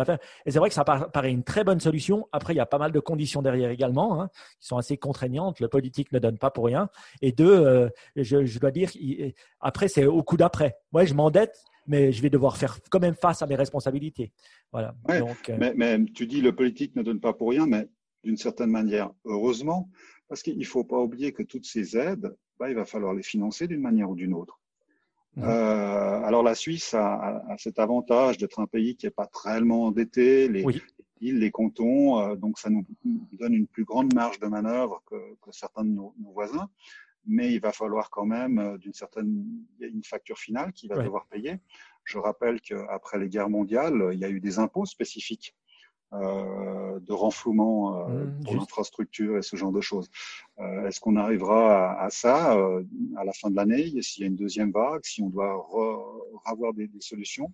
et 0.46 0.52
c'est 0.52 0.60
vrai 0.60 0.70
que 0.70 0.76
ça 0.76 0.84
paraît 0.84 1.32
une 1.32 1.44
très 1.44 1.64
bonne 1.64 1.80
solution. 1.80 2.28
Après, 2.32 2.54
il 2.54 2.58
y 2.58 2.62
a 2.62 2.66
pas 2.66 2.78
mal 2.78 2.92
de 2.92 3.00
conditions 3.00 3.42
derrière 3.42 3.65
également, 3.72 4.22
hein, 4.22 4.30
qui 4.60 4.68
sont 4.68 4.78
assez 4.78 4.98
contraignantes. 4.98 5.60
Le 5.60 5.68
politique 5.68 6.12
ne 6.12 6.20
donne 6.20 6.38
pas 6.38 6.52
pour 6.52 6.66
rien. 6.66 6.90
Et 7.22 7.32
deux, 7.32 7.54
euh, 7.54 7.90
je, 8.16 8.60
dois 8.60 8.72
dire, 8.72 8.90
après, 9.60 9.88
c'est 9.88 10.06
au 10.06 10.24
coup 10.24 10.38
d'après. 10.38 10.76
Ouais, 10.94 11.06
je 11.06 11.14
m'endette, 11.14 11.64
mais 11.88 12.12
je 12.12 12.22
vais 12.22 12.30
devoir 12.30 12.58
faire 12.58 12.80
quand 12.90 13.00
même 13.00 13.16
face 13.16 13.42
à 13.42 13.48
mes 13.48 13.56
responsabilités. 13.56 14.32
Voilà. 14.72 14.96
Donc, 15.08 15.50
euh, 15.50 15.74
mais, 15.76 15.98
tu 16.14 16.28
dis 16.28 16.42
le 16.42 16.56
politique 16.56 16.96
ne 16.96 17.04
donne 17.04 17.20
pas 17.20 17.34
pour 17.34 17.50
rien, 17.50 17.66
mais 17.68 17.88
d'une 18.24 18.38
certaine 18.38 18.72
manière, 18.72 19.12
heureusement, 19.26 19.90
parce 20.28 20.42
qu'il 20.42 20.58
ne 20.58 20.64
faut 20.64 20.84
pas 20.84 20.98
oublier 20.98 21.32
que 21.32 21.44
toutes 21.44 21.66
ces 21.66 21.98
aides, 21.98 22.36
bah, 22.60 22.70
il 22.70 22.76
va 22.76 22.86
falloir 22.86 23.14
les 23.14 23.24
financer 23.24 23.68
d'une 23.68 23.82
manière 23.82 24.10
ou 24.10 24.16
d'une 24.16 24.34
autre. 24.34 24.60
Euh, 25.38 26.22
alors 26.24 26.44
la 26.44 26.56
Suisse 26.56 26.94
a, 26.94 27.44
cet 27.58 27.78
avantage 27.78 28.38
d'être 28.38 28.60
un 28.60 28.68
pays 28.68 28.96
qui 28.96 29.06
n'est 29.06 29.12
pas 29.12 29.30
réellement 29.44 29.84
endetté, 29.84 30.48
les, 30.48 30.64
îles, 31.22 31.40
les 31.40 31.52
cantons, 31.52 32.20
euh, 32.20 32.36
donc 32.36 32.60
ça 32.60 32.70
nous 32.70 32.86
donne 33.34 33.54
une 33.54 33.68
plus 33.68 33.84
grande 33.84 34.14
marge 34.14 34.40
de 34.40 34.48
manœuvre 34.48 35.04
que, 35.06 35.16
certains 35.52 35.84
de 35.84 35.90
nos, 35.90 36.14
voisins. 36.34 36.70
Mais 37.28 37.52
il 37.54 37.60
va 37.60 37.72
falloir 37.72 38.12
quand 38.12 38.26
même, 38.26 38.60
euh, 38.60 38.78
d'une 38.78 38.94
certaine, 38.94 39.46
une 39.80 40.04
facture 40.04 40.38
finale 40.38 40.74
qui 40.74 40.88
va 40.88 41.02
devoir 41.02 41.26
payer. 41.26 41.60
Je 42.04 42.20
rappelle 42.20 42.62
qu'après 42.62 43.18
les 43.18 43.30
guerres 43.30 43.50
mondiales, 43.50 44.12
il 44.14 44.20
y 44.20 44.26
a 44.26 44.30
eu 44.30 44.40
des 44.40 44.60
impôts 44.60 44.86
spécifiques 44.86 45.56
euh, 46.14 47.00
de 47.00 47.14
renflouement 47.14 48.08
euh, 48.08 48.26
mmh, 48.26 48.44
pour 48.44 48.56
l'infrastructure 48.56 49.38
et 49.38 49.42
ce 49.42 49.56
genre 49.58 49.72
de 49.72 49.82
choses. 49.82 50.10
Euh, 50.60 50.88
est-ce 50.88 51.00
qu'on 51.00 51.18
arrivera 51.18 52.00
à, 52.00 52.10
ça 52.10 52.54
à 52.54 53.24
la 53.26 53.34
fin 53.34 53.50
de 53.50 53.56
l'année, 53.56 54.02
s'il 54.02 54.22
y 54.22 54.24
a 54.24 54.28
une 54.28 54.36
deuxième 54.36 54.72
vague, 54.72 55.04
si 55.04 55.22
on 55.22 55.30
doit 55.30 55.68
avoir 56.46 56.74
des, 56.74 56.90
solutions? 57.00 57.52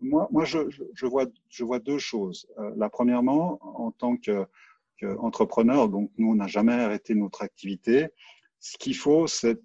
Moi, 0.00 0.28
moi 0.30 0.44
je, 0.44 0.58
je, 0.94 1.06
vois, 1.06 1.26
je 1.48 1.64
vois 1.64 1.78
deux 1.78 1.98
choses. 1.98 2.46
la 2.76 2.88
premièrement, 2.88 3.58
en 3.62 3.90
tant 3.90 4.16
qu'entrepreneur, 4.16 5.88
donc 5.88 6.10
nous, 6.18 6.30
on 6.30 6.34
n'a 6.34 6.46
jamais 6.46 6.72
arrêté 6.72 7.14
notre 7.14 7.42
activité. 7.42 8.08
Ce 8.60 8.76
qu'il 8.78 8.96
faut, 8.96 9.26
c'est 9.26 9.58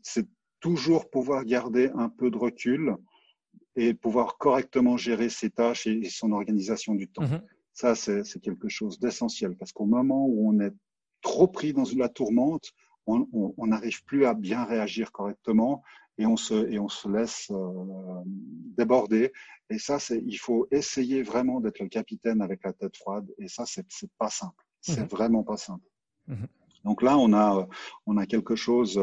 toujours 0.59 1.09
pouvoir 1.09 1.45
garder 1.45 1.91
un 1.95 2.09
peu 2.09 2.31
de 2.31 2.37
recul 2.37 2.95
et 3.75 3.93
pouvoir 3.93 4.37
correctement 4.37 4.97
gérer 4.97 5.29
ses 5.29 5.49
tâches 5.49 5.87
et, 5.87 6.03
son 6.09 6.31
organisation 6.31 6.95
du 6.95 7.07
temps. 7.07 7.23
Mmh 7.23 7.41
ça, 7.75 7.93
c'est 7.93 8.39
quelque 8.41 8.69
chose 8.69 8.99
d'essentiel 8.99 9.57
parce 9.57 9.73
qu'au 9.73 9.85
moment 9.85 10.25
où 10.25 10.49
on 10.49 10.61
est 10.61 10.71
trop 11.21 11.45
pris 11.45 11.73
dans 11.73 11.83
la 11.97 12.07
tourmente, 12.07 12.71
on 13.05 13.67
n'arrive 13.67 14.01
plus 14.05 14.25
à 14.25 14.33
bien 14.33 14.63
réagir 14.63 15.11
correctement 15.11 15.83
et 16.17 16.25
on 16.25 16.37
se, 16.37 16.71
et 16.71 16.79
on 16.79 16.87
se 16.87 17.07
laisse 17.09 17.49
euh, 17.51 18.23
déborder. 18.77 19.31
Et 19.69 19.79
ça, 19.79 19.99
c'est, 19.99 20.21
il 20.25 20.37
faut 20.37 20.67
essayer 20.71 21.23
vraiment 21.23 21.59
d'être 21.59 21.79
le 21.79 21.89
capitaine 21.89 22.41
avec 22.41 22.63
la 22.63 22.73
tête 22.73 22.95
froide. 22.95 23.27
Et 23.37 23.47
ça, 23.47 23.65
c'est, 23.65 23.85
c'est 23.89 24.11
pas 24.17 24.29
simple. 24.29 24.63
C'est 24.81 25.01
mmh 25.01 25.07
vraiment 25.07 25.43
pas 25.43 25.57
simple. 25.57 25.85
Mmh 26.27 26.45
Donc 26.83 27.01
là, 27.01 27.17
on 27.17 27.33
a, 27.33 27.67
on 28.05 28.17
a 28.17 28.25
quelque 28.25 28.55
chose 28.55 29.01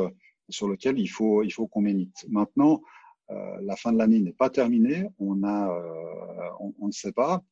sur 0.49 0.69
lequel 0.69 0.99
il 0.99 1.09
faut, 1.09 1.43
il 1.43 1.51
faut 1.51 1.67
qu'on 1.67 1.81
médite. 1.83 2.25
Maintenant, 2.29 2.83
euh, 3.31 3.59
la 3.63 3.77
fin 3.77 3.93
de 3.93 3.99
l'année 3.99 4.21
n'est 4.21 4.33
pas 4.33 4.51
terminée. 4.51 5.09
On 5.19 5.43
a, 5.43 5.71
euh, 5.71 6.51
on, 6.61 6.75
on, 6.81 6.87
ne 6.87 6.93
sait 6.93 7.13
pas 7.13 7.43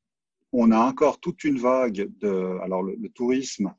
on 0.52 0.70
a 0.72 0.78
encore 0.78 1.20
toute 1.20 1.44
une 1.44 1.58
vague 1.58 2.10
de, 2.18 2.58
alors 2.62 2.82
le, 2.82 3.08
tourisme, 3.10 3.74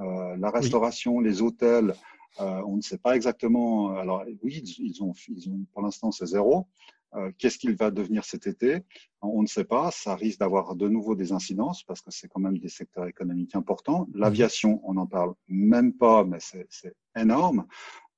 euh, 0.00 0.36
la 0.36 0.50
restauration, 0.50 1.20
les 1.20 1.42
hôtels. 1.42 1.94
Euh, 2.40 2.62
on 2.66 2.76
ne 2.76 2.82
sait 2.82 2.98
pas 2.98 3.16
exactement. 3.16 3.96
Alors 3.96 4.24
oui, 4.42 4.62
ils 4.78 5.02
ont, 5.02 5.12
ils 5.28 5.48
ont 5.48 5.60
pour 5.72 5.82
l'instant 5.82 6.10
c'est 6.10 6.26
zéro. 6.26 6.66
Euh, 7.14 7.30
qu'est-ce 7.38 7.56
qu'il 7.58 7.76
va 7.76 7.90
devenir 7.90 8.24
cet 8.24 8.46
été? 8.46 8.82
On 9.22 9.40
ne 9.42 9.46
sait 9.46 9.64
pas. 9.64 9.90
Ça 9.90 10.16
risque 10.16 10.40
d'avoir 10.40 10.74
de 10.76 10.88
nouveau 10.88 11.14
des 11.14 11.32
incidences 11.32 11.82
parce 11.84 12.02
que 12.02 12.10
c'est 12.10 12.28
quand 12.28 12.40
même 12.40 12.58
des 12.58 12.68
secteurs 12.68 13.06
économiques 13.06 13.54
importants. 13.54 14.06
L'aviation, 14.12 14.80
on 14.84 14.94
n'en 14.94 15.06
parle 15.06 15.34
même 15.48 15.92
pas, 15.94 16.24
mais 16.24 16.38
c'est 16.40 16.94
énorme. 17.16 17.66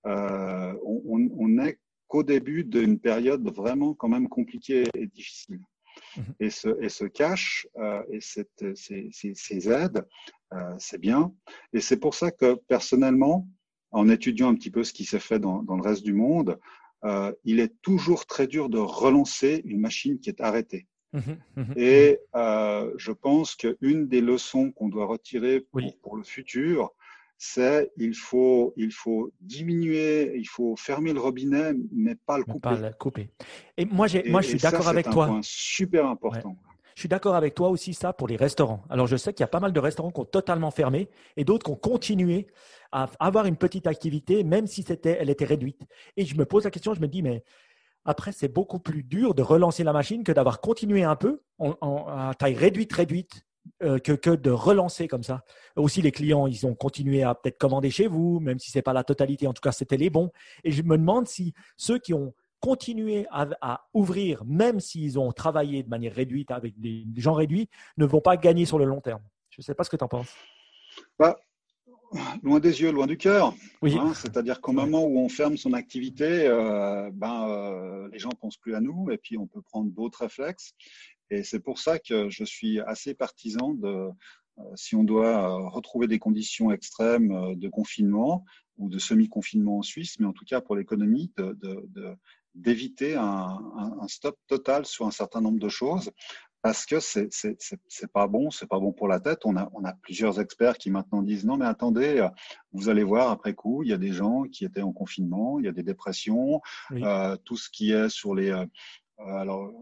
on, 0.04 1.28
on 1.38 1.48
n'est 1.48 1.78
qu'au 2.08 2.22
début 2.22 2.64
d'une 2.64 2.98
période 2.98 3.46
vraiment 3.54 3.94
quand 3.94 4.08
même 4.08 4.28
compliquée 4.28 4.84
et 4.94 5.06
difficile. 5.06 5.60
Mhm. 6.16 6.34
et, 6.40 6.50
ce, 6.50 6.82
et 6.82 6.88
ce 6.88 7.04
cash 7.04 7.66
euh, 7.76 8.02
et 8.10 8.20
cette, 8.20 8.76
ces, 8.76 9.10
ces, 9.12 9.68
aides, 9.68 10.06
euh, 10.52 10.74
c'est 10.78 10.98
bien. 10.98 11.32
Et 11.72 11.80
c'est 11.80 11.98
pour 11.98 12.14
ça 12.14 12.30
que 12.30 12.54
personnellement, 12.68 13.46
en 13.90 14.08
étudiant 14.08 14.48
un 14.48 14.54
petit 14.54 14.70
peu 14.70 14.84
ce 14.84 14.92
qui 14.92 15.04
s'est 15.04 15.20
fait 15.20 15.38
dans, 15.38 15.62
dans, 15.62 15.76
le 15.76 15.82
reste 15.82 16.04
du 16.04 16.12
monde, 16.12 16.58
euh, 17.04 17.32
il 17.44 17.60
est 17.60 17.74
toujours 17.82 18.26
très 18.26 18.46
dur 18.46 18.68
de 18.68 18.78
relancer 18.78 19.62
une 19.64 19.80
machine 19.80 20.18
qui 20.18 20.30
est 20.30 20.40
arrêtée. 20.40 20.86
Mhm, 21.12 21.38
mhm, 21.56 21.74
et 21.76 22.18
euh, 22.34 22.92
je 22.98 23.12
pense 23.12 23.54
qu'une 23.54 24.08
des 24.08 24.20
leçons 24.20 24.72
qu'on 24.72 24.88
doit 24.88 25.06
retirer 25.06 25.60
pour, 25.60 25.80
pour, 26.02 26.16
le 26.16 26.22
futur, 26.22 26.90
c'est 27.38 27.90
il 27.96 28.14
faut, 28.14 28.74
il 28.76 28.92
faut 28.92 29.32
diminuer, 29.40 30.36
il 30.36 30.44
faut 30.46 30.76
fermer 30.76 31.14
le 31.14 31.20
robinet, 31.20 31.72
mais 31.92 32.14
pas 32.14 32.36
le 32.36 32.44
couper. 32.44 32.60
Pas 32.60 32.76
le 32.76 32.92
couper. 32.92 33.30
Et 33.78 33.86
moi, 33.86 34.06
moi 34.28 34.42
je 34.42 34.48
suis 34.48 34.58
d'accord 34.58 34.88
avec 34.88 35.06
toi. 35.06 35.12
C'est 35.14 35.30
un 35.30 35.32
point 35.32 35.40
super 35.42 36.06
important. 36.06 36.56
Je 36.98 37.02
suis 37.02 37.08
d'accord 37.08 37.36
avec 37.36 37.54
toi 37.54 37.68
aussi 37.68 37.94
ça 37.94 38.12
pour 38.12 38.26
les 38.26 38.34
restaurants. 38.34 38.82
Alors 38.90 39.06
je 39.06 39.14
sais 39.14 39.32
qu'il 39.32 39.44
y 39.44 39.44
a 39.44 39.48
pas 39.48 39.60
mal 39.60 39.72
de 39.72 39.78
restaurants 39.78 40.10
qui 40.10 40.18
ont 40.18 40.24
totalement 40.24 40.72
fermé 40.72 41.08
et 41.36 41.44
d'autres 41.44 41.64
qui 41.64 41.70
ont 41.70 41.76
continué 41.76 42.48
à 42.90 43.08
avoir 43.20 43.46
une 43.46 43.54
petite 43.54 43.86
activité, 43.86 44.42
même 44.42 44.66
si 44.66 44.82
c'était, 44.82 45.16
elle 45.20 45.30
était 45.30 45.44
réduite. 45.44 45.80
Et 46.16 46.24
je 46.24 46.34
me 46.34 46.44
pose 46.44 46.64
la 46.64 46.72
question, 46.72 46.94
je 46.94 47.00
me 47.00 47.06
dis, 47.06 47.22
mais 47.22 47.44
après, 48.04 48.32
c'est 48.32 48.48
beaucoup 48.48 48.80
plus 48.80 49.04
dur 49.04 49.36
de 49.36 49.42
relancer 49.42 49.84
la 49.84 49.92
machine 49.92 50.24
que 50.24 50.32
d'avoir 50.32 50.60
continué 50.60 51.04
un 51.04 51.14
peu 51.14 51.40
en, 51.60 51.76
à 52.08 52.34
taille 52.36 52.56
réduite, 52.56 52.92
réduite, 52.92 53.46
euh, 53.84 54.00
que, 54.00 54.10
que, 54.10 54.30
de 54.30 54.50
relancer 54.50 55.06
comme 55.06 55.22
ça. 55.22 55.44
Aussi, 55.76 56.02
les 56.02 56.10
clients, 56.10 56.48
ils 56.48 56.66
ont 56.66 56.74
continué 56.74 57.22
à 57.22 57.36
peut-être 57.36 57.58
commander 57.58 57.92
chez 57.92 58.08
vous, 58.08 58.40
même 58.40 58.58
si 58.58 58.72
ce 58.72 58.78
n'est 58.78 58.82
pas 58.82 58.92
la 58.92 59.04
totalité. 59.04 59.46
En 59.46 59.52
tout 59.52 59.62
cas, 59.62 59.70
c'était 59.70 59.98
les 59.98 60.10
bons. 60.10 60.32
Et 60.64 60.72
je 60.72 60.82
me 60.82 60.98
demande 60.98 61.28
si 61.28 61.54
ceux 61.76 62.00
qui 62.00 62.12
ont 62.12 62.34
continuer 62.60 63.26
à, 63.30 63.86
ouvrir, 63.94 64.44
même 64.44 64.80
s'ils 64.80 65.18
ont 65.18 65.32
travaillé 65.32 65.82
de 65.82 65.88
manière 65.88 66.14
réduite 66.14 66.50
avec 66.50 66.78
des, 66.78 67.06
gens 67.16 67.34
réduits, 67.34 67.68
ne 67.96 68.04
vont 68.04 68.20
pas 68.20 68.36
gagner 68.36 68.64
sur 68.64 68.78
le 68.78 68.84
long 68.84 69.00
terme. 69.00 69.22
Je 69.50 69.60
ne 69.60 69.64
sais 69.64 69.74
pas 69.74 69.84
ce 69.84 69.90
que 69.90 69.96
tu 69.96 70.04
en 70.04 70.08
penses. 70.08 70.34
Bah, 71.18 71.36
loin 72.42 72.60
des 72.60 72.80
yeux, 72.80 72.90
loin 72.90 73.06
du 73.06 73.16
cœur. 73.16 73.54
Oui. 73.82 73.96
Hein, 73.98 74.12
c'est-à-dire 74.14 74.60
qu'au 74.60 74.72
moment 74.72 75.04
où 75.04 75.18
on 75.18 75.28
ferme 75.28 75.56
son 75.56 75.72
activité, 75.72 76.46
euh, 76.46 77.10
ben, 77.12 77.48
euh, 77.48 78.08
les 78.12 78.18
gens 78.18 78.30
ne 78.30 78.36
pensent 78.36 78.56
plus 78.56 78.74
à 78.74 78.80
nous 78.80 79.10
et 79.10 79.18
puis 79.18 79.36
on 79.38 79.46
peut 79.46 79.62
prendre 79.62 79.90
d'autres 79.90 80.20
réflexes. 80.22 80.72
Et 81.30 81.42
c'est 81.42 81.60
pour 81.60 81.78
ça 81.78 81.98
que 81.98 82.30
je 82.30 82.44
suis 82.44 82.80
assez 82.80 83.14
partisan 83.14 83.74
de, 83.74 83.88
euh, 84.58 84.62
si 84.76 84.96
on 84.96 85.04
doit 85.04 85.68
retrouver 85.68 86.06
des 86.06 86.18
conditions 86.18 86.72
extrêmes 86.72 87.54
de 87.56 87.68
confinement 87.68 88.44
ou 88.78 88.88
de 88.88 88.98
semi-confinement 88.98 89.78
en 89.78 89.82
Suisse, 89.82 90.18
mais 90.20 90.26
en 90.26 90.32
tout 90.32 90.44
cas 90.44 90.60
pour 90.60 90.76
l'économie, 90.76 91.32
de, 91.36 92.16
d'éviter 92.58 93.14
un, 93.14 93.58
stop 94.08 94.36
total 94.46 94.86
sur 94.86 95.06
un 95.06 95.10
certain 95.10 95.40
nombre 95.40 95.58
de 95.58 95.68
choses 95.68 96.10
parce 96.60 96.86
que 96.86 96.98
c'est 96.98 97.28
c'est 97.30 98.12
pas 98.12 98.26
bon, 98.26 98.50
c'est 98.50 98.66
pas 98.66 98.80
bon 98.80 98.92
pour 98.92 99.06
la 99.06 99.20
tête. 99.20 99.40
On 99.44 99.56
a 99.56 99.70
on 99.74 99.84
a 99.84 99.92
plusieurs 99.92 100.40
experts 100.40 100.76
qui 100.76 100.90
maintenant 100.90 101.22
disent 101.22 101.44
non 101.44 101.56
mais 101.56 101.66
attendez, 101.66 102.26
vous 102.72 102.88
allez 102.88 103.04
voir 103.04 103.30
après 103.30 103.54
coup, 103.54 103.82
il 103.84 103.90
y 103.90 103.92
a 103.92 103.98
des 103.98 104.12
gens 104.12 104.42
qui 104.42 104.64
étaient 104.64 104.82
en 104.82 104.92
confinement, 104.92 105.60
il 105.60 105.66
y 105.66 105.68
a 105.68 105.72
des 105.72 105.84
dépressions, 105.84 106.60
euh, 106.92 107.36
tout 107.44 107.56
ce 107.56 107.70
qui 107.70 107.92
est 107.92 108.08
sur 108.08 108.34
les 108.34 108.50
euh, 108.50 108.66
alors 109.18 109.72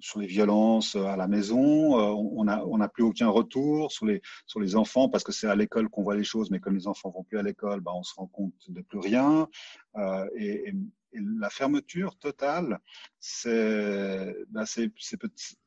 sur 0.00 0.18
les 0.18 0.26
violences 0.26 0.96
à 0.96 1.16
la 1.16 1.28
maison, 1.28 1.98
euh, 1.98 2.12
on 2.12 2.44
n'a 2.44 2.64
on 2.66 2.80
a 2.80 2.88
plus 2.88 3.04
aucun 3.04 3.28
retour 3.28 3.92
sur 3.92 4.06
les 4.06 4.20
sur 4.46 4.60
les 4.60 4.74
enfants 4.74 5.08
parce 5.08 5.24
que 5.24 5.32
c'est 5.32 5.46
à 5.46 5.54
l'école 5.54 5.88
qu'on 5.88 6.02
voit 6.02 6.16
les 6.16 6.24
choses, 6.24 6.50
mais 6.50 6.58
comme 6.58 6.74
les 6.74 6.88
enfants 6.88 7.10
vont 7.10 7.22
plus 7.22 7.38
à 7.38 7.42
l'école, 7.42 7.80
ben 7.80 7.92
on 7.94 8.02
se 8.02 8.14
rend 8.16 8.26
compte 8.26 8.54
de 8.68 8.80
plus 8.80 8.98
rien. 8.98 9.48
Euh, 9.96 10.28
et, 10.36 10.68
et, 10.68 10.74
la 11.14 11.50
fermeture 11.50 12.16
totale, 12.16 12.78
c'est, 13.20 14.34
ben 14.48 14.64
c'est, 14.64 14.90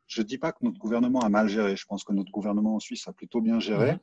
je 0.08 0.22
dis 0.24 0.39
pas 0.39 0.51
que 0.51 0.58
notre 0.64 0.80
gouvernement 0.80 1.20
a 1.20 1.30
mal 1.30 1.47
géré. 1.47 1.76
Je 1.76 1.86
pense 1.86 2.03
que 2.03 2.14
notre 2.14 2.32
gouvernement 2.32 2.76
en 2.76 2.80
Suisse 2.80 3.08
a 3.08 3.14
plutôt 3.14 3.41
bien 3.41 3.60
géré 3.60 3.99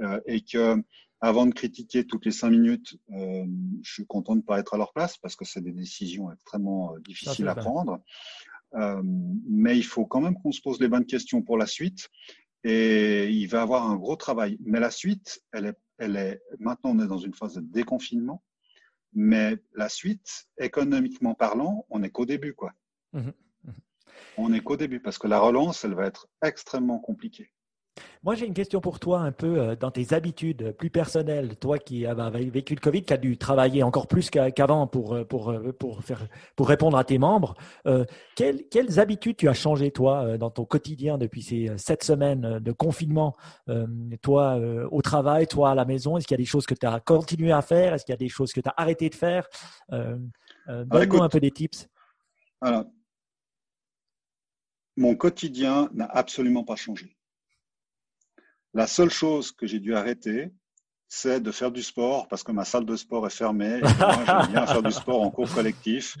euh, 0.00 0.20
et 0.26 0.40
que 0.40 0.76
avant 1.24 1.46
de 1.46 1.54
critiquer 1.54 2.04
toutes 2.06 2.26
les 2.26 2.32
cinq 2.32 2.50
minutes, 2.50 2.98
euh, 3.12 3.46
je 3.82 3.92
suis 3.94 4.06
content 4.06 4.34
de 4.34 4.40
ne 4.40 4.44
pas 4.44 4.58
être 4.58 4.74
à 4.74 4.76
leur 4.76 4.92
place 4.92 5.16
parce 5.16 5.36
que 5.36 5.46
c'est 5.46 5.62
des 5.62 5.72
décisions 5.72 6.30
extrêmement 6.30 6.94
euh, 6.94 7.00
difficiles 7.00 7.48
à 7.48 7.54
prendre. 7.54 8.02
Euh, 8.74 9.00
mais 9.02 9.78
il 9.78 9.84
faut 9.84 10.04
quand 10.04 10.20
même 10.20 10.34
qu'on 10.34 10.52
se 10.52 10.60
pose 10.60 10.78
les 10.80 10.88
bonnes 10.88 11.06
questions 11.06 11.40
pour 11.40 11.56
la 11.56 11.66
suite. 11.66 12.10
Et 12.62 13.30
il 13.30 13.46
va 13.46 13.58
y 13.58 13.62
avoir 13.62 13.90
un 13.90 13.96
gros 13.96 14.16
travail. 14.16 14.58
Mais 14.66 14.80
la 14.80 14.90
suite, 14.90 15.42
elle 15.52 15.66
est, 15.66 15.78
elle 15.96 16.16
est, 16.16 16.42
maintenant 16.58 16.90
on 16.90 17.00
est 17.00 17.06
dans 17.06 17.18
une 17.18 17.32
phase 17.32 17.54
de 17.54 17.60
déconfinement. 17.60 18.42
Mais 19.14 19.56
la 19.74 19.88
suite, 19.88 20.46
économiquement 20.58 21.34
parlant, 21.34 21.86
on 21.88 22.00
n'est 22.00 22.10
qu'au 22.10 22.26
début, 22.26 22.52
quoi. 22.52 22.72
Mmh 23.14 23.30
mmh 23.64 23.70
on 24.36 24.48
n'est 24.50 24.60
qu'au 24.60 24.76
début 24.76 25.00
parce 25.00 25.16
que 25.18 25.28
la 25.28 25.38
relance, 25.38 25.84
elle 25.84 25.94
va 25.94 26.06
être 26.06 26.28
extrêmement 26.42 26.98
compliquée. 26.98 27.50
Moi, 28.24 28.34
j'ai 28.34 28.46
une 28.46 28.54
question 28.54 28.80
pour 28.80 29.00
toi, 29.00 29.20
un 29.20 29.32
peu 29.32 29.60
euh, 29.60 29.76
dans 29.76 29.90
tes 29.90 30.14
habitudes 30.14 30.72
plus 30.78 30.88
personnelles. 30.88 31.56
Toi 31.56 31.78
qui 31.78 32.06
as 32.06 32.14
vécu 32.30 32.74
le 32.74 32.80
Covid, 32.80 33.02
qui 33.02 33.12
as 33.12 33.18
dû 33.18 33.36
travailler 33.36 33.82
encore 33.82 34.06
plus 34.06 34.30
qu'avant 34.30 34.86
pour, 34.86 35.14
euh, 35.14 35.24
pour, 35.24 35.50
euh, 35.50 35.72
pour, 35.72 36.02
faire, 36.02 36.26
pour 36.56 36.68
répondre 36.68 36.96
à 36.96 37.04
tes 37.04 37.18
membres, 37.18 37.54
quelles, 38.34 38.66
quelles, 38.68 38.98
habitudes 38.98 39.36
tu 39.36 39.48
as 39.48 39.52
changé, 39.52 39.90
toi, 39.90 40.38
dans 40.38 40.50
ton 40.50 40.64
quotidien 40.64 41.18
depuis 41.18 41.42
ces 41.42 41.70
sept 41.76 42.02
semaines 42.02 42.58
de 42.60 42.72
confinement 42.72 43.36
Toi, 44.22 44.58
au 44.90 45.02
travail, 45.02 45.46
toi, 45.46 45.70
à 45.70 45.74
la 45.74 45.84
maison, 45.84 46.16
est-ce 46.16 46.26
qu'il 46.26 46.34
y 46.34 46.40
a 46.40 46.42
des 46.42 46.44
choses 46.44 46.66
que 46.66 46.74
tu 46.74 46.86
as 46.86 47.00
continué 47.00 47.52
à 47.52 47.62
faire? 47.62 47.94
Est-ce 47.94 48.04
qu'il 48.04 48.12
y 48.12 48.14
a 48.14 48.18
des 48.18 48.28
choses 48.28 48.52
que 48.52 48.60
tu 48.60 48.68
as 48.68 48.74
arrêté 48.76 49.08
de 49.08 49.14
faire? 49.14 49.46
Donne-nous 49.90 51.22
un 51.22 51.28
peu 51.28 51.40
des 51.40 51.50
tips. 51.50 51.88
Voilà. 52.60 52.86
Mon 54.96 55.14
quotidien 55.16 55.90
n'a 55.92 56.06
absolument 56.06 56.64
pas 56.64 56.76
changé. 56.76 57.16
La 58.74 58.86
seule 58.88 59.10
chose 59.10 59.52
que 59.52 59.66
j'ai 59.66 59.78
dû 59.78 59.94
arrêter, 59.94 60.50
c'est 61.06 61.40
de 61.40 61.52
faire 61.52 61.70
du 61.70 61.82
sport 61.82 62.26
parce 62.26 62.42
que 62.42 62.50
ma 62.50 62.64
salle 62.64 62.84
de 62.84 62.96
sport 62.96 63.24
est 63.26 63.34
fermée. 63.34 63.78
Et 63.78 63.80
moi, 63.82 64.24
j'aime 64.26 64.52
bien 64.52 64.66
faire 64.66 64.82
du 64.82 64.90
sport 64.90 65.22
en 65.22 65.30
cours 65.30 65.52
collectif. 65.54 66.16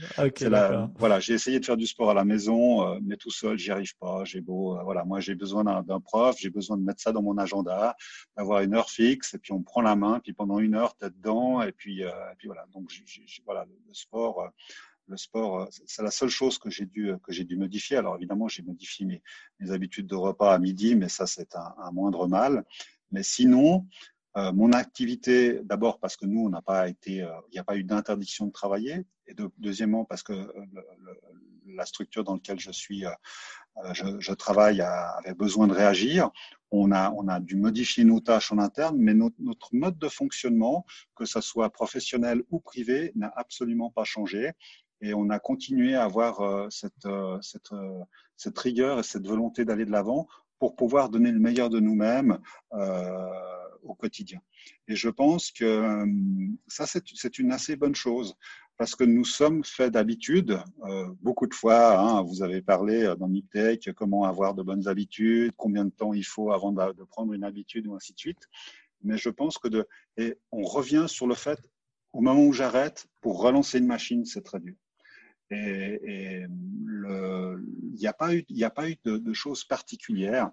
voilà, 0.98 1.18
j'ai 1.18 1.34
essayé 1.34 1.58
de 1.58 1.64
faire 1.64 1.76
du 1.76 1.86
sport 1.86 2.10
à 2.10 2.14
la 2.14 2.24
maison, 2.24 2.86
euh, 2.86 2.98
mais 3.02 3.16
tout 3.16 3.30
seul, 3.30 3.58
j'y 3.58 3.72
arrive 3.72 3.96
pas. 3.98 4.24
J'ai 4.24 4.40
beau, 4.40 4.78
euh, 4.78 4.82
voilà, 4.84 5.04
moi, 5.04 5.18
j'ai 5.18 5.34
besoin 5.34 5.64
d'un 5.64 6.00
prof, 6.00 6.36
j'ai 6.38 6.50
besoin 6.50 6.76
de 6.76 6.82
mettre 6.82 7.02
ça 7.02 7.10
dans 7.10 7.22
mon 7.22 7.36
agenda, 7.38 7.96
d'avoir 8.36 8.60
une 8.60 8.74
heure 8.74 8.88
fixe, 8.88 9.34
et 9.34 9.38
puis 9.38 9.52
on 9.52 9.62
prend 9.62 9.82
la 9.82 9.96
main, 9.96 10.20
puis 10.22 10.32
pendant 10.32 10.60
une 10.60 10.76
heure, 10.76 10.94
t'es 10.96 11.10
dedans, 11.10 11.60
et 11.62 11.72
puis, 11.72 12.04
euh, 12.04 12.10
et 12.10 12.36
puis 12.38 12.46
voilà. 12.46 12.64
Donc, 12.72 12.88
voilà, 13.44 13.64
le, 13.64 13.94
sport 13.94 14.48
le 15.08 15.16
sport, 15.16 15.60
euh, 15.60 15.66
c'est 15.86 16.02
la 16.02 16.10
seule 16.10 16.28
chose 16.28 16.58
que 16.58 16.70
j'ai 16.70 16.86
dû 16.86 17.12
que 17.22 17.32
j'ai 17.32 17.44
dû 17.44 17.56
modifier. 17.56 17.96
Alors 17.96 18.16
évidemment, 18.16 18.48
j'ai 18.48 18.62
modifié 18.62 19.06
mes, 19.06 19.70
habitudes 19.70 20.06
de 20.06 20.14
repas 20.14 20.54
à 20.54 20.58
midi, 20.58 20.94
mais 20.94 21.08
ça 21.08 21.26
c'est 21.26 21.54
un, 21.56 21.90
moindre 21.92 22.26
mal. 22.26 22.64
Mais 23.10 23.22
sinon, 23.22 23.86
euh, 24.36 24.52
mon 24.52 24.72
activité, 24.72 25.60
d'abord 25.62 26.00
parce 26.00 26.16
que 26.16 26.26
nous, 26.26 26.40
on 26.46 26.48
n'a 26.48 26.62
pas 26.62 26.88
été, 26.88 27.22
euh, 27.22 27.30
il 27.50 27.54
n'y 27.54 27.58
a 27.58 27.64
pas 27.64 27.76
eu 27.76 27.84
d'interdiction 27.84 28.46
de 28.46 28.52
travailler, 28.52 29.04
et 29.26 29.34
de, 29.34 29.50
deuxièmement 29.58 30.04
parce 30.04 30.22
que 30.22 30.52
la 31.66 31.86
structure 31.86 32.24
dans 32.24 32.34
laquelle 32.34 32.60
je 32.60 32.70
suis, 32.70 33.04
je, 33.94 34.32
travaille, 34.34 34.82
avait 34.82 35.34
besoin 35.34 35.66
de 35.66 35.72
réagir. 35.72 36.30
On 36.70 36.92
a, 36.92 37.10
on 37.12 37.26
a 37.28 37.40
dû 37.40 37.56
modifier 37.56 38.04
nos 38.04 38.20
tâches 38.20 38.52
en 38.52 38.58
interne, 38.58 38.98
mais 38.98 39.14
notre, 39.14 39.36
notre 39.38 39.74
mode 39.74 39.98
de 39.98 40.08
fonctionnement, 40.08 40.84
que 41.16 41.24
ce 41.24 41.40
soit 41.40 41.70
professionnel 41.70 42.42
ou 42.50 42.60
privé, 42.60 43.12
n'a 43.14 43.32
absolument 43.34 43.90
pas 43.90 44.04
changé. 44.04 44.52
Et 45.00 45.14
on 45.14 45.30
a 45.30 45.38
continué 45.38 45.94
à 45.94 46.04
avoir 46.04 46.40
euh, 46.40 46.66
cette, 46.70 47.06
euh, 47.06 47.38
cette, 47.42 47.72
euh, 47.72 48.00
cette 48.36 48.58
rigueur 48.58 48.98
et 48.98 49.02
cette 49.02 49.26
volonté 49.26 49.64
d'aller 49.64 49.84
de 49.84 49.90
l'avant 49.90 50.26
pour 50.58 50.76
pouvoir 50.76 51.08
donner 51.08 51.30
le 51.30 51.40
meilleur 51.40 51.68
de 51.68 51.80
nous-mêmes 51.80 52.38
au 53.82 53.94
quotidien. 53.94 54.40
Et 54.88 54.96
je 54.96 55.10
pense 55.10 55.50
que 55.50 56.06
ça, 56.68 56.86
c'est 56.86 57.38
une 57.38 57.52
assez 57.52 57.76
bonne 57.76 57.94
chose 57.94 58.34
parce 58.78 58.94
que 58.96 59.04
nous 59.04 59.24
sommes 59.24 59.62
faits 59.62 59.92
d'habitudes. 59.92 60.58
beaucoup 61.20 61.46
de 61.46 61.54
fois, 61.54 61.98
hein, 61.98 62.22
vous 62.22 62.42
avez 62.42 62.62
parlé 62.62 63.12
dans 63.18 63.28
Niptech, 63.28 63.92
comment 63.94 64.24
avoir 64.24 64.54
de 64.54 64.62
bonnes 64.62 64.88
habitudes, 64.88 65.52
combien 65.56 65.84
de 65.84 65.90
temps 65.90 66.14
il 66.14 66.24
faut 66.24 66.50
avant 66.50 66.72
de, 66.72 66.92
de, 66.92 67.04
prendre 67.04 67.34
une 67.34 67.44
habitude 67.44 67.86
ou 67.86 67.94
ainsi 67.94 68.14
de 68.14 68.18
suite. 68.18 68.48
Mais 69.02 69.18
je 69.18 69.28
pense 69.28 69.58
que 69.58 69.68
de, 69.68 69.86
et 70.16 70.38
on 70.50 70.62
revient 70.62 71.04
sur 71.08 71.26
le 71.26 71.34
fait, 71.34 71.60
au 72.14 72.20
moment 72.20 72.44
où 72.44 72.52
j'arrête, 72.52 73.06
pour 73.20 73.40
relancer 73.42 73.78
une 73.78 73.86
machine, 73.86 74.24
c'est 74.24 74.42
très 74.42 74.60
dur. 74.60 74.76
Et, 75.50 76.46
il 76.46 78.00
n'y 78.00 78.06
a 78.06 78.12
pas 78.12 78.34
eu, 78.34 78.44
a 78.62 78.70
pas 78.70 78.90
eu 78.90 78.96
de, 79.04 79.32
choses 79.32 79.64
particulières 79.64 80.50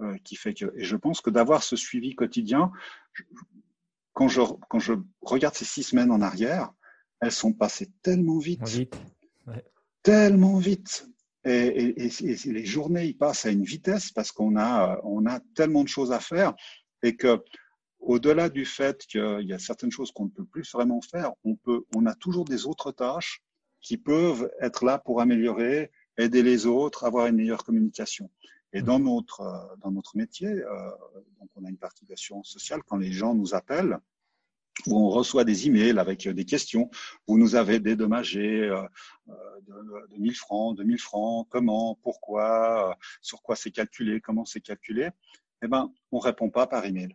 euh, 0.00 0.16
qui 0.24 0.36
fait 0.36 0.54
que. 0.54 0.72
Et 0.76 0.84
je 0.84 0.96
pense 0.96 1.20
que 1.20 1.30
d'avoir 1.30 1.62
ce 1.62 1.76
suivi 1.76 2.14
quotidien, 2.14 2.72
quand 4.12 4.28
je, 4.28 4.40
quand 4.68 4.78
je 4.78 4.94
regarde 5.20 5.54
ces 5.54 5.64
six 5.64 5.82
semaines 5.82 6.10
en 6.10 6.20
arrière, 6.20 6.72
elles 7.20 7.32
sont 7.32 7.52
passées 7.52 7.90
tellement 8.02 8.38
vite. 8.38 8.60
Tellement 10.02 10.56
vite. 10.56 11.06
Et, 11.44 11.94
les 11.94 12.64
journées, 12.64 13.06
ils 13.06 13.16
passent 13.16 13.46
à 13.46 13.50
une 13.50 13.64
vitesse 13.64 14.10
parce 14.10 14.32
qu'on 14.32 14.56
a, 14.56 15.00
on 15.04 15.26
a 15.26 15.40
tellement 15.54 15.84
de 15.84 15.88
choses 15.88 16.12
à 16.12 16.20
faire 16.20 16.54
et 17.02 17.16
que 17.16 17.42
au-delà 17.98 18.48
du 18.48 18.64
fait 18.64 19.06
qu'il 19.06 19.44
y 19.46 19.52
a 19.52 19.58
certaines 19.58 19.90
choses 19.90 20.10
qu'on 20.10 20.24
ne 20.24 20.30
peut 20.30 20.44
plus 20.44 20.70
vraiment 20.72 21.00
faire, 21.00 21.32
on, 21.44 21.56
peut, 21.56 21.84
on 21.94 22.06
a 22.06 22.14
toujours 22.14 22.44
des 22.44 22.66
autres 22.66 22.92
tâches 22.92 23.42
qui 23.80 23.96
peuvent 23.96 24.50
être 24.60 24.84
là 24.84 24.98
pour 24.98 25.20
améliorer, 25.20 25.90
aider 26.18 26.42
les 26.42 26.66
autres, 26.66 27.04
avoir 27.04 27.26
une 27.26 27.36
meilleure 27.36 27.64
communication. 27.64 28.30
Et 28.72 28.82
dans 28.82 29.00
notre, 29.00 29.40
euh, 29.40 29.76
dans 29.78 29.90
notre 29.90 30.16
métier, 30.16 30.48
euh, 30.48 30.90
donc 31.40 31.50
on 31.56 31.64
a 31.64 31.68
une 31.68 31.78
partie 31.78 32.04
d'assurance 32.06 32.50
sociale, 32.50 32.82
quand 32.86 32.96
les 32.96 33.12
gens 33.12 33.34
nous 33.34 33.54
appellent, 33.54 33.98
où 34.86 34.96
on 34.96 35.10
reçoit 35.10 35.44
des 35.44 35.66
emails 35.66 35.98
avec 35.98 36.26
des 36.28 36.44
questions, 36.44 36.88
vous 37.26 37.36
nous 37.36 37.54
avez 37.54 37.80
dédommagé 37.80 38.62
euh, 38.62 38.82
de, 39.26 40.14
de 40.14 40.16
1000 40.16 40.34
francs, 40.36 40.76
2000 40.76 40.98
francs, 40.98 41.48
comment, 41.50 41.98
pourquoi, 42.02 42.96
sur 43.20 43.42
quoi 43.42 43.56
c'est 43.56 43.72
calculé, 43.72 44.20
comment 44.20 44.44
c'est 44.44 44.60
calculé, 44.60 45.10
eh 45.62 45.68
ben, 45.68 45.92
on 46.12 46.18
répond 46.18 46.50
pas 46.50 46.66
par 46.66 46.86
email. 46.86 47.14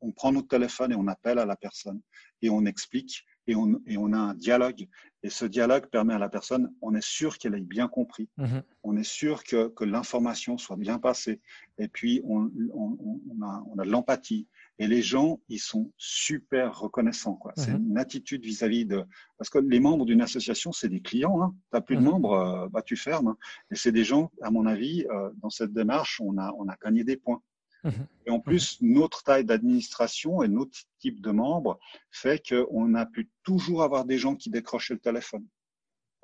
On 0.00 0.12
prend 0.12 0.32
notre 0.32 0.48
téléphone 0.48 0.92
et 0.92 0.96
on 0.96 1.08
appelle 1.08 1.38
à 1.38 1.46
la 1.46 1.56
personne 1.56 2.00
et 2.40 2.50
on 2.50 2.64
explique 2.64 3.24
et 3.46 3.54
on, 3.56 3.80
et 3.86 3.96
on 3.96 4.12
a 4.12 4.18
un 4.18 4.34
dialogue. 4.34 4.88
Et 5.22 5.30
ce 5.30 5.46
dialogue 5.46 5.86
permet 5.86 6.12
à 6.12 6.18
la 6.18 6.28
personne, 6.28 6.72
on 6.82 6.94
est 6.94 7.04
sûr 7.04 7.38
qu'elle 7.38 7.54
ait 7.54 7.60
bien 7.60 7.88
compris, 7.88 8.28
mhm. 8.36 8.62
on 8.82 8.96
est 8.96 9.08
sûr 9.08 9.42
que, 9.42 9.68
que 9.68 9.84
l'information 9.84 10.58
soit 10.58 10.76
bien 10.76 10.98
passée, 10.98 11.40
et 11.78 11.88
puis 11.88 12.20
on, 12.24 12.50
on, 12.74 12.98
on 13.30 13.42
a, 13.42 13.64
on 13.70 13.78
a 13.78 13.84
de 13.84 13.90
l'empathie. 13.90 14.46
Et 14.78 14.88
les 14.88 15.02
gens, 15.02 15.40
ils 15.48 15.60
sont 15.60 15.92
super 15.96 16.80
reconnaissants. 16.80 17.36
Quoi. 17.36 17.52
C'est 17.56 17.72
mhm. 17.72 17.90
une 17.90 17.98
attitude 17.98 18.44
vis-à-vis 18.44 18.84
de... 18.84 19.04
Parce 19.38 19.48
que 19.48 19.58
les 19.58 19.78
membres 19.78 20.04
d'une 20.04 20.20
association, 20.20 20.72
c'est 20.72 20.88
des 20.88 21.00
clients. 21.00 21.40
Hein. 21.42 21.54
Tu 21.70 21.76
n'as 21.76 21.80
plus 21.80 21.94
de 21.96 22.00
mhm. 22.00 22.10
membres, 22.10 22.32
euh, 22.32 22.68
bah, 22.68 22.82
tu 22.82 22.96
fermes. 22.96 23.28
Hein. 23.28 23.36
Et 23.70 23.76
c'est 23.76 23.92
des 23.92 24.02
gens, 24.02 24.32
à 24.42 24.50
mon 24.50 24.66
avis, 24.66 25.06
euh, 25.10 25.30
dans 25.40 25.50
cette 25.50 25.72
démarche, 25.72 26.20
on 26.20 26.36
a, 26.38 26.52
on 26.58 26.68
a 26.68 26.76
gagné 26.84 27.04
des 27.04 27.16
points. 27.16 27.40
Mhm. 27.84 28.06
Et 28.26 28.30
en 28.30 28.40
plus, 28.40 28.78
notre 28.80 29.22
taille 29.22 29.44
d'administration 29.44 30.42
et 30.42 30.48
notre 30.48 30.78
type 30.98 31.20
de 31.20 31.30
membres 31.30 31.78
fait 32.10 32.42
qu'on 32.46 32.94
a 32.94 33.06
pu 33.06 33.30
toujours 33.42 33.82
avoir 33.82 34.04
des 34.04 34.18
gens 34.18 34.34
qui 34.34 34.50
décrochaient 34.50 34.94
le 34.94 35.00
téléphone 35.00 35.46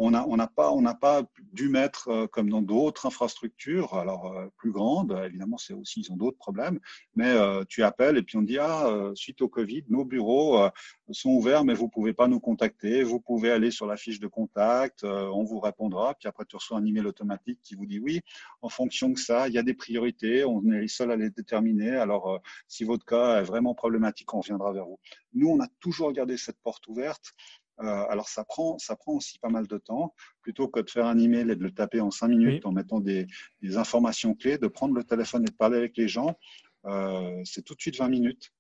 on 0.01 0.11
n'a 0.11 0.27
on 0.27 0.39
pas, 0.47 0.73
pas 0.99 1.23
dû 1.53 1.69
mettre, 1.69 2.09
euh, 2.09 2.27
comme 2.27 2.49
dans 2.49 2.63
d'autres 2.63 3.05
infrastructures, 3.05 3.95
alors 3.95 4.33
euh, 4.33 4.47
plus 4.57 4.73
grandes, 4.73 5.13
évidemment, 5.27 5.59
c'est 5.59 5.75
aussi, 5.75 6.01
ils 6.01 6.11
ont 6.11 6.17
d'autres 6.17 6.39
problèmes, 6.39 6.81
mais 7.15 7.29
euh, 7.29 7.65
tu 7.69 7.83
appelles 7.83 8.17
et 8.17 8.23
puis 8.23 8.39
on 8.39 8.43
dit, 8.43 8.59
ah, 8.59 9.11
suite 9.15 9.43
au 9.43 9.49
Covid, 9.49 9.85
nos 9.91 10.07
bureaux 10.07 10.59
sont 11.11 11.31
ouverts, 11.31 11.65
mais 11.65 11.75
vous 11.75 11.89
pouvez 11.89 12.15
pas 12.15 12.29
nous 12.29 12.41
contacter, 12.41 13.03
vous 13.03 13.21
pouvez 13.21 13.51
aller 13.51 13.71
sur 13.71 13.87
la 13.87 13.97
fiche 13.97 14.21
de 14.21 14.27
contact, 14.27 15.05
on 15.05 15.45
vous 15.45 15.61
répondra, 15.61 16.15
puis 16.15 16.29
après 16.29 16.45
tu 16.47 16.57
reçois 16.57 16.79
un 16.79 16.85
email 16.85 17.07
automatique 17.07 17.59
qui 17.63 17.75
vous 17.75 17.85
dit, 17.85 17.99
oui, 17.99 18.21
en 18.63 18.71
fonction 18.71 19.11
de 19.11 19.19
ça, 19.19 19.49
il 19.49 19.55
y 19.55 19.59
a 19.59 19.63
des 19.63 19.75
priorités, 19.75 20.45
on 20.45 20.65
est 20.73 20.81
les 20.81 20.89
seuls 20.89 21.11
à 21.11 21.17
les 21.17 21.31
déterminer, 21.31 21.97
alors 21.97 22.41
si 22.69 22.85
votre 22.85 23.05
cas 23.05 23.41
est 23.41 23.45
vraiment 23.45 23.75
problématique, 23.75 24.33
on 24.33 24.41
reviendra 24.41 24.73
vers 24.73 24.87
vous. 24.87 24.99
Nous, 25.35 25.49
on 25.49 25.61
a 25.61 25.69
toujours 25.81 26.13
gardé 26.13 26.37
cette 26.37 26.59
porte 26.63 26.89
ouverte 26.89 27.35
euh, 27.83 28.05
alors 28.09 28.29
ça 28.29 28.45
prend, 28.45 28.79
ça 28.79 28.97
prend 28.97 29.13
aussi 29.13 29.39
pas 29.39 29.49
mal 29.49 29.67
de 29.67 29.79
temps. 29.79 30.15
Plutôt 30.43 30.69
que 30.69 30.81
de 30.81 30.91
faire 30.91 31.07
un 31.07 31.19
email 31.19 31.51
et 31.51 31.57
de 31.57 31.63
le 31.63 31.71
taper 31.71 32.01
en 32.01 32.11
cinq 32.11 32.29
minutes 32.29 32.67
en 32.67 32.73
mettant 32.73 33.01
des, 33.01 33.27
informations 33.77 34.35
clés, 34.35 34.59
de 34.59 34.67
prendre 34.67 34.95
le 34.95 35.05
téléphone 35.05 35.43
et 35.43 35.51
de 35.51 35.57
parler 35.57 35.79
avec 35.79 35.97
les 35.97 36.09
gens, 36.09 36.37
euh, 36.87 37.41
c'est 37.45 37.65
tout 37.65 37.75
de 37.75 37.81
suite 37.81 37.99
20 37.99 38.09
minutes. 38.09 38.53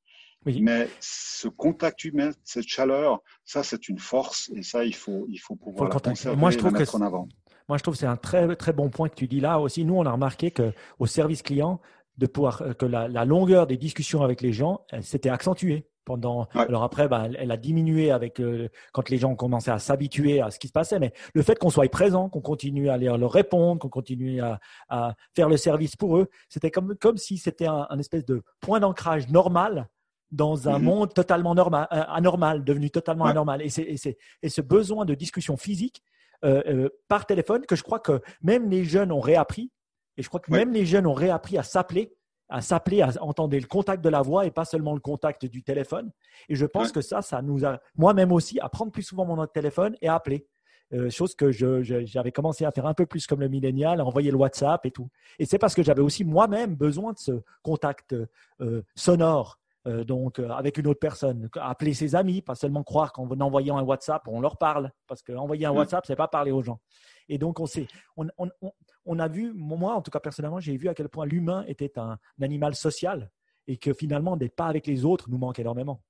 Mais 0.46 0.88
ce 1.00 1.48
contact 1.48 2.02
humain, 2.04 2.30
cette 2.44 2.66
chaleur, 2.66 3.20
ça 3.44 3.62
c'est 3.62 3.88
une 3.88 3.98
force 3.98 4.50
et 4.54 4.62
ça 4.62 4.86
il 4.86 4.94
faut, 4.94 5.26
il 5.28 5.36
faut 5.36 5.54
pouvoir 5.54 5.90
la 5.90 6.00
conserver 6.00 6.38
Moi, 6.38 6.50
je 6.50 6.56
trouve 6.56 6.72
mettre 6.72 6.94
en 6.94 7.02
avant. 7.02 7.28
Moi 7.68 7.76
je 7.76 7.82
trouve 7.82 7.94
que 7.94 8.00
c'est 8.00 8.06
un 8.06 8.16
très 8.16 8.56
très 8.56 8.72
bon 8.72 8.88
point 8.88 9.10
que 9.10 9.14
tu 9.14 9.28
dis 9.28 9.40
là 9.40 9.60
aussi. 9.60 9.84
Nous 9.84 9.94
on 9.94 10.06
a 10.06 10.10
remarqué 10.10 10.50
que 10.50 10.72
au 10.98 11.04
service 11.04 11.42
client, 11.42 11.78
de 12.16 12.26
pouvoir 12.26 12.74
que 12.78 12.86
la, 12.86 13.06
la 13.06 13.26
longueur 13.26 13.66
des 13.66 13.76
discussions 13.76 14.22
avec 14.22 14.40
les 14.40 14.54
gens, 14.54 14.86
s'était 15.02 15.28
accentuée. 15.28 15.89
Pendant, 16.11 16.48
Alors 16.54 16.82
après, 16.82 17.06
bah, 17.06 17.28
elle 17.38 17.52
a 17.52 17.56
diminué 17.56 18.11
avec 18.11 18.40
euh, 18.40 18.68
quand 18.92 19.11
les 19.11 19.18
gens 19.18 19.30
ont 19.30 19.36
commencé 19.36 19.70
à 19.70 19.78
s'habituer 19.78 20.40
à 20.40 20.50
ce 20.50 20.58
qui 20.58 20.66
se 20.66 20.72
passait. 20.72 20.98
Mais 20.98 21.12
le 21.34 21.42
fait 21.42 21.56
qu'on 21.56 21.70
soit 21.70 21.88
présent, 21.88 22.28
qu'on 22.28 22.40
continue 22.40 22.88
à 22.90 22.96
leur 22.96 23.30
répondre, 23.30 23.80
qu'on 23.80 23.88
continue 23.88 24.40
à, 24.40 25.14
faire 25.36 25.48
le 25.48 25.56
service 25.56 25.94
pour 25.94 26.18
eux, 26.18 26.28
c'était 26.48 26.72
comme, 26.72 26.96
comme 26.96 27.16
si 27.16 27.38
c'était 27.38 27.68
un, 27.68 27.96
espèce 28.00 28.24
de 28.24 28.42
point 28.58 28.80
d'ancrage 28.80 29.28
normal 29.28 29.88
dans 30.32 30.68
un 30.68 30.80
mm-hmm. 30.80 30.82
monde 30.82 31.14
totalement 31.14 31.54
normal, 31.54 31.86
euh, 31.92 32.02
anormal, 32.08 32.64
devenu 32.64 32.90
totalement 32.90 33.26
anormal. 33.26 33.62
Et, 33.62 33.68
ce 33.68 34.61
besoin 34.61 35.04
de 35.04 35.14
discussion 35.14 35.56
physique 35.56 36.02
euh, 36.44 36.88
par 37.06 37.24
téléphone 37.24 37.66
que 37.66 37.76
je 37.76 37.84
crois 37.84 38.00
que 38.00 38.20
même 38.42 38.68
les 38.68 38.82
jeunes 38.82 39.12
ont 39.12 39.20
réappris. 39.20 39.70
Et 40.16 40.22
je 40.24 40.28
crois 40.28 40.40
que 40.40 40.50
même 40.50 40.72
les 40.72 40.86
jeunes 40.86 41.06
ont 41.06 41.14
réappris 41.14 41.56
à 41.56 41.62
s'appeler 41.62 42.12
à 42.51 42.61
s'appeler, 42.61 43.01
à 43.03 43.11
entendre 43.20 43.57
le 43.57 43.66
contact 43.66 44.03
de 44.03 44.09
la 44.09 44.22
voix 44.22 44.44
et 44.44 44.51
pas 44.51 44.64
seulement 44.64 44.92
le 44.92 45.01
contact 45.01 45.46
du 45.46 45.62
téléphone. 45.62 46.11
Et 46.48 46.57
je 46.57 46.66
pense 46.66 46.92
que 46.92 47.01
ça, 47.01 47.22
ça 47.22 47.40
nous 47.42 47.64
a, 47.64 47.80
moi-même 47.96 48.32
aussi, 48.32 48.59
à 48.61 48.68
prendre 48.68 48.92
plus 48.92 49.05
souvent 49.05 49.24
mon 49.24 49.46
téléphone 49.46 49.96
et 50.03 50.09
à 50.09 50.14
appeler. 50.14 50.46
Euh, 50.92 51.09
chose 51.09 51.36
que 51.36 51.53
j'avais 51.53 52.32
commencé 52.32 52.64
à 52.64 52.72
faire 52.72 52.86
un 52.86 52.94
peu 52.94 53.07
plus 53.07 53.28
comme 53.28 53.40
le 53.40 53.48
millénial, 53.48 54.01
à 54.01 54.05
envoyer 54.05 54.32
le 54.32 54.36
WhatsApp 54.36 54.84
et 54.86 54.90
tout. 54.90 55.09
Et 55.38 55.46
c'est 55.46 55.59
parce 55.59 55.74
que 55.74 55.84
j'avais 55.84 56.03
aussi 56.03 56.24
moi-même 56.24 56.74
besoin 56.74 57.12
de 57.12 57.18
ce 57.18 57.32
contact 57.62 58.16
euh, 58.61 58.82
sonore, 58.96 59.61
euh, 59.86 60.03
donc 60.03 60.40
avec 60.40 60.78
une 60.78 60.88
autre 60.88 60.98
personne. 60.98 61.48
Appeler 61.61 61.94
ses 61.94 62.16
amis, 62.16 62.42
pas 62.42 62.57
seulement 62.57 62.82
croire 62.82 63.12
qu'en 63.12 63.28
envoyant 63.40 63.78
un 63.78 63.82
WhatsApp, 63.82 64.26
on 64.26 64.40
leur 64.40 64.59
parle. 64.59 64.90
Parce 65.07 65.22
qu'envoyer 65.22 65.66
un 65.66 65.70
WhatsApp, 65.70 66.05
c'est 66.05 66.16
pas 66.16 66.26
parler 66.26 66.51
aux 66.51 66.62
gens. 66.62 66.80
Et 67.28 67.38
donc, 67.38 67.61
on, 67.61 67.66
sait, 67.66 67.86
on, 68.16 68.26
on 68.36 68.72
a 69.18 69.28
vu, 69.28 69.53
moi 69.55 69.94
en 69.94 70.03
tout 70.03 70.11
cas 70.11 70.20
personnellement, 70.20 70.61
j'ai 70.61 70.76
vu 70.76 70.88
à 70.88 70.94
quel 70.94 71.09
point 71.09 71.26
l'humain 71.26 71.64
était 71.66 71.98
un, 71.98 72.18
animal 72.40 72.74
social 72.74 73.30
et 73.66 73.76
que 73.76 73.92
finalement, 73.92 74.36
d'être 74.36 74.57
pas 74.57 74.66
avec 74.66 74.86
les 74.86 75.05
autres 75.05 75.30
nous 75.30 75.38
manque 75.38 75.59
énormément. 75.59 76.03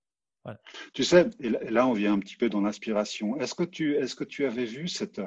Tu 0.95 1.05
sais, 1.05 1.28
et 1.41 1.51
là 1.51 1.86
on 1.86 1.93
vient 1.93 2.14
un 2.14 2.18
petit 2.18 2.36
peu 2.36 2.49
dans 2.49 2.62
l'inspiration. 2.62 3.38
Est-ce 3.38 3.55
que 3.55 3.62
tu, 3.62 3.97
est-ce 3.97 4.14
que 4.14 4.24
tu 4.24 4.47
avais 4.47 4.64
vu 4.64 4.88
cette, 4.88 5.20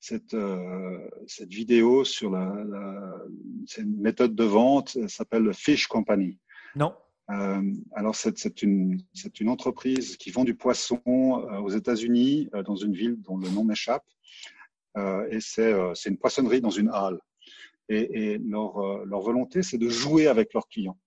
cette, 0.00 0.34
euh, 0.34 1.08
cette 1.28 1.52
vidéo 1.52 2.04
sur 2.04 2.30
la, 2.30 2.52
méthode 3.84 4.34
de 4.34 4.44
vente, 4.44 4.96
elle 5.00 5.08
s'appelle 5.08 5.54
Fish 5.54 5.86
Company? 5.86 6.38
Non. 6.74 6.94
Euh, 7.30 7.62
alors 7.92 8.16
c'est, 8.16 8.62
une, 8.62 9.00
une 9.40 9.48
entreprise 9.48 10.16
qui 10.16 10.30
vend 10.30 10.44
du 10.44 10.54
poisson 10.54 11.00
euh, 11.06 11.58
aux 11.58 11.70
États-Unis, 11.70 12.48
dans 12.64 12.76
une 12.76 12.92
ville 12.92 13.20
dont 13.22 13.36
le 13.36 13.48
nom 13.50 13.64
m'échappe. 13.64 14.04
Euh, 14.96 15.28
et 15.30 15.38
euh, 15.60 15.94
c'est 15.94 16.10
une 16.10 16.18
poissonnerie 16.18 16.60
dans 16.60 16.70
une 16.70 16.90
halle. 16.90 17.18
Et, 17.88 18.38
leur, 18.38 18.78
euh, 18.78 19.04
leur 19.06 19.20
volonté, 19.20 19.62
c'est 19.62 19.78
de 19.78 19.88
jouer 19.88 20.26
avec 20.26 20.52
leurs 20.54 20.68
clients 20.68 20.98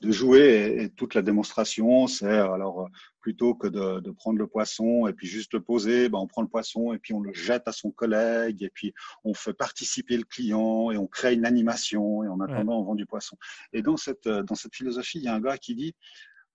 de 0.00 0.12
jouer 0.12 0.76
et, 0.78 0.90
toute 0.90 1.14
la 1.14 1.22
démonstration, 1.22 2.06
c'est 2.06 2.30
alors 2.30 2.88
plutôt 3.18 3.56
que 3.56 3.66
de, 3.66 3.98
de, 3.98 4.10
prendre 4.12 4.38
le 4.38 4.46
poisson 4.46 5.08
et 5.08 5.12
puis 5.12 5.26
juste 5.26 5.54
le 5.54 5.60
poser, 5.60 6.08
ben 6.08 6.18
on 6.18 6.28
prend 6.28 6.42
le 6.42 6.48
poisson 6.48 6.92
et 6.92 6.98
puis 6.98 7.14
on 7.14 7.20
le 7.20 7.32
jette 7.32 7.66
à 7.66 7.72
son 7.72 7.90
collègue 7.90 8.62
et 8.62 8.70
puis 8.70 8.94
on 9.24 9.34
fait 9.34 9.54
participer 9.54 10.16
le 10.18 10.22
client 10.22 10.92
et 10.92 10.98
on 10.98 11.08
crée 11.08 11.34
une 11.34 11.46
animation 11.46 12.22
et 12.22 12.28
en 12.28 12.38
attendant 12.40 12.78
on 12.78 12.84
vend 12.84 12.94
du 12.94 13.06
poisson. 13.06 13.36
Et 13.72 13.82
dans 13.82 13.96
cette 13.96 14.28
dans 14.28 14.54
cette 14.54 14.76
philosophie, 14.76 15.18
il 15.18 15.24
y 15.24 15.28
a 15.28 15.34
un 15.34 15.40
gars 15.40 15.58
qui 15.58 15.74
dit 15.74 15.96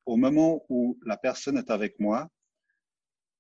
au 0.06 0.16
moment 0.16 0.64
où 0.70 0.98
la 1.06 1.18
personne 1.18 1.58
est 1.58 1.70
avec 1.70 2.00
moi, 2.00 2.30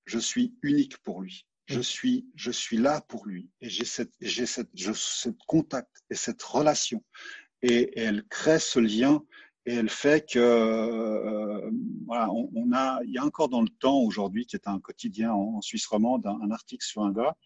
je 0.06 0.20
suis 0.20 0.54
unique 0.64 0.98
pour 0.98 1.22
lui 1.22 1.46
je 1.72 1.82
suis, 1.82 2.26
je 2.36 2.52
suis 2.52 2.78
là 2.78 3.02
pour 3.08 3.26
lui. 3.26 3.50
Et 3.62 3.70
j'ai 3.70 3.86
cette, 3.86 4.14
j'ai 4.22 4.46
cette, 4.46 4.70
ce 4.76 5.30
contact 5.48 6.04
et 6.10 6.16
cette 6.16 6.42
relation. 6.42 7.04
Et, 7.62 8.00
elle 8.00 8.24
crée 8.24 8.60
ce 8.60 8.80
lien 8.80 9.24
et 9.66 9.76
elle 9.76 9.90
fait 9.90 10.28
que 10.28 10.40
euh, 10.40 11.70
voilà, 12.08 12.30
on, 12.32 12.72
a, 12.74 13.00
il 13.06 13.12
y 13.12 13.20
a 13.20 13.26
encore 13.26 13.50
dans 13.50 13.62
le 13.62 13.70
temps 13.70 14.00
aujourd'hui 14.00 14.48
qui 14.48 14.56
est 14.56 14.68
un 14.68 14.80
quotidien 14.80 15.32
en, 15.32 15.62
Suisse 15.62 15.86
romande 15.86 16.26
un, 16.26 16.40
un, 16.42 16.50
article 16.50 16.84
sur 16.84 17.04
un 17.04 17.12
gars 17.12 17.38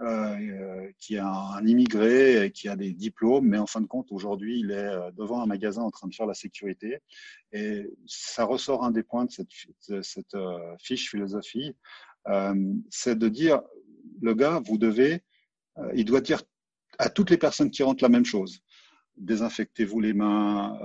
euh, 0.00 0.90
qui 0.98 1.14
est 1.14 1.20
un, 1.20 1.64
immigré 1.64 2.46
et 2.46 2.50
qui 2.50 2.68
a 2.68 2.74
des 2.74 2.92
diplômes, 2.92 3.46
mais 3.46 3.58
en 3.58 3.66
fin 3.66 3.80
de 3.80 3.86
compte 3.86 4.10
aujourd'hui 4.10 4.58
il 4.58 4.70
est 4.72 4.74
euh, 4.74 5.10
devant 5.12 5.40
un 5.40 5.46
magasin 5.46 5.82
en 5.82 5.90
train 5.90 6.08
de 6.08 6.14
faire 6.14 6.26
la 6.26 6.34
sécurité. 6.34 6.98
Et 7.52 7.86
ça 8.06 8.44
ressort 8.44 8.82
un 8.82 8.90
des 8.90 9.02
points 9.02 9.26
de 9.26 9.30
cette, 9.30 10.02
cette 10.02 10.34
euh, 10.34 10.58
fiche 10.80 11.10
philosophie 11.10 11.68
euh, 11.70 12.13
c'est 12.90 13.18
de 13.18 13.28
dire, 13.28 13.62
le 14.20 14.34
gars, 14.34 14.60
vous 14.64 14.78
devez, 14.78 15.22
euh, 15.78 15.90
il 15.94 16.04
doit 16.04 16.20
dire 16.20 16.42
à 16.98 17.10
toutes 17.10 17.30
les 17.30 17.38
personnes 17.38 17.70
qui 17.70 17.82
rentrent 17.82 18.04
la 18.04 18.08
même 18.08 18.24
chose. 18.24 18.60
Désinfectez-vous 19.16 20.00
les 20.00 20.12
mains, 20.12 20.76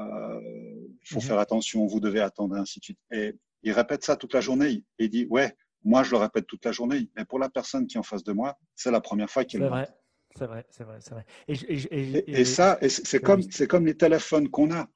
il 0.43 1.07
faut 1.07 1.19
mhm. 1.19 1.21
faire 1.21 1.39
attention, 1.39 1.85
vous 1.87 1.99
devez 1.99 2.19
attendre, 2.19 2.57
et 2.57 2.59
ainsi 2.59 2.79
de 2.79 2.83
suite. 2.85 2.99
Et 3.11 3.35
il 3.63 3.71
répète 3.71 4.03
ça 4.03 4.15
toute 4.15 4.33
la 4.33 4.41
journée. 4.41 4.83
Et 4.99 5.05
il 5.05 5.09
dit, 5.09 5.25
ouais, 5.29 5.55
moi 5.83 6.03
je 6.03 6.11
le 6.11 6.17
répète 6.17 6.45
toute 6.47 6.65
la 6.65 6.71
journée, 6.71 7.09
mais 7.15 7.25
pour 7.25 7.39
la 7.39 7.49
personne 7.49 7.87
qui 7.87 7.97
est 7.97 7.99
en 7.99 8.03
face 8.03 8.23
de 8.23 8.33
moi, 8.33 8.57
c'est 8.75 8.91
la 8.91 9.01
première 9.01 9.29
fois 9.29 9.45
qu'il 9.45 9.61
le 9.61 9.67
vrai. 9.67 9.87
C'est 10.37 10.45
vrai, 10.45 10.65
c'est 10.69 10.83
vrai, 10.83 10.99
c'est 11.01 11.11
vrai. 11.11 11.25
Et, 11.47 12.41
et 12.41 12.45
ça, 12.45 12.77
c'est 12.87 13.19
comme, 13.19 13.41
c'est 13.41 13.67
comme 13.67 13.85
les 13.85 13.97
téléphones 13.97 14.47
qu'on 14.49 14.71
a. 14.71 14.87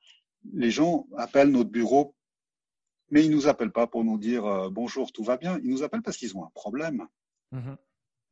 Les 0.54 0.70
gens 0.70 1.08
appellent 1.18 1.50
notre 1.50 1.72
bureau 1.72 2.16
mais 3.14 3.24
ils 3.24 3.30
ne 3.30 3.36
nous 3.36 3.48
appellent 3.48 3.72
pas 3.72 3.86
pour 3.86 4.04
nous 4.04 4.18
dire 4.18 4.44
euh, 4.44 4.70
bonjour, 4.72 5.12
tout 5.12 5.24
va 5.24 5.38
bien. 5.38 5.60
Ils 5.64 5.70
nous 5.70 5.84
appellent 5.84 6.02
parce 6.02 6.18
qu'ils 6.18 6.36
ont 6.36 6.44
un 6.44 6.52
problème. 6.56 7.08
Mhm. 7.52 7.78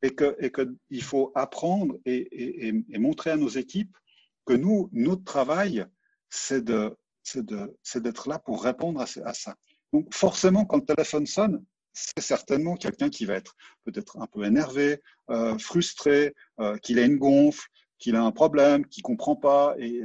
Et 0.02 0.16
qu'il 0.16 0.34
et 0.40 0.50
que 0.50 0.76
faut 1.00 1.30
apprendre 1.36 1.96
et, 2.04 2.66
et, 2.66 2.98
montrer 2.98 3.30
à 3.30 3.36
nos 3.36 3.48
équipes 3.48 3.96
que 4.44 4.54
nous, 4.54 4.90
notre 4.92 5.22
travail, 5.22 5.86
c'est 6.28 6.64
d'être 6.64 8.28
là 8.28 8.40
pour 8.40 8.64
répondre 8.64 9.00
à, 9.00 9.06
ça. 9.06 9.54
Donc 9.92 10.12
forcément, 10.12 10.64
quand 10.64 10.78
le 10.78 10.84
téléphone 10.84 11.26
sonne, 11.26 11.64
c'est 11.92 12.20
certainement 12.20 12.74
quelqu'un 12.74 13.10
qui 13.10 13.24
va 13.24 13.34
être 13.34 13.54
peut-être 13.84 14.18
un 14.18 14.26
peu 14.26 14.42
énervé, 14.44 15.00
euh, 15.30 15.56
frustré, 15.58 16.34
euh, 16.58 16.76
qu'il 16.78 16.98
a 16.98 17.04
une 17.04 17.18
gonfle, 17.18 17.68
qu'il 18.00 18.16
a 18.16 18.24
un 18.24 18.32
problème, 18.32 18.84
qu'il 18.86 19.04
comprend 19.04 19.36
pas, 19.36 19.76
et, 19.78 20.02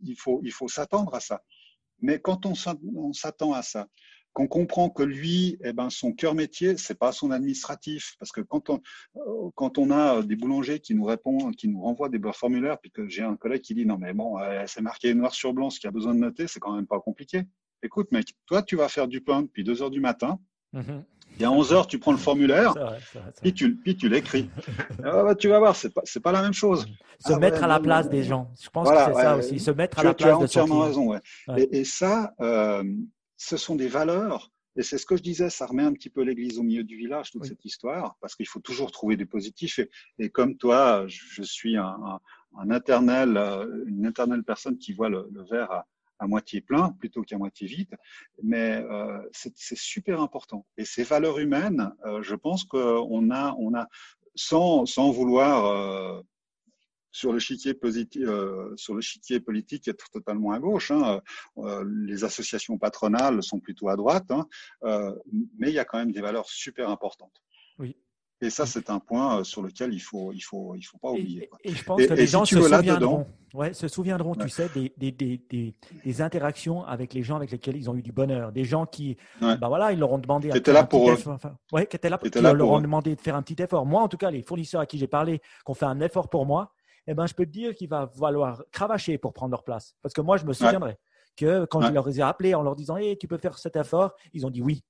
il 0.00 0.16
faut, 0.16 0.40
il 0.42 0.52
faut 0.52 0.68
s'attendre 0.68 1.14
à 1.14 1.20
ça. 1.20 1.42
Mais 2.02 2.18
quand 2.18 2.46
on 2.46 2.54
s'attend 3.12 3.52
à 3.52 3.62
ça, 3.62 3.86
qu'on 4.32 4.46
comprend 4.46 4.90
que 4.90 5.02
lui, 5.02 5.58
eh 5.64 5.72
ben, 5.72 5.90
son 5.90 6.12
cœur 6.12 6.34
métier, 6.34 6.76
c'est 6.76 6.98
pas 6.98 7.10
son 7.10 7.32
administratif. 7.32 8.14
Parce 8.18 8.30
que 8.30 8.40
quand 8.40 8.70
on, 8.70 8.80
euh, 9.16 10.18
a 10.18 10.22
des 10.22 10.36
boulangers 10.36 10.78
qui 10.78 10.94
nous 10.94 11.04
répondent, 11.04 11.56
qui 11.56 11.68
nous 11.68 11.82
renvoient 11.82 12.08
des 12.08 12.20
formulaires, 12.32 12.78
puis 12.78 12.90
que 12.90 13.08
j'ai 13.08 13.22
un 13.22 13.36
collègue 13.36 13.62
qui 13.62 13.74
dit 13.74 13.86
non, 13.86 13.98
mais 13.98 14.12
bon, 14.12 14.36
c'est 14.66 14.82
marqué 14.82 15.14
noir 15.14 15.34
sur 15.34 15.52
blanc 15.52 15.70
ce 15.70 15.80
qu'il 15.80 15.88
a 15.88 15.92
besoin 15.92 16.14
de 16.14 16.20
noter, 16.20 16.46
c'est 16.46 16.60
quand 16.60 16.74
même 16.74 16.86
pas 16.86 17.00
compliqué. 17.00 17.42
Écoute, 17.82 18.12
mec, 18.12 18.28
toi, 18.46 18.62
tu 18.62 18.76
vas 18.76 18.88
faire 18.88 19.08
du 19.08 19.20
pain 19.20 19.42
depuis 19.42 19.64
2 19.64 19.82
heures 19.82 19.90
du 19.90 20.00
matin. 20.00 20.38
Mm-hmm. 20.74 21.02
Et 21.40 21.44
à 21.44 21.50
11 21.50 21.72
heures, 21.72 21.86
tu 21.86 21.98
prends 21.98 22.12
le 22.12 22.18
formulaire, 22.18 22.74
puis 23.40 23.54
tu, 23.54 23.74
puis 23.76 23.96
tu 23.96 24.08
l'écris. 24.08 24.50
Ah, 25.02 25.22
bah, 25.22 25.34
tu 25.34 25.48
vas 25.48 25.58
voir, 25.58 25.74
c'est 25.74 25.92
pas, 25.92 26.02
pas 26.22 26.32
la 26.32 26.42
même 26.42 26.52
chose. 26.52 26.86
Se 27.18 27.32
ah 27.32 27.38
mettre 27.38 27.64
à 27.64 27.66
la 27.66 27.80
place 27.80 28.08
des 28.08 28.22
gens. 28.22 28.50
Je 28.60 28.68
pense 28.68 28.90
que 28.90 28.96
c'est 28.96 29.14
ça 29.14 29.36
aussi. 29.36 29.58
Se 29.58 29.70
mettre 29.70 29.98
à 29.98 30.04
la 30.04 30.14
place 30.14 30.28
tu 30.28 30.32
as 30.32 30.38
entièrement 30.38 30.80
raison. 30.80 31.14
Et, 31.56 31.78
et, 31.78 31.84
ça, 31.84 32.34
euh, 32.40 32.84
ce 33.36 33.56
sont 33.56 33.74
des 33.74 33.88
valeurs. 33.88 34.50
Et 34.76 34.82
c'est 34.82 34.98
ce 34.98 35.06
que 35.06 35.16
je 35.16 35.22
disais, 35.22 35.50
ça 35.50 35.66
remet 35.66 35.82
un 35.82 35.92
petit 35.92 36.10
peu 36.10 36.22
l'église 36.22 36.58
au 36.58 36.62
milieu 36.62 36.84
du 36.84 36.96
village, 36.96 37.30
toute 37.30 37.44
cette 37.44 37.64
histoire, 37.64 38.16
parce 38.20 38.36
qu'il 38.36 38.46
faut 38.46 38.60
toujours 38.60 38.92
trouver 38.92 39.16
du 39.16 39.26
positif. 39.26 39.80
Et, 40.18 40.30
comme 40.30 40.56
toi, 40.56 41.06
je, 41.08 41.42
suis 41.42 41.76
un, 41.76 42.20
un, 42.58 42.70
éternel, 42.70 43.36
euh, 43.36 43.84
une 43.86 44.06
éternelle 44.06 44.44
personne 44.44 44.78
qui 44.78 44.92
voit 44.92 45.08
le, 45.08 45.28
le 45.32 45.42
verre 45.44 45.72
à, 45.72 45.86
à 46.20 46.26
moitié 46.26 46.60
plein 46.60 46.90
plutôt 47.00 47.22
qu'à 47.22 47.38
moitié 47.38 47.66
vide. 47.66 47.96
Mais 48.42 48.76
euh, 48.90 49.18
c'est 49.32 49.78
super 49.78 50.20
important. 50.20 50.66
Et 50.76 50.84
ces 50.84 51.02
valeurs 51.02 51.38
humaines, 51.38 51.92
euh, 52.04 52.22
je 52.22 52.36
pense 52.36 52.64
qu'on 52.64 53.30
a, 53.30 53.54
on 53.58 53.74
a 53.74 53.88
sans, 54.36 54.86
sans 54.86 55.10
vouloir 55.10 55.64
euh, 55.64 56.22
sur 57.12 57.32
le 57.32 57.38
chiquier 57.38 57.74
positif, 57.74 58.22
euh, 58.24 58.72
sur 58.76 58.94
le 58.94 59.00
chiquier 59.00 59.40
politique 59.40 59.88
être 59.88 60.08
totalement 60.10 60.52
à 60.52 60.60
gauche. 60.60 60.90
Hein, 60.90 61.20
euh, 61.58 61.84
les 62.06 62.22
associations 62.24 62.78
patronales 62.78 63.42
sont 63.42 63.58
plutôt 63.58 63.88
à 63.88 63.96
droite, 63.96 64.30
hein, 64.30 64.46
euh, 64.84 65.12
mais 65.58 65.70
il 65.70 65.74
y 65.74 65.78
a 65.78 65.84
quand 65.84 65.98
même 65.98 66.12
des 66.12 66.20
valeurs 66.20 66.48
super 66.48 66.88
importantes. 66.88 67.42
Et 68.42 68.48
ça, 68.48 68.64
c'est 68.64 68.88
un 68.88 68.98
point 69.00 69.40
euh, 69.40 69.44
sur 69.44 69.60
lequel 69.62 69.92
il 69.92 70.00
faut, 70.00 70.32
il 70.32 70.40
faut, 70.40 70.74
il 70.74 70.82
faut 70.82 70.96
pas 70.96 71.10
oublier. 71.10 71.50
Et, 71.62 71.72
je 71.72 71.84
pense 71.84 72.04
que 72.06 72.14
les 72.14 72.26
gens 72.26 72.46
se, 72.46 72.58
souviendront, 72.60 73.26
ouais, 73.52 73.74
se 73.74 73.86
souviendront, 73.86 74.34
tu 74.34 74.48
sais, 74.48 74.70
des, 74.74 74.92
des, 74.96 75.12
des, 75.12 75.74
des, 76.04 76.22
interactions 76.22 76.84
avec 76.84 77.12
les 77.12 77.22
gens 77.22 77.36
avec 77.36 77.50
lesquels 77.50 77.76
ils 77.76 77.90
ont 77.90 77.94
eu 77.94 78.02
du 78.02 78.12
bonheur. 78.12 78.50
Des 78.52 78.64
gens 78.64 78.86
qui, 78.86 79.18
bah 79.40 79.58
voilà, 79.68 79.92
ils 79.92 79.98
leur 79.98 80.12
ont 80.12 80.18
demandé. 80.18 80.50
Étaient 80.54 80.72
là 80.72 80.84
pour 80.84 81.10
eux. 81.10 81.18
ouais, 81.72 81.86
qui 81.86 81.96
étaient 81.96 82.08
là, 82.08 82.18
qui 82.18 82.30
leur 82.40 82.70
ont 82.70 82.80
demandé 82.80 83.14
de 83.14 83.20
faire 83.20 83.36
un 83.36 83.42
petit 83.42 83.62
effort. 83.62 83.84
Moi, 83.84 84.00
en 84.00 84.08
tout 84.08 84.16
cas, 84.16 84.30
les 84.30 84.42
fournisseurs 84.42 84.80
à 84.80 84.86
qui 84.86 84.96
j'ai 84.96 85.08
parlé, 85.08 85.38
qui 85.38 85.70
ont 85.70 85.74
fait 85.74 85.86
un 85.86 86.00
effort 86.00 86.30
pour 86.30 86.46
moi, 86.46 86.72
eh 87.06 87.14
ben, 87.14 87.26
je 87.26 87.34
peux 87.34 87.44
te 87.44 87.50
dire 87.50 87.74
qu'il 87.74 87.88
va 87.88 88.10
falloir 88.18 88.62
cravacher 88.72 89.18
pour 89.18 89.32
prendre 89.32 89.50
leur 89.50 89.64
place. 89.64 89.96
Parce 90.00 90.14
que 90.14 90.20
moi, 90.20 90.36
je 90.38 90.46
me 90.46 90.52
souviendrai 90.52 90.96
que 91.36 91.64
quand 91.66 91.80
je 91.82 91.92
leur 91.92 92.08
ai 92.08 92.20
appelé 92.20 92.54
en 92.54 92.62
leur 92.62 92.76
disant, 92.76 92.96
hey, 92.96 93.18
tu 93.18 93.28
peux 93.28 93.38
faire 93.38 93.58
cet 93.58 93.76
effort, 93.76 94.14
ils 94.32 94.46
ont 94.46 94.50
dit 94.50 94.62
oui. 94.62 94.82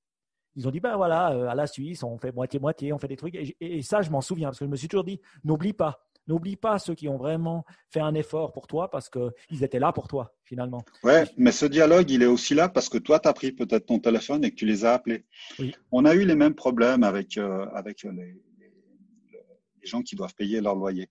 Ils 0.60 0.68
ont 0.68 0.70
dit, 0.70 0.80
ben 0.80 0.94
voilà, 0.94 1.32
euh, 1.32 1.48
à 1.48 1.54
la 1.54 1.66
Suisse, 1.66 2.02
on 2.02 2.18
fait 2.18 2.32
moitié-moitié, 2.32 2.92
on 2.92 2.98
fait 2.98 3.08
des 3.08 3.16
trucs. 3.16 3.34
Et, 3.34 3.80
ça, 3.80 4.02
je 4.02 4.10
m'en 4.10 4.20
souviens, 4.20 4.48
parce 4.48 4.58
que 4.58 4.66
je 4.66 4.70
me 4.70 4.76
suis 4.76 4.88
toujours 4.88 5.04
dit, 5.04 5.18
n'oublie 5.42 5.72
pas, 5.72 6.06
n'oublie 6.26 6.56
pas 6.56 6.78
ceux 6.78 6.94
qui 6.94 7.08
ont 7.08 7.16
vraiment 7.16 7.64
fait 7.88 8.00
un 8.00 8.12
effort 8.14 8.52
pour 8.52 8.66
toi, 8.66 8.90
parce 8.90 9.08
qu'ils 9.08 9.64
étaient 9.64 9.78
là 9.78 9.90
pour 9.90 10.06
toi, 10.06 10.34
finalement. 10.44 10.84
Ouais, 11.02 11.24
mais 11.38 11.50
ce 11.50 11.64
dialogue, 11.64 12.10
il 12.10 12.22
est 12.22 12.26
aussi 12.26 12.54
là 12.54 12.68
parce 12.68 12.90
que 12.90 12.98
toi, 12.98 13.18
tu 13.18 13.28
as 13.28 13.32
pris 13.32 13.52
peut-être 13.52 13.86
ton 13.86 14.00
téléphone 14.00 14.44
et 14.44 14.50
que 14.50 14.56
tu 14.56 14.66
les 14.66 14.84
as 14.84 14.92
appelés. 14.92 15.24
Oui. 15.58 15.74
On 15.92 16.04
a 16.04 16.14
eu 16.14 16.26
les 16.26 16.36
mêmes 16.36 16.54
problèmes 16.54 17.04
avec, 17.04 17.38
euh, 17.38 17.64
avec 17.72 18.02
les, 18.02 18.12
les, 18.12 19.86
gens 19.86 20.02
qui 20.02 20.14
doivent 20.14 20.34
payer 20.34 20.60
leur 20.60 20.74
loyer. 20.74 21.08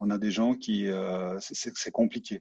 On 0.00 0.10
a 0.10 0.18
des 0.18 0.32
gens 0.32 0.54
qui, 0.54 0.88
euh, 0.88 1.38
c'est 1.38 1.92
compliqué. 1.92 2.40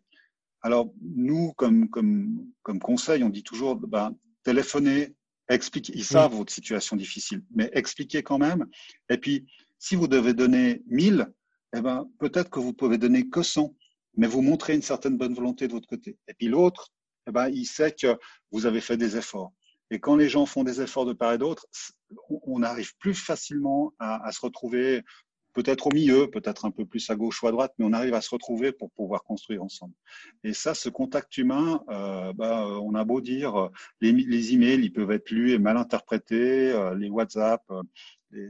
Alors, 0.64 0.92
nous, 1.04 1.54
comme, 1.54 1.88
comme, 1.88 2.48
comme 2.64 2.80
conseil, 2.80 3.24
on 3.24 3.30
dit 3.30 3.44
toujours, 3.44 3.76
ben, 3.76 4.16
téléphonez, 4.44 5.14
Expliquez, 5.50 5.94
ils 5.96 6.04
savent 6.04 6.34
votre 6.34 6.52
situation 6.52 6.96
difficile, 6.96 7.42
mais 7.56 7.70
expliquez 7.74 8.22
quand 8.22 8.38
même. 8.38 8.66
Et 9.10 9.18
puis, 9.18 9.46
si 9.80 9.96
vous 9.96 10.08
devez 10.08 10.34
donner 10.34 10.84
1000, 10.88 11.28
eh 11.76 11.82
ben, 11.82 12.10
peut-être 12.20 12.50
que 12.50 12.60
vous 12.60 12.74
pouvez 12.74 12.98
donner 12.98 13.30
que 13.30 13.44
100, 13.44 13.74
mais 14.18 14.28
vous 14.28 14.42
montrez 14.42 14.76
une 14.76 14.82
certaine 14.82 15.18
bonne 15.18 15.34
volonté 15.34 15.68
de 15.68 15.74
votre 15.74 15.88
côté. 15.88 16.18
Et 16.28 16.34
puis 16.34 16.48
l'autre, 16.48 16.90
eh 17.28 17.32
ben, 17.32 17.50
il 17.50 17.66
sait 17.66 17.92
que 17.92 18.18
vous 18.52 18.66
avez 18.66 18.82
fait 18.82 18.98
des 18.98 19.16
efforts. 19.16 19.54
Et 19.90 20.00
quand 20.00 20.18
les 20.18 20.28
gens 20.28 20.46
font 20.46 20.64
des 20.64 20.82
efforts 20.82 21.06
de 21.06 21.14
part 21.14 21.34
et 21.34 21.38
d'autre, 21.38 21.66
on 22.30 22.62
arrive 22.62 22.92
plus 22.98 23.14
facilement 23.14 23.94
à, 24.00 24.26
à 24.28 24.32
se 24.34 24.42
retrouver 24.42 25.04
peut-être 25.58 25.88
au 25.88 25.92
milieu, 25.92 26.30
peut-être 26.30 26.66
un 26.66 26.72
peu 26.72 26.86
plus 26.86 27.10
à 27.10 27.16
gauche 27.16 27.42
ou 27.42 27.48
à 27.48 27.52
droite, 27.52 27.74
mais 27.80 27.86
on 27.86 27.92
arrive 27.92 28.14
à 28.14 28.22
se 28.22 28.30
retrouver 28.30 28.72
pour 28.72 28.92
pouvoir 28.92 29.24
construire 29.24 29.64
ensemble. 29.64 29.96
Et 30.44 30.54
ça, 30.54 30.76
ce 30.76 30.88
contact 30.88 31.36
humain, 31.36 31.82
euh, 31.90 32.32
bah, 32.34 32.68
on 32.84 32.94
a 32.94 33.04
beau 33.04 33.22
dire, 33.22 33.56
euh, 33.56 33.70
les, 34.00 34.54
emails, 34.54 34.84
ils 34.84 34.94
peuvent 34.94 35.10
être 35.10 35.32
lus 35.32 35.54
et 35.54 35.58
mal 35.58 35.78
interprétés, 35.78 36.72
euh, 36.72 36.94
les 36.94 37.10
WhatsApp, 37.10 37.64
euh, 37.72 37.82
les, 38.30 38.48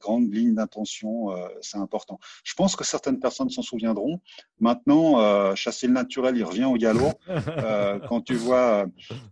grandes 0.00 0.34
lignes 0.34 0.54
d'intention, 0.54 1.30
euh, 1.30 1.48
c'est 1.60 1.78
important. 1.78 2.18
Je 2.42 2.54
pense 2.54 2.74
que 2.74 2.84
certaines 2.84 3.20
personnes 3.20 3.50
s'en 3.50 3.62
souviendront. 3.62 4.20
Maintenant, 4.58 5.20
euh, 5.20 5.54
chasser 5.54 5.86
le 5.86 5.92
naturel, 5.92 6.36
il 6.36 6.44
revient 6.44 6.64
au 6.64 6.76
galop. 6.76 7.12
Euh, 7.60 7.98
quand 8.08 8.22
tu 8.22 8.34
vois, 8.34 8.86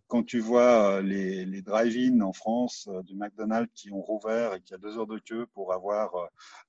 quand 0.07 0.23
tu 0.23 0.41
vois 0.41 1.01
les, 1.01 1.45
les 1.47 1.63
drive-in 1.63 2.21
en 2.21 2.33
France 2.33 2.89
du 3.05 3.15
McDonald's 3.15 3.71
qui 3.75 3.91
ont 3.93 4.03
rouvert 4.03 4.55
et 4.55 4.61
qui 4.61 4.75
a 4.75 4.77
deux 4.77 4.99
heures 4.99 5.07
de 5.07 5.19
queue 5.19 5.47
pour 5.55 5.73
avoir 5.73 6.11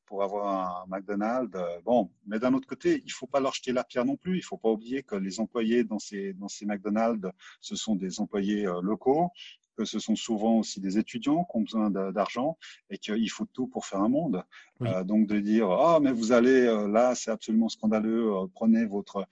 pour 0.05 0.23
avoir 0.23 0.47
un 0.47 0.85
McDonald's. 0.87 1.57
Bon, 1.83 2.11
mais 2.27 2.39
d'un 2.39 2.53
autre 2.53 2.67
côté, 2.67 3.01
il 3.05 3.11
faut 3.11 3.27
pas 3.27 3.39
leur 3.39 3.53
jeter 3.53 3.71
la 3.73 3.83
pierre 3.83 4.05
non 4.05 4.15
plus. 4.15 4.37
Il 4.37 4.41
faut 4.43 4.57
pas 4.57 4.69
oublier 4.69 5.03
que 5.03 5.15
les 5.15 5.39
employés 5.39 5.83
dans 5.83 5.99
ces 5.99 6.33
dans 6.33 6.47
ces 6.47 6.65
McDonald's, 6.65 7.29
ce 7.61 7.75
sont 7.75 7.95
des 7.95 8.19
employés 8.19 8.63
locaux 8.81 9.31
que 9.79 9.85
ce 9.85 9.99
sont 9.99 10.17
souvent 10.17 10.59
aussi 10.59 10.81
des 10.81 10.97
étudiants 10.97 11.45
qui 11.45 11.57
ont 11.57 11.61
besoin 11.61 11.89
d'argent 11.89 12.57
et 12.89 12.97
qu'il 12.97 13.29
faut 13.29 13.45
tout 13.45 13.67
pour 13.67 13.85
faire 13.85 14.01
un 14.01 14.09
monde. 14.09 14.43
Euh, 14.81 15.05
donc 15.05 15.27
de 15.27 15.39
dire 15.39 15.69
ah 15.71 15.99
mais 16.01 16.11
vous 16.11 16.31
allez 16.33 16.61
euh, 16.65 16.87
là 16.87 17.15
c'est 17.15 17.31
absolument 17.31 17.69
scandaleux 17.69 18.31
euh, 18.33 18.47
prenez 18.53 18.85
votre 18.85 19.25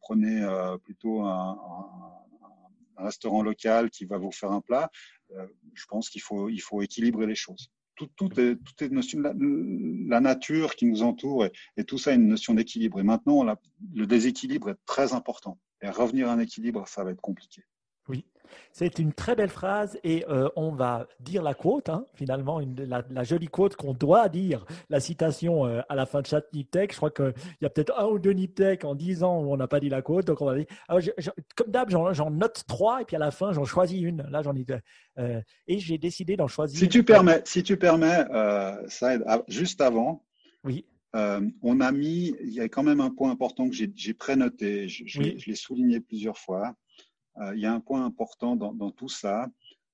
prenez 0.00 0.36
plutôt 0.84 1.22
un, 1.22 1.58
un, 2.98 3.04
restaurant 3.04 3.42
local 3.42 3.90
qui 3.90 4.04
va 4.04 4.18
vous 4.18 4.30
faire 4.30 4.52
un 4.52 4.60
plat. 4.60 4.90
je 5.74 5.86
pense 5.86 6.08
qu'il 6.10 6.22
faut 6.22 6.48
il 6.48 6.60
faut 6.60 6.82
équilibrer 6.82 7.26
les 7.26 7.40
choses. 7.46 7.70
Tout, 7.96 8.10
tout, 8.16 8.32
est, 8.40 8.56
tout 8.56 8.76
est 8.84 8.88
notion 8.88 9.20
la, 9.20 9.34
la, 10.14 10.20
nature 10.20 10.74
qui 10.74 10.86
nous 10.86 11.02
entoure 11.02 11.44
et, 11.44 11.52
et 11.76 11.84
tout 11.84 11.98
ça 11.98 12.12
est 12.12 12.14
une 12.14 12.28
notion 12.28 12.54
d'équilibre. 12.54 12.98
Et 12.98 13.02
maintenant, 13.02 13.44
la, 13.44 13.60
le 13.94 14.06
déséquilibre 14.06 14.70
est 14.70 14.78
très 14.86 15.12
important. 15.12 15.58
Et 15.82 15.90
revenir 15.90 16.30
à 16.30 16.32
un 16.32 16.38
équilibre, 16.38 16.88
ça 16.88 17.04
va 17.04 17.10
être 17.10 17.20
compliqué. 17.20 17.62
Oui, 18.50 18.56
c'est 18.72 18.98
une 18.98 19.12
très 19.12 19.34
belle 19.34 19.48
phrase 19.48 19.98
et 20.04 20.24
euh, 20.28 20.48
on 20.56 20.72
va 20.72 21.06
dire 21.20 21.42
la 21.42 21.54
quote, 21.54 21.88
hein, 21.88 22.04
finalement, 22.14 22.60
une, 22.60 22.74
la, 22.84 23.24
jolie 23.24 23.48
quote 23.48 23.76
qu'on 23.76 23.94
doit 23.94 24.28
dire, 24.28 24.64
la 24.88 25.00
citation 25.00 25.66
euh, 25.66 25.80
à 25.88 25.94
la 25.94 26.06
fin 26.06 26.20
de 26.20 26.26
chaque 26.26 26.52
Niptech. 26.52 26.92
Je 26.92 26.96
crois 26.96 27.10
qu'il 27.10 27.32
y 27.60 27.66
a 27.66 27.70
peut-être 27.70 27.98
un 27.98 28.06
ou 28.06 28.18
deux 28.18 28.32
Niptech 28.32 28.84
en 28.84 28.94
dix 28.94 29.22
ans 29.22 29.40
où 29.40 29.52
on 29.52 29.56
n'a 29.56 29.68
pas 29.68 29.80
dit 29.80 29.88
la 29.88 30.02
quote. 30.02 30.26
Donc 30.26 30.40
on 30.40 30.46
va 30.46 30.56
dire, 30.56 30.66
alors, 30.88 31.02
comme 31.56 31.70
d'hab, 31.70 31.90
j'en 31.90 32.30
note 32.30 32.64
trois 32.66 33.02
et 33.02 33.04
puis 33.04 33.16
à 33.16 33.18
la 33.18 33.30
fin, 33.30 33.52
j'en 33.52 33.64
choisis 33.64 34.00
une. 34.00 34.22
Là, 34.30 34.42
j'en 34.42 34.54
ai 34.54 34.64
deux. 34.64 34.80
Euh, 35.18 35.40
et 35.66 35.78
j'ai 35.78 35.98
décidé 35.98 36.36
d'en 36.36 36.48
choisir. 36.48 36.78
Si 36.78 36.88
tu 36.88 37.02
permets, 37.02 37.42
si 37.44 37.62
tu 37.62 37.76
permets, 37.76 38.24
ça 38.88 39.18
juste 39.48 39.80
avant. 39.80 40.24
Oui. 40.64 40.84
on 41.14 41.80
a 41.80 41.92
mis, 41.92 42.34
il 42.42 42.52
y 42.52 42.60
a 42.60 42.68
quand 42.68 42.82
même 42.82 43.00
un 43.00 43.10
point 43.10 43.30
important 43.30 43.68
que 43.68 43.74
j'ai 43.74 44.14
prénoté, 44.14 44.88
je, 44.88 45.04
je 45.06 45.20
l'ai 45.20 45.54
souligné 45.54 46.00
plusieurs 46.00 46.38
fois. 46.38 46.74
Euh, 47.38 47.54
il 47.54 47.60
y 47.60 47.66
a 47.66 47.72
un 47.72 47.80
point 47.80 48.04
important 48.04 48.56
dans, 48.56 48.72
dans 48.72 48.90
tout 48.90 49.08
ça, 49.08 49.48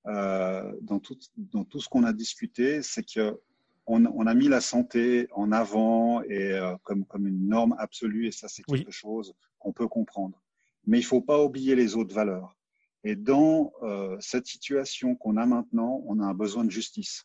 euh, 0.06 0.72
dans, 0.82 0.98
tout, 0.98 1.18
dans 1.36 1.64
tout 1.64 1.80
ce 1.80 1.88
qu'on 1.88 2.04
a 2.04 2.12
discuté, 2.12 2.82
c'est 2.82 3.02
que 3.02 3.40
on, 3.86 4.04
on, 4.06 4.26
a 4.26 4.34
mis 4.34 4.48
la 4.48 4.60
santé 4.60 5.28
en 5.32 5.52
avant 5.52 6.22
et 6.22 6.52
euh, 6.52 6.76
comme, 6.82 7.04
comme 7.04 7.28
une 7.28 7.48
norme 7.48 7.76
absolue, 7.78 8.26
et 8.26 8.32
ça 8.32 8.48
c'est 8.48 8.64
quelque 8.64 8.90
chose 8.90 9.34
qu'on 9.58 9.72
peut 9.72 9.86
comprendre. 9.86 10.42
Mais 10.86 10.98
il 10.98 11.04
faut 11.04 11.20
pas 11.20 11.42
oublier 11.42 11.76
les 11.76 11.94
autres 11.94 12.14
valeurs. 12.14 12.56
Et 13.04 13.14
dans 13.14 13.72
cette 14.18 14.46
situation 14.46 15.14
qu'on 15.14 15.36
a 15.36 15.46
maintenant, 15.46 16.02
on 16.06 16.18
a 16.18 16.24
un 16.24 16.34
besoin 16.34 16.64
de 16.64 16.70
justice 16.70 17.24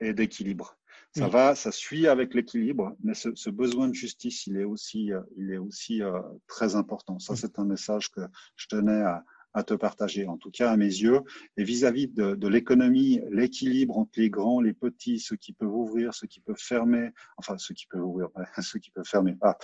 et 0.00 0.14
d'équilibre. 0.14 0.78
Ça 1.16 1.28
va, 1.28 1.54
ça 1.54 1.70
suit 1.70 2.08
avec 2.08 2.34
l'équilibre, 2.34 2.96
mais 3.04 3.14
ce, 3.14 3.28
ce, 3.36 3.48
besoin 3.48 3.86
de 3.86 3.94
justice, 3.94 4.48
il 4.48 4.56
est 4.56 4.64
aussi, 4.64 5.12
euh, 5.12 5.20
il 5.36 5.52
est 5.52 5.58
aussi 5.58 6.02
euh, 6.02 6.20
très 6.48 6.74
important. 6.74 7.20
Ça, 7.20 7.36
c'est 7.36 7.60
un 7.60 7.64
message 7.64 8.10
que 8.10 8.20
je 8.56 8.66
tenais 8.66 9.02
à, 9.02 9.24
à, 9.52 9.62
te 9.62 9.74
partager, 9.74 10.26
en 10.26 10.36
tout 10.36 10.50
cas 10.50 10.72
à 10.72 10.76
mes 10.76 10.86
yeux. 10.86 11.20
Et 11.56 11.62
vis-à-vis 11.62 12.08
de, 12.08 12.34
de 12.34 12.48
l'économie, 12.48 13.20
l'équilibre 13.30 13.96
entre 13.96 14.18
les 14.18 14.28
grands, 14.28 14.60
les 14.60 14.72
petits, 14.72 15.20
ceux 15.20 15.36
qui 15.36 15.52
peuvent 15.52 15.72
ouvrir, 15.72 16.12
ceux 16.14 16.26
qui 16.26 16.40
peuvent 16.40 16.58
fermer, 16.58 17.10
enfin 17.36 17.58
ceux 17.58 17.74
qui 17.74 17.86
peuvent 17.86 18.04
ouvrir, 18.04 18.28
ceux 18.60 18.80
qui 18.80 18.90
peuvent 18.90 19.06
fermer. 19.06 19.36
Ah, 19.40 19.56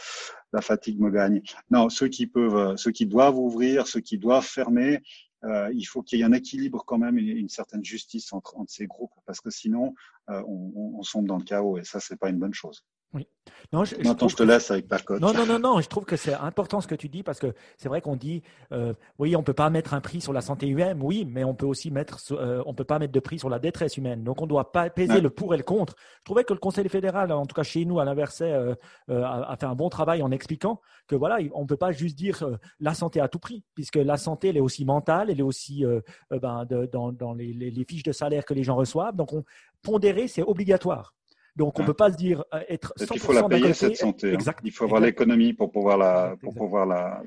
la 0.53 0.61
fatigue 0.61 1.01
me 1.01 1.11
gagne. 1.11 1.42
Non, 1.70 1.88
ceux 1.88 2.07
qui 2.07 2.28
peuvent, 2.28 2.57
euh, 2.57 2.76
ceux 2.76 2.92
qui 2.92 3.07
doivent 3.07 3.38
ouvrir, 3.38 3.88
ceux 3.88 4.01
qui 4.01 4.18
doivent 4.18 4.46
fermer. 4.46 5.01
Euh, 5.45 5.72
il 5.74 5.84
faut 5.84 6.03
qu'il 6.03 6.18
y 6.18 6.22
ait 6.22 6.24
un 6.24 6.32
équilibre 6.32 6.84
quand 6.86 6.99
même, 6.99 7.18
une, 7.18 7.28
une 7.28 7.49
certaine 7.49 7.84
justice 7.84 8.32
entre, 8.32 8.57
ces 8.68 8.86
groupes, 8.86 9.12
parce 9.26 9.41
que 9.41 9.51
sinon, 9.51 9.95
euh, 10.28 10.43
on, 10.47 11.01
on, 11.14 11.22
dans 11.22 11.38
le 11.38 11.45
chaos 11.45 11.78
et 11.78 11.84
ça, 11.84 12.01
c'est 12.01 12.16
pas 12.16 12.28
une 12.28 12.38
bonne 12.38 12.55
chose. 12.55 12.84
Oui. 13.12 13.26
Non, 13.72 13.84
je, 13.84 13.96
Maintenant, 13.96 14.28
je, 14.28 14.36
te 14.36 14.42
laisse 14.42 14.70
avec 14.70 14.88
ta 14.88 14.98
cote. 14.98 15.20
Non, 15.20 15.32
non, 15.32 15.46
non, 15.46 15.58
non. 15.58 15.80
Je 15.80 15.88
trouve 15.88 16.04
que 16.04 16.16
c'est 16.16 16.34
important 16.34 16.80
ce 16.80 16.86
que 16.86 16.94
tu 16.94 17.08
dis 17.08 17.22
parce 17.22 17.38
que 17.38 17.54
c'est 17.76 17.88
vrai 17.88 18.00
qu'on 18.00 18.16
dit, 18.16 18.42
euh, 18.72 18.94
oui, 19.18 19.34
on 19.34 19.42
peut 19.42 19.52
pas 19.52 19.70
mettre 19.70 19.94
un 19.94 20.00
prix 20.00 20.20
sur 20.20 20.32
la 20.32 20.40
santé 20.40 20.68
humaine, 20.68 20.98
oui, 21.02 21.24
mais 21.24 21.42
on 21.42 21.54
peut 21.54 21.66
aussi 21.66 21.90
mettre, 21.90 22.20
euh, 22.32 22.62
on 22.66 22.74
peut 22.74 22.84
pas 22.84 22.98
mettre 22.98 23.12
de 23.12 23.20
prix 23.20 23.38
sur 23.38 23.48
la 23.48 23.58
détresse 23.58 23.96
humaine. 23.96 24.22
Donc, 24.22 24.42
on 24.42 24.46
doit 24.46 24.70
pas 24.70 24.90
peser 24.90 25.20
le 25.20 25.30
pour 25.30 25.54
et 25.54 25.56
le 25.56 25.62
contre. 25.64 25.94
Je 26.20 26.24
trouvais 26.24 26.44
que 26.44 26.52
le 26.52 26.61
Conseil 26.61 26.88
fédéral, 26.88 27.32
en 27.32 27.46
tout 27.46 27.54
cas 27.54 27.62
chez 27.62 27.84
nous, 27.84 27.98
à 27.98 28.04
l'inverse, 28.04 28.42
euh, 28.42 28.74
a, 29.08 29.56
fait 29.58 29.66
un 29.66 29.74
bon 29.74 29.88
travail 29.88 30.22
en 30.22 30.30
expliquant 30.30 30.80
que 31.08 31.16
voilà, 31.16 31.38
on 31.54 31.66
peut 31.66 31.76
pas 31.76 31.90
juste 31.90 32.16
dire 32.16 32.44
la 32.78 32.94
santé 32.94 33.20
à 33.20 33.28
tout 33.28 33.40
prix, 33.40 33.64
puisque 33.74 33.96
la 33.96 34.16
santé, 34.16 34.48
elle 34.48 34.56
est 34.56 34.61
aussi 34.61 34.84
mentale, 34.84 35.30
elle 35.30 35.40
est 35.40 35.44
aussi 35.44 35.84
ben, 36.30 36.64
dans, 36.92 37.12
dans 37.12 37.32
les, 37.34 37.52
les, 37.52 37.84
fiches 37.84 38.04
de 38.04 38.12
salaire 38.12 38.44
que 38.44 38.54
les 38.54 38.62
gens 38.62 38.76
reçoivent. 38.76 39.16
Donc, 39.16 39.32
on, 39.32 39.44
pondérer, 39.82 40.28
c'est 40.28 40.42
obligatoire. 40.42 41.14
Donc, 41.61 41.78
on 41.78 41.82
ne 41.82 41.88
peut 41.88 41.92
pas 41.92 42.11
se 42.11 42.16
dire 42.16 42.42
euh, 42.54 42.62
être 42.70 42.94
100% 42.98 43.11
Il 43.12 43.20
faut 43.20 43.32
la 43.34 43.42
payer, 43.42 43.74
cette 43.74 43.94
santé. 43.94 44.32
Hein. 44.32 44.52
Il 44.64 44.72
faut 44.72 44.84
avoir 44.84 44.98
l'économie 44.98 45.52
pour 45.52 45.70
pouvoir 45.70 45.98
la, 45.98 46.34
pour 46.40 46.54
pouvoir 46.54 46.86
la, 46.86 47.22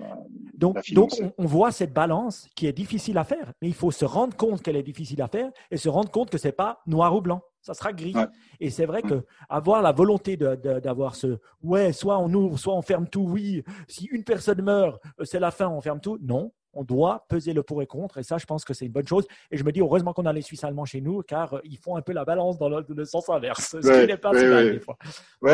donc, 0.56 0.92
donc 0.92 1.12
on, 1.38 1.46
voit 1.46 1.72
cette 1.72 1.94
balance 1.94 2.48
qui 2.56 2.66
est 2.66 2.74
difficile 2.74 3.20
à 3.20 3.26
faire, 3.26 3.54
mais 3.62 3.68
il 3.68 3.76
faut 3.76 3.92
se 3.92 4.06
rendre 4.06 4.36
compte 4.36 4.64
qu'elle 4.64 4.76
est 4.76 4.82
difficile 4.82 5.22
à 5.22 5.28
faire 5.28 5.52
et 5.70 5.78
se 5.78 5.88
rendre 5.88 6.10
compte 6.10 6.32
que 6.32 6.40
ce 6.40 6.48
n'est 6.48 6.52
pas 6.52 6.82
noir 6.88 7.16
ou 7.16 7.22
blanc. 7.22 7.44
Ça 7.62 7.76
sera 7.76 7.94
gris. 7.94 8.16
Et 8.60 8.72
c'est 8.72 8.88
vrai 8.88 9.04
que 9.04 9.24
avoir 9.50 9.84
la 9.84 9.92
volonté 9.92 10.36
d'avoir 10.36 11.14
ce 11.14 11.38
ouais, 11.62 11.94
soit 11.94 12.18
on 12.18 12.34
ouvre, 12.34 12.58
soit 12.58 12.74
on 12.74 12.82
ferme 12.82 13.08
tout, 13.08 13.28
oui. 13.30 13.64
Si 13.88 14.06
une 14.06 14.24
personne 14.24 14.64
meurt, 14.64 15.00
euh, 15.20 15.26
c'est 15.26 15.40
la 15.40 15.52
fin, 15.52 15.68
on 15.68 15.80
ferme 15.80 16.00
tout. 16.00 16.18
Non, 16.24 16.52
on 16.74 16.84
doit 16.84 17.26
peser 17.30 17.54
le 17.54 17.64
pour 17.64 17.82
et 17.82 17.88
contre. 17.88 18.18
Et 18.18 18.24
ça, 18.24 18.38
je 18.38 18.46
pense 18.46 18.66
que 18.66 18.74
c'est 18.74 18.86
une 18.86 18.92
bonne 18.92 19.08
chose. 19.08 19.28
Et 19.52 19.58
je 19.58 19.64
me 19.64 19.72
dis, 19.72 19.80
heureusement 19.80 20.14
qu'on 20.14 20.26
a 20.26 20.34
les 20.34 20.42
Suisses 20.42 20.64
allemands 20.64 20.86
chez 20.86 21.02
nous, 21.02 21.22
car 21.22 21.54
euh, 21.54 21.60
ils 21.64 21.78
font 21.78 21.96
un 21.96 22.02
peu 22.02 22.14
la 22.14 22.26
balance 22.26 22.58
dans 22.58 22.70
le, 22.70 23.06
sens 23.06 23.30
inverse. 23.30 23.80
Ce 23.82 24.02
qui 24.02 24.08
n'est 24.08 24.18
pas 24.18 24.34
si 24.38 24.46
mal 24.46 24.72
des 24.72 24.80
fois. 24.80 24.98
Oui, 25.42 25.52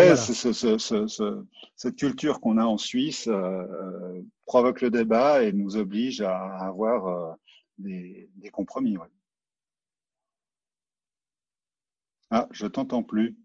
cette 1.76 1.96
culture 1.96 2.40
qu'on 2.40 2.58
a 2.58 2.66
en 2.66 2.78
Suisse 2.78 3.28
euh, 3.28 3.34
euh, 3.34 4.22
provoque 4.46 4.82
le 4.82 4.90
débat 4.90 5.44
et 5.44 5.52
nous 5.52 5.78
oblige 5.78 6.22
à 6.22 6.38
avoir 6.66 7.36
des, 7.78 8.30
des, 8.36 8.50
compromis. 8.50 8.98
Ah, 12.32 12.48
je 12.52 12.68
t'entends 12.68 13.04
plus 13.04 13.36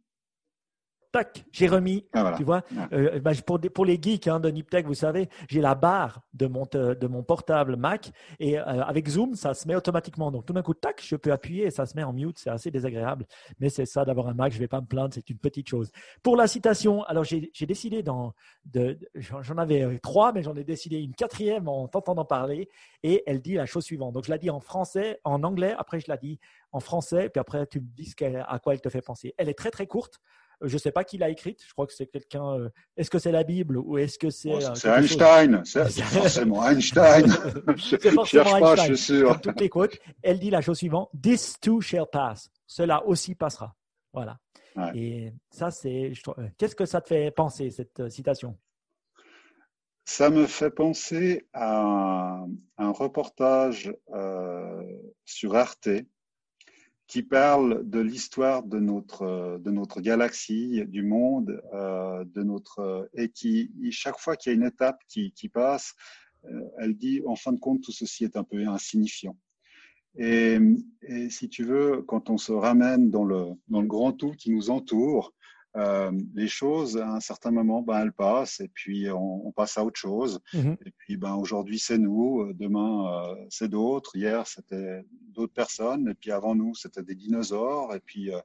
tac, 1.14 1.44
j'ai 1.52 1.68
remis. 1.68 2.04
Ah, 2.12 2.34
tu 2.36 2.42
vois, 2.42 2.62
euh, 2.92 3.20
bah, 3.20 3.30
pour, 3.46 3.60
pour, 3.60 3.86
les 3.86 4.00
geeks 4.02 4.26
hein, 4.26 4.40
de 4.40 4.50
Niptech, 4.50 4.84
vous 4.84 4.94
savez, 4.94 5.28
j'ai 5.48 5.60
la 5.60 5.76
barre 5.76 6.22
de 6.32 6.48
mon, 6.48 6.64
de 6.72 7.06
mon 7.06 7.22
portable 7.22 7.76
Mac 7.76 8.10
et 8.40 8.58
euh, 8.58 8.82
avec 8.82 9.08
Zoom, 9.08 9.36
ça 9.36 9.54
se 9.54 9.68
met 9.68 9.76
automatiquement. 9.76 10.32
Donc 10.32 10.44
tout 10.44 10.52
d'un 10.52 10.62
coup, 10.62 10.74
tac, 10.74 11.00
je 11.04 11.14
peux 11.14 11.30
appuyer 11.30 11.66
et 11.66 11.70
ça 11.70 11.86
se 11.86 11.94
met 11.96 12.02
en 12.02 12.12
mute. 12.12 12.40
C'est 12.40 12.50
assez 12.50 12.72
désagréable, 12.72 13.26
mais 13.60 13.68
c'est 13.68 13.86
ça 13.86 14.04
d'avoir 14.04 14.26
un 14.26 14.34
Mac. 14.34 14.52
Je 14.52 14.58
vais 14.58 14.66
pas 14.66 14.80
me 14.80 14.86
plaindre, 14.86 15.14
c'est 15.14 15.30
une 15.30 15.38
petite 15.38 15.68
chose. 15.68 15.92
Pour 16.24 16.36
la 16.36 16.48
citation, 16.48 17.04
alors 17.04 17.22
j'ai 17.22 17.50
décidé 17.60 18.02
dans, 18.02 18.34
j'en 19.14 19.56
avais 19.56 20.00
trois, 20.00 20.32
mais 20.32 20.42
j'en 20.42 20.56
ai 20.56 20.64
décidé 20.64 20.98
une 20.98 21.14
quatrième 21.14 21.68
en 21.68 21.86
t'entendant 21.86 22.24
parler 22.24 22.68
et 23.04 23.22
elle 23.26 23.40
dit 23.40 23.54
la 23.54 23.66
chose 23.66 23.84
suivante. 23.84 24.14
Donc 24.14 24.24
je 24.24 24.30
la 24.30 24.38
dis 24.38 24.50
en 24.50 24.58
français, 24.58 25.20
en 25.22 25.44
anglais, 25.44 25.76
après 25.78 26.00
je 26.00 26.06
la 26.08 26.16
dis 26.16 26.40
en 26.72 26.80
français, 26.80 27.28
puis 27.28 27.38
après 27.38 27.68
tu 27.68 27.80
me 27.80 27.86
dis 27.94 28.12
à 28.48 28.58
quoi 28.58 28.74
elle 28.74 28.80
te 28.80 28.88
fait 28.88 29.00
penser. 29.00 29.32
Elle 29.38 29.48
est 29.48 29.54
très 29.54 29.70
très 29.70 29.86
courte. 29.86 30.20
Euh, 30.62 30.68
je 30.68 30.74
ne 30.74 30.78
sais 30.78 30.92
pas 30.92 31.04
qui 31.04 31.18
l'a 31.18 31.28
écrite. 31.28 31.62
Je 31.66 31.72
crois 31.72 31.86
que 31.86 31.92
c'est 31.92 32.06
quelqu'un. 32.06 32.58
Euh, 32.58 32.68
est-ce 32.96 33.10
que 33.10 33.18
c'est 33.18 33.32
la 33.32 33.44
Bible 33.44 33.78
ou 33.78 33.98
est-ce 33.98 34.18
que 34.18 34.30
c'est. 34.30 34.52
Oh, 34.52 34.74
c'est 34.74 34.88
Einstein. 34.88 35.62
C'est 35.64 35.88
forcément 36.02 36.66
Einstein. 36.66 37.26
c'est 37.78 38.10
forcément 38.10 38.56
Einstein. 38.56 38.60
Pas, 38.60 38.76
je 38.76 38.94
suis 38.94 38.98
sûr. 38.98 39.28
Comme 39.28 39.40
toutes 39.40 39.60
les 39.60 39.68
quotes, 39.68 39.98
elle 40.22 40.38
dit 40.38 40.50
la 40.50 40.60
chose 40.60 40.78
suivante 40.78 41.10
This 41.20 41.58
too 41.60 41.80
shall 41.80 42.06
pass. 42.10 42.50
Cela 42.66 43.04
aussi 43.06 43.34
passera. 43.34 43.74
Voilà. 44.12 44.38
Et 44.94 45.32
ça, 45.50 45.70
c'est. 45.70 46.12
Euh, 46.38 46.48
qu'est-ce 46.58 46.74
que 46.74 46.86
ça 46.86 47.00
te 47.00 47.08
fait 47.08 47.30
penser, 47.30 47.70
cette 47.70 48.08
citation? 48.10 48.56
Ça 50.04 50.28
me 50.28 50.46
fait 50.46 50.70
penser 50.70 51.46
à 51.54 52.44
un 52.76 52.90
reportage 52.90 53.94
sur 55.24 55.56
Arte 55.56 55.88
qui 57.06 57.22
parle 57.22 57.88
de 57.88 58.00
l'histoire 58.00 58.62
de 58.62 58.78
notre, 58.78 59.60
de 59.62 59.70
notre 59.70 60.00
galaxie, 60.00 60.84
du 60.86 61.02
monde, 61.02 61.62
euh, 61.74 62.24
de 62.24 62.42
notre, 62.42 63.08
et 63.14 63.28
qui, 63.28 63.70
chaque 63.90 64.18
fois 64.18 64.36
qu'il 64.36 64.52
y 64.52 64.54
a 64.54 64.56
une 64.56 64.66
étape 64.66 65.00
qui, 65.08 65.48
passe, 65.52 65.94
euh, 66.46 66.62
elle 66.78 66.96
dit, 66.96 67.22
en 67.26 67.36
fin 67.36 67.52
de 67.52 67.58
compte, 67.58 67.82
tout 67.82 67.92
ceci 67.92 68.24
est 68.24 68.36
un 68.36 68.44
peu 68.44 68.66
insignifiant. 68.66 69.36
Et, 70.16 70.58
et, 71.02 71.28
si 71.28 71.48
tu 71.48 71.64
veux, 71.64 72.02
quand 72.02 72.30
on 72.30 72.38
se 72.38 72.52
ramène 72.52 73.10
dans 73.10 73.24
le, 73.24 73.46
dans 73.68 73.82
le 73.82 73.88
grand 73.88 74.12
tout 74.12 74.32
qui 74.32 74.50
nous 74.50 74.70
entoure, 74.70 75.34
euh, 75.76 76.12
les 76.34 76.46
choses, 76.46 76.96
à 76.96 77.08
un 77.08 77.20
certain 77.20 77.50
moment, 77.50 77.82
ben, 77.82 78.00
elles 78.00 78.12
passent 78.12 78.60
et 78.60 78.68
puis 78.68 79.10
on, 79.10 79.46
on 79.46 79.52
passe 79.52 79.76
à 79.76 79.84
autre 79.84 79.98
chose. 79.98 80.40
Mhm. 80.52 80.76
Et 80.86 80.92
puis 80.96 81.16
ben, 81.16 81.34
aujourd'hui, 81.34 81.78
c'est 81.78 81.98
nous, 81.98 82.42
euh, 82.42 82.54
demain, 82.54 83.32
euh, 83.32 83.34
c'est 83.50 83.68
d'autres. 83.68 84.16
Hier, 84.16 84.46
c'était 84.46 85.04
d'autres 85.30 85.52
personnes. 85.52 86.08
Et 86.08 86.14
puis 86.14 86.30
avant 86.30 86.54
nous, 86.54 86.74
c'était 86.74 87.02
des 87.02 87.16
dinosaures. 87.16 87.94
Et 87.94 88.00
puis, 88.00 88.32
euh, 88.32 88.38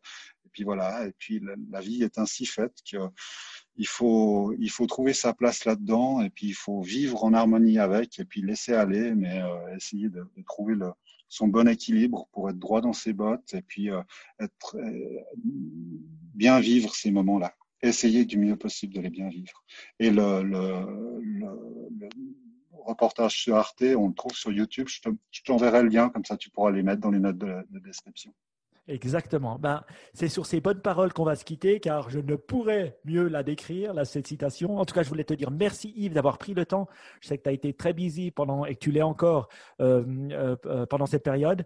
et 0.45 0.49
puis 0.51 0.63
voilà. 0.63 1.05
Et 1.05 1.13
puis 1.19 1.41
la, 1.71 1.81
vie 1.81 2.01
est 2.01 2.17
ainsi 2.17 2.47
faite 2.47 2.73
qu'il 2.83 3.87
faut, 3.87 4.53
il 4.57 4.71
faut 4.71 4.87
trouver 4.87 5.13
sa 5.13 5.33
place 5.33 5.65
là-dedans. 5.65 6.21
Et 6.21 6.31
puis 6.31 6.47
il 6.47 6.55
faut 6.55 6.81
vivre 6.81 7.23
en 7.23 7.33
harmonie 7.33 7.77
avec 7.77 8.17
et 8.19 8.25
puis 8.25 8.41
laisser 8.41 8.73
aller, 8.73 9.13
mais 9.13 9.43
essayer 9.75 10.09
de, 10.09 10.25
de 10.35 10.43
trouver 10.43 10.73
le, 10.73 10.89
son 11.29 11.47
bon 11.47 11.67
équilibre 11.67 12.27
pour 12.31 12.49
être 12.49 12.59
droit 12.59 12.81
dans 12.81 12.93
ses 12.93 13.13
bottes 13.13 13.53
et 13.53 13.61
puis 13.61 13.89
euh, 13.89 14.01
être 14.39 14.75
euh, 14.77 15.19
bien 16.33 16.59
vivre 16.59 16.93
ces 16.93 17.11
moments-là. 17.11 17.55
Essayer 17.81 18.25
du 18.25 18.37
mieux 18.37 18.57
possible 18.57 18.93
de 18.93 18.99
les 19.01 19.09
bien 19.09 19.29
vivre. 19.29 19.63
Et 19.99 20.09
le, 20.09 20.43
reportage 22.73 23.37
sur 23.37 23.55
Arte, 23.55 23.83
on 23.83 24.07
le 24.07 24.13
trouve 24.13 24.33
sur 24.33 24.51
YouTube. 24.51 24.87
Je 24.87 25.43
t'enverrai 25.43 25.83
le 25.83 25.89
lien, 25.89 26.09
comme 26.09 26.25
ça 26.25 26.35
tu 26.35 26.49
pourras 26.49 26.71
les 26.71 26.83
mettre 26.83 27.01
dans 27.01 27.11
les 27.11 27.19
notes 27.19 27.37
de 27.37 27.79
description. 27.79 28.33
Exactement. 28.89 29.59
Ben, 29.59 29.83
c'est 30.15 30.29
sur 30.29 30.47
ces 30.47 30.61
bonnes 30.61 30.81
paroles 30.81 31.13
qu'on 31.13 31.23
va 31.23 31.35
se 31.35 31.45
quitter, 31.45 31.79
car 31.79 32.09
je 32.09 32.19
ne 32.19 32.35
pourrais 32.35 32.97
mieux 33.05 33.27
la 33.27 33.43
décrire, 33.43 33.93
cette 34.03 34.25
citation. 34.25 34.79
En 34.79 34.85
tout 34.85 34.95
cas, 34.95 35.03
je 35.03 35.09
voulais 35.09 35.23
te 35.23 35.33
dire 35.35 35.51
merci 35.51 35.93
Yves 35.95 36.13
d'avoir 36.13 36.39
pris 36.39 36.55
le 36.55 36.65
temps. 36.65 36.87
Je 37.21 37.27
sais 37.27 37.37
que 37.37 37.43
tu 37.43 37.49
as 37.49 37.51
été 37.51 37.71
très 37.71 37.93
busy 37.93 38.31
pendant, 38.31 38.65
et 38.65 38.73
que 38.73 38.79
tu 38.79 38.91
l'es 38.91 39.03
encore 39.03 39.47
euh, 39.79 40.03
euh, 40.31 40.55
euh, 40.65 40.85
pendant 40.87 41.05
cette 41.05 41.23
période. 41.23 41.65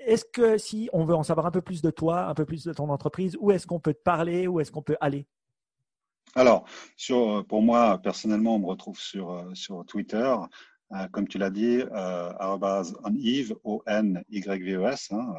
est-ce 0.00 0.24
que 0.24 0.58
si 0.58 0.90
on 0.92 1.04
veut 1.04 1.14
en 1.14 1.22
savoir 1.22 1.46
un 1.46 1.52
peu 1.52 1.62
plus 1.62 1.80
de 1.80 1.90
toi, 1.90 2.26
un 2.26 2.34
peu 2.34 2.44
plus 2.44 2.64
de 2.64 2.72
ton 2.72 2.88
entreprise, 2.88 3.36
où 3.40 3.52
est-ce 3.52 3.66
qu'on 3.66 3.80
peut 3.80 3.94
te 3.94 4.02
parler, 4.02 4.48
où 4.48 4.58
est-ce 4.58 4.72
qu'on 4.72 4.82
peut 4.82 4.96
aller? 5.00 5.26
Alors, 6.34 6.64
pour 7.48 7.62
moi, 7.62 7.98
personnellement, 7.98 8.56
on 8.56 8.58
me 8.58 8.66
retrouve 8.66 8.98
sur, 8.98 9.44
sur 9.54 9.86
Twitter. 9.86 10.34
comme 11.12 11.28
tu 11.28 11.38
l'as 11.38 11.50
dit, 11.50 11.82
euh, 11.92 12.32
@onyves, 13.04 13.54
o 13.62 13.82
n 13.86 14.24
y 14.28 14.40
v 14.40 14.74
e 14.74 14.84
s, 14.84 15.12
hein, 15.12 15.34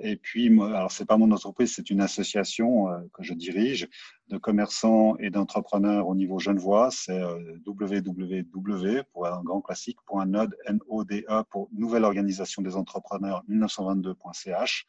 et 0.00 0.16
puis, 0.16 0.46
alors 0.60 0.90
c'est 0.92 1.04
pas 1.04 1.16
mon 1.16 1.30
entreprise, 1.30 1.74
c'est 1.74 1.90
une 1.90 2.00
association 2.00 2.88
euh, 2.88 2.98
que 3.12 3.22
je 3.22 3.34
dirige 3.34 3.88
de 4.28 4.38
commerçants 4.38 5.16
et 5.18 5.30
d'entrepreneurs 5.30 6.08
au 6.08 6.14
niveau 6.14 6.38
genevois. 6.38 6.90
C'est 6.90 7.20
euh, 7.20 7.58
www 7.66 9.02
pour 9.12 9.26
un 9.26 9.42
grand 9.42 9.60
classique 9.60 9.98
pour 10.06 10.20
un 10.20 10.26
node 10.26 10.56
NODE 10.68 11.24
pour 11.50 11.68
Nouvelle 11.72 12.04
Organisation 12.04 12.62
des 12.62 12.76
Entrepreneurs 12.76 13.42
1922.ch. 13.48 14.86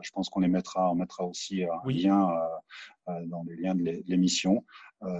Je 0.00 0.10
pense 0.10 0.28
qu'on 0.28 0.40
les 0.40 0.48
mettra, 0.48 0.90
on 0.90 0.94
mettra 0.94 1.24
aussi 1.24 1.62
un 1.64 1.90
lien 1.90 2.28
dans 3.26 3.44
les 3.44 3.56
liens 3.56 3.74
de 3.74 4.02
l'émission. 4.06 4.64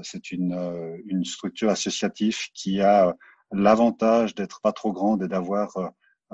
C'est 0.02 0.32
une, 0.32 1.00
une 1.06 1.24
structure 1.24 1.70
associative 1.70 2.36
qui 2.54 2.80
a 2.80 3.14
l'avantage 3.52 4.34
d'être 4.34 4.60
pas 4.60 4.72
trop 4.72 4.92
grande 4.92 5.22
et 5.22 5.28
d'avoir 5.28 5.76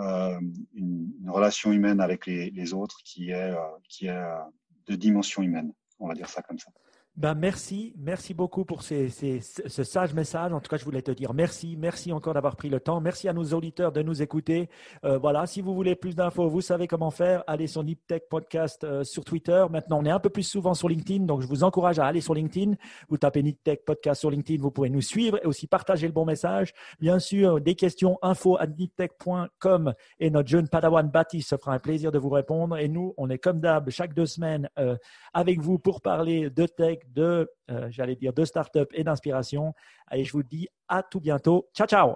euh, 0.00 0.40
une, 0.74 1.10
relation 1.28 1.70
humaine 1.70 2.00
avec 2.00 2.26
les, 2.26 2.50
les 2.50 2.74
autres 2.74 3.00
qui 3.04 3.30
est, 3.30 3.34
euh, 3.34 3.56
qui 3.88 4.06
est 4.06 4.10
euh, 4.10 4.38
de 4.86 4.96
dimension 4.96 5.42
humaine. 5.42 5.72
On 5.98 6.08
va 6.08 6.14
dire 6.14 6.28
ça 6.28 6.42
comme 6.42 6.58
ça. 6.58 6.70
Ben 7.16 7.34
merci, 7.34 7.92
merci 7.98 8.34
beaucoup 8.34 8.64
pour 8.64 8.82
ces, 8.82 9.08
ces, 9.08 9.40
ce 9.40 9.82
sage 9.82 10.14
message. 10.14 10.52
En 10.52 10.60
tout 10.60 10.70
cas, 10.70 10.76
je 10.76 10.84
voulais 10.84 11.02
te 11.02 11.10
dire 11.10 11.34
merci, 11.34 11.76
merci 11.76 12.12
encore 12.12 12.34
d'avoir 12.34 12.54
pris 12.54 12.70
le 12.70 12.78
temps. 12.78 13.00
Merci 13.00 13.28
à 13.28 13.32
nos 13.32 13.44
auditeurs 13.52 13.90
de 13.90 14.00
nous 14.00 14.22
écouter. 14.22 14.70
Euh, 15.04 15.18
voilà, 15.18 15.44
si 15.46 15.60
vous 15.60 15.74
voulez 15.74 15.96
plus 15.96 16.14
d'infos, 16.14 16.48
vous 16.48 16.60
savez 16.60 16.86
comment 16.86 17.10
faire. 17.10 17.42
Allez 17.48 17.66
sur 17.66 17.82
Niptech 17.82 18.28
Podcast 18.30 18.84
euh, 18.84 19.02
sur 19.02 19.24
Twitter. 19.24 19.66
Maintenant, 19.70 19.98
on 19.98 20.04
est 20.04 20.10
un 20.10 20.20
peu 20.20 20.30
plus 20.30 20.44
souvent 20.44 20.72
sur 20.72 20.88
LinkedIn, 20.88 21.24
donc 21.24 21.42
je 21.42 21.48
vous 21.48 21.64
encourage 21.64 21.98
à 21.98 22.06
aller 22.06 22.20
sur 22.20 22.32
LinkedIn. 22.32 22.74
Vous 23.08 23.18
tapez 23.18 23.42
Niptech 23.42 23.84
Podcast 23.84 24.20
sur 24.20 24.30
LinkedIn, 24.30 24.62
vous 24.62 24.70
pouvez 24.70 24.88
nous 24.88 25.02
suivre 25.02 25.38
et 25.42 25.46
aussi 25.46 25.66
partager 25.66 26.06
le 26.06 26.12
bon 26.12 26.24
message. 26.24 26.72
Bien 27.00 27.18
sûr, 27.18 27.60
des 27.60 27.74
questions 27.74 28.18
info 28.22 28.56
à 28.56 28.68
niptech.com 28.68 29.94
et 30.20 30.30
notre 30.30 30.48
jeune 30.48 30.68
Padawan 30.68 31.10
Baptiste 31.10 31.50
se 31.50 31.56
fera 31.56 31.74
un 31.74 31.80
plaisir 31.80 32.12
de 32.12 32.18
vous 32.18 32.30
répondre. 32.30 32.78
Et 32.78 32.88
nous, 32.88 33.14
on 33.18 33.28
est 33.30 33.38
comme 33.38 33.60
d'hab 33.60 33.90
chaque 33.90 34.14
deux 34.14 34.26
semaines 34.26 34.70
euh, 34.78 34.96
avec 35.34 35.60
vous 35.60 35.78
pour 35.78 36.00
parler 36.00 36.48
de 36.48 36.66
tech 36.66 36.99
de, 37.08 37.50
euh, 37.70 37.88
j'allais 37.90 38.16
dire, 38.16 38.32
de 38.32 38.44
start-up 38.44 38.90
et 38.94 39.04
d'inspiration. 39.04 39.74
Et 40.12 40.24
je 40.24 40.32
vous 40.32 40.42
dis 40.42 40.68
à 40.88 41.02
tout 41.02 41.20
bientôt. 41.20 41.68
Ciao, 41.74 41.86
ciao. 41.86 42.14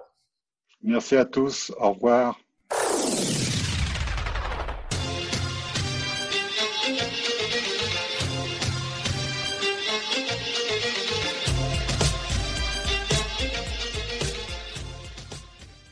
Merci 0.81 1.15
à 1.15 1.25
tous. 1.25 1.71
Au 1.79 1.91
revoir. 1.93 2.44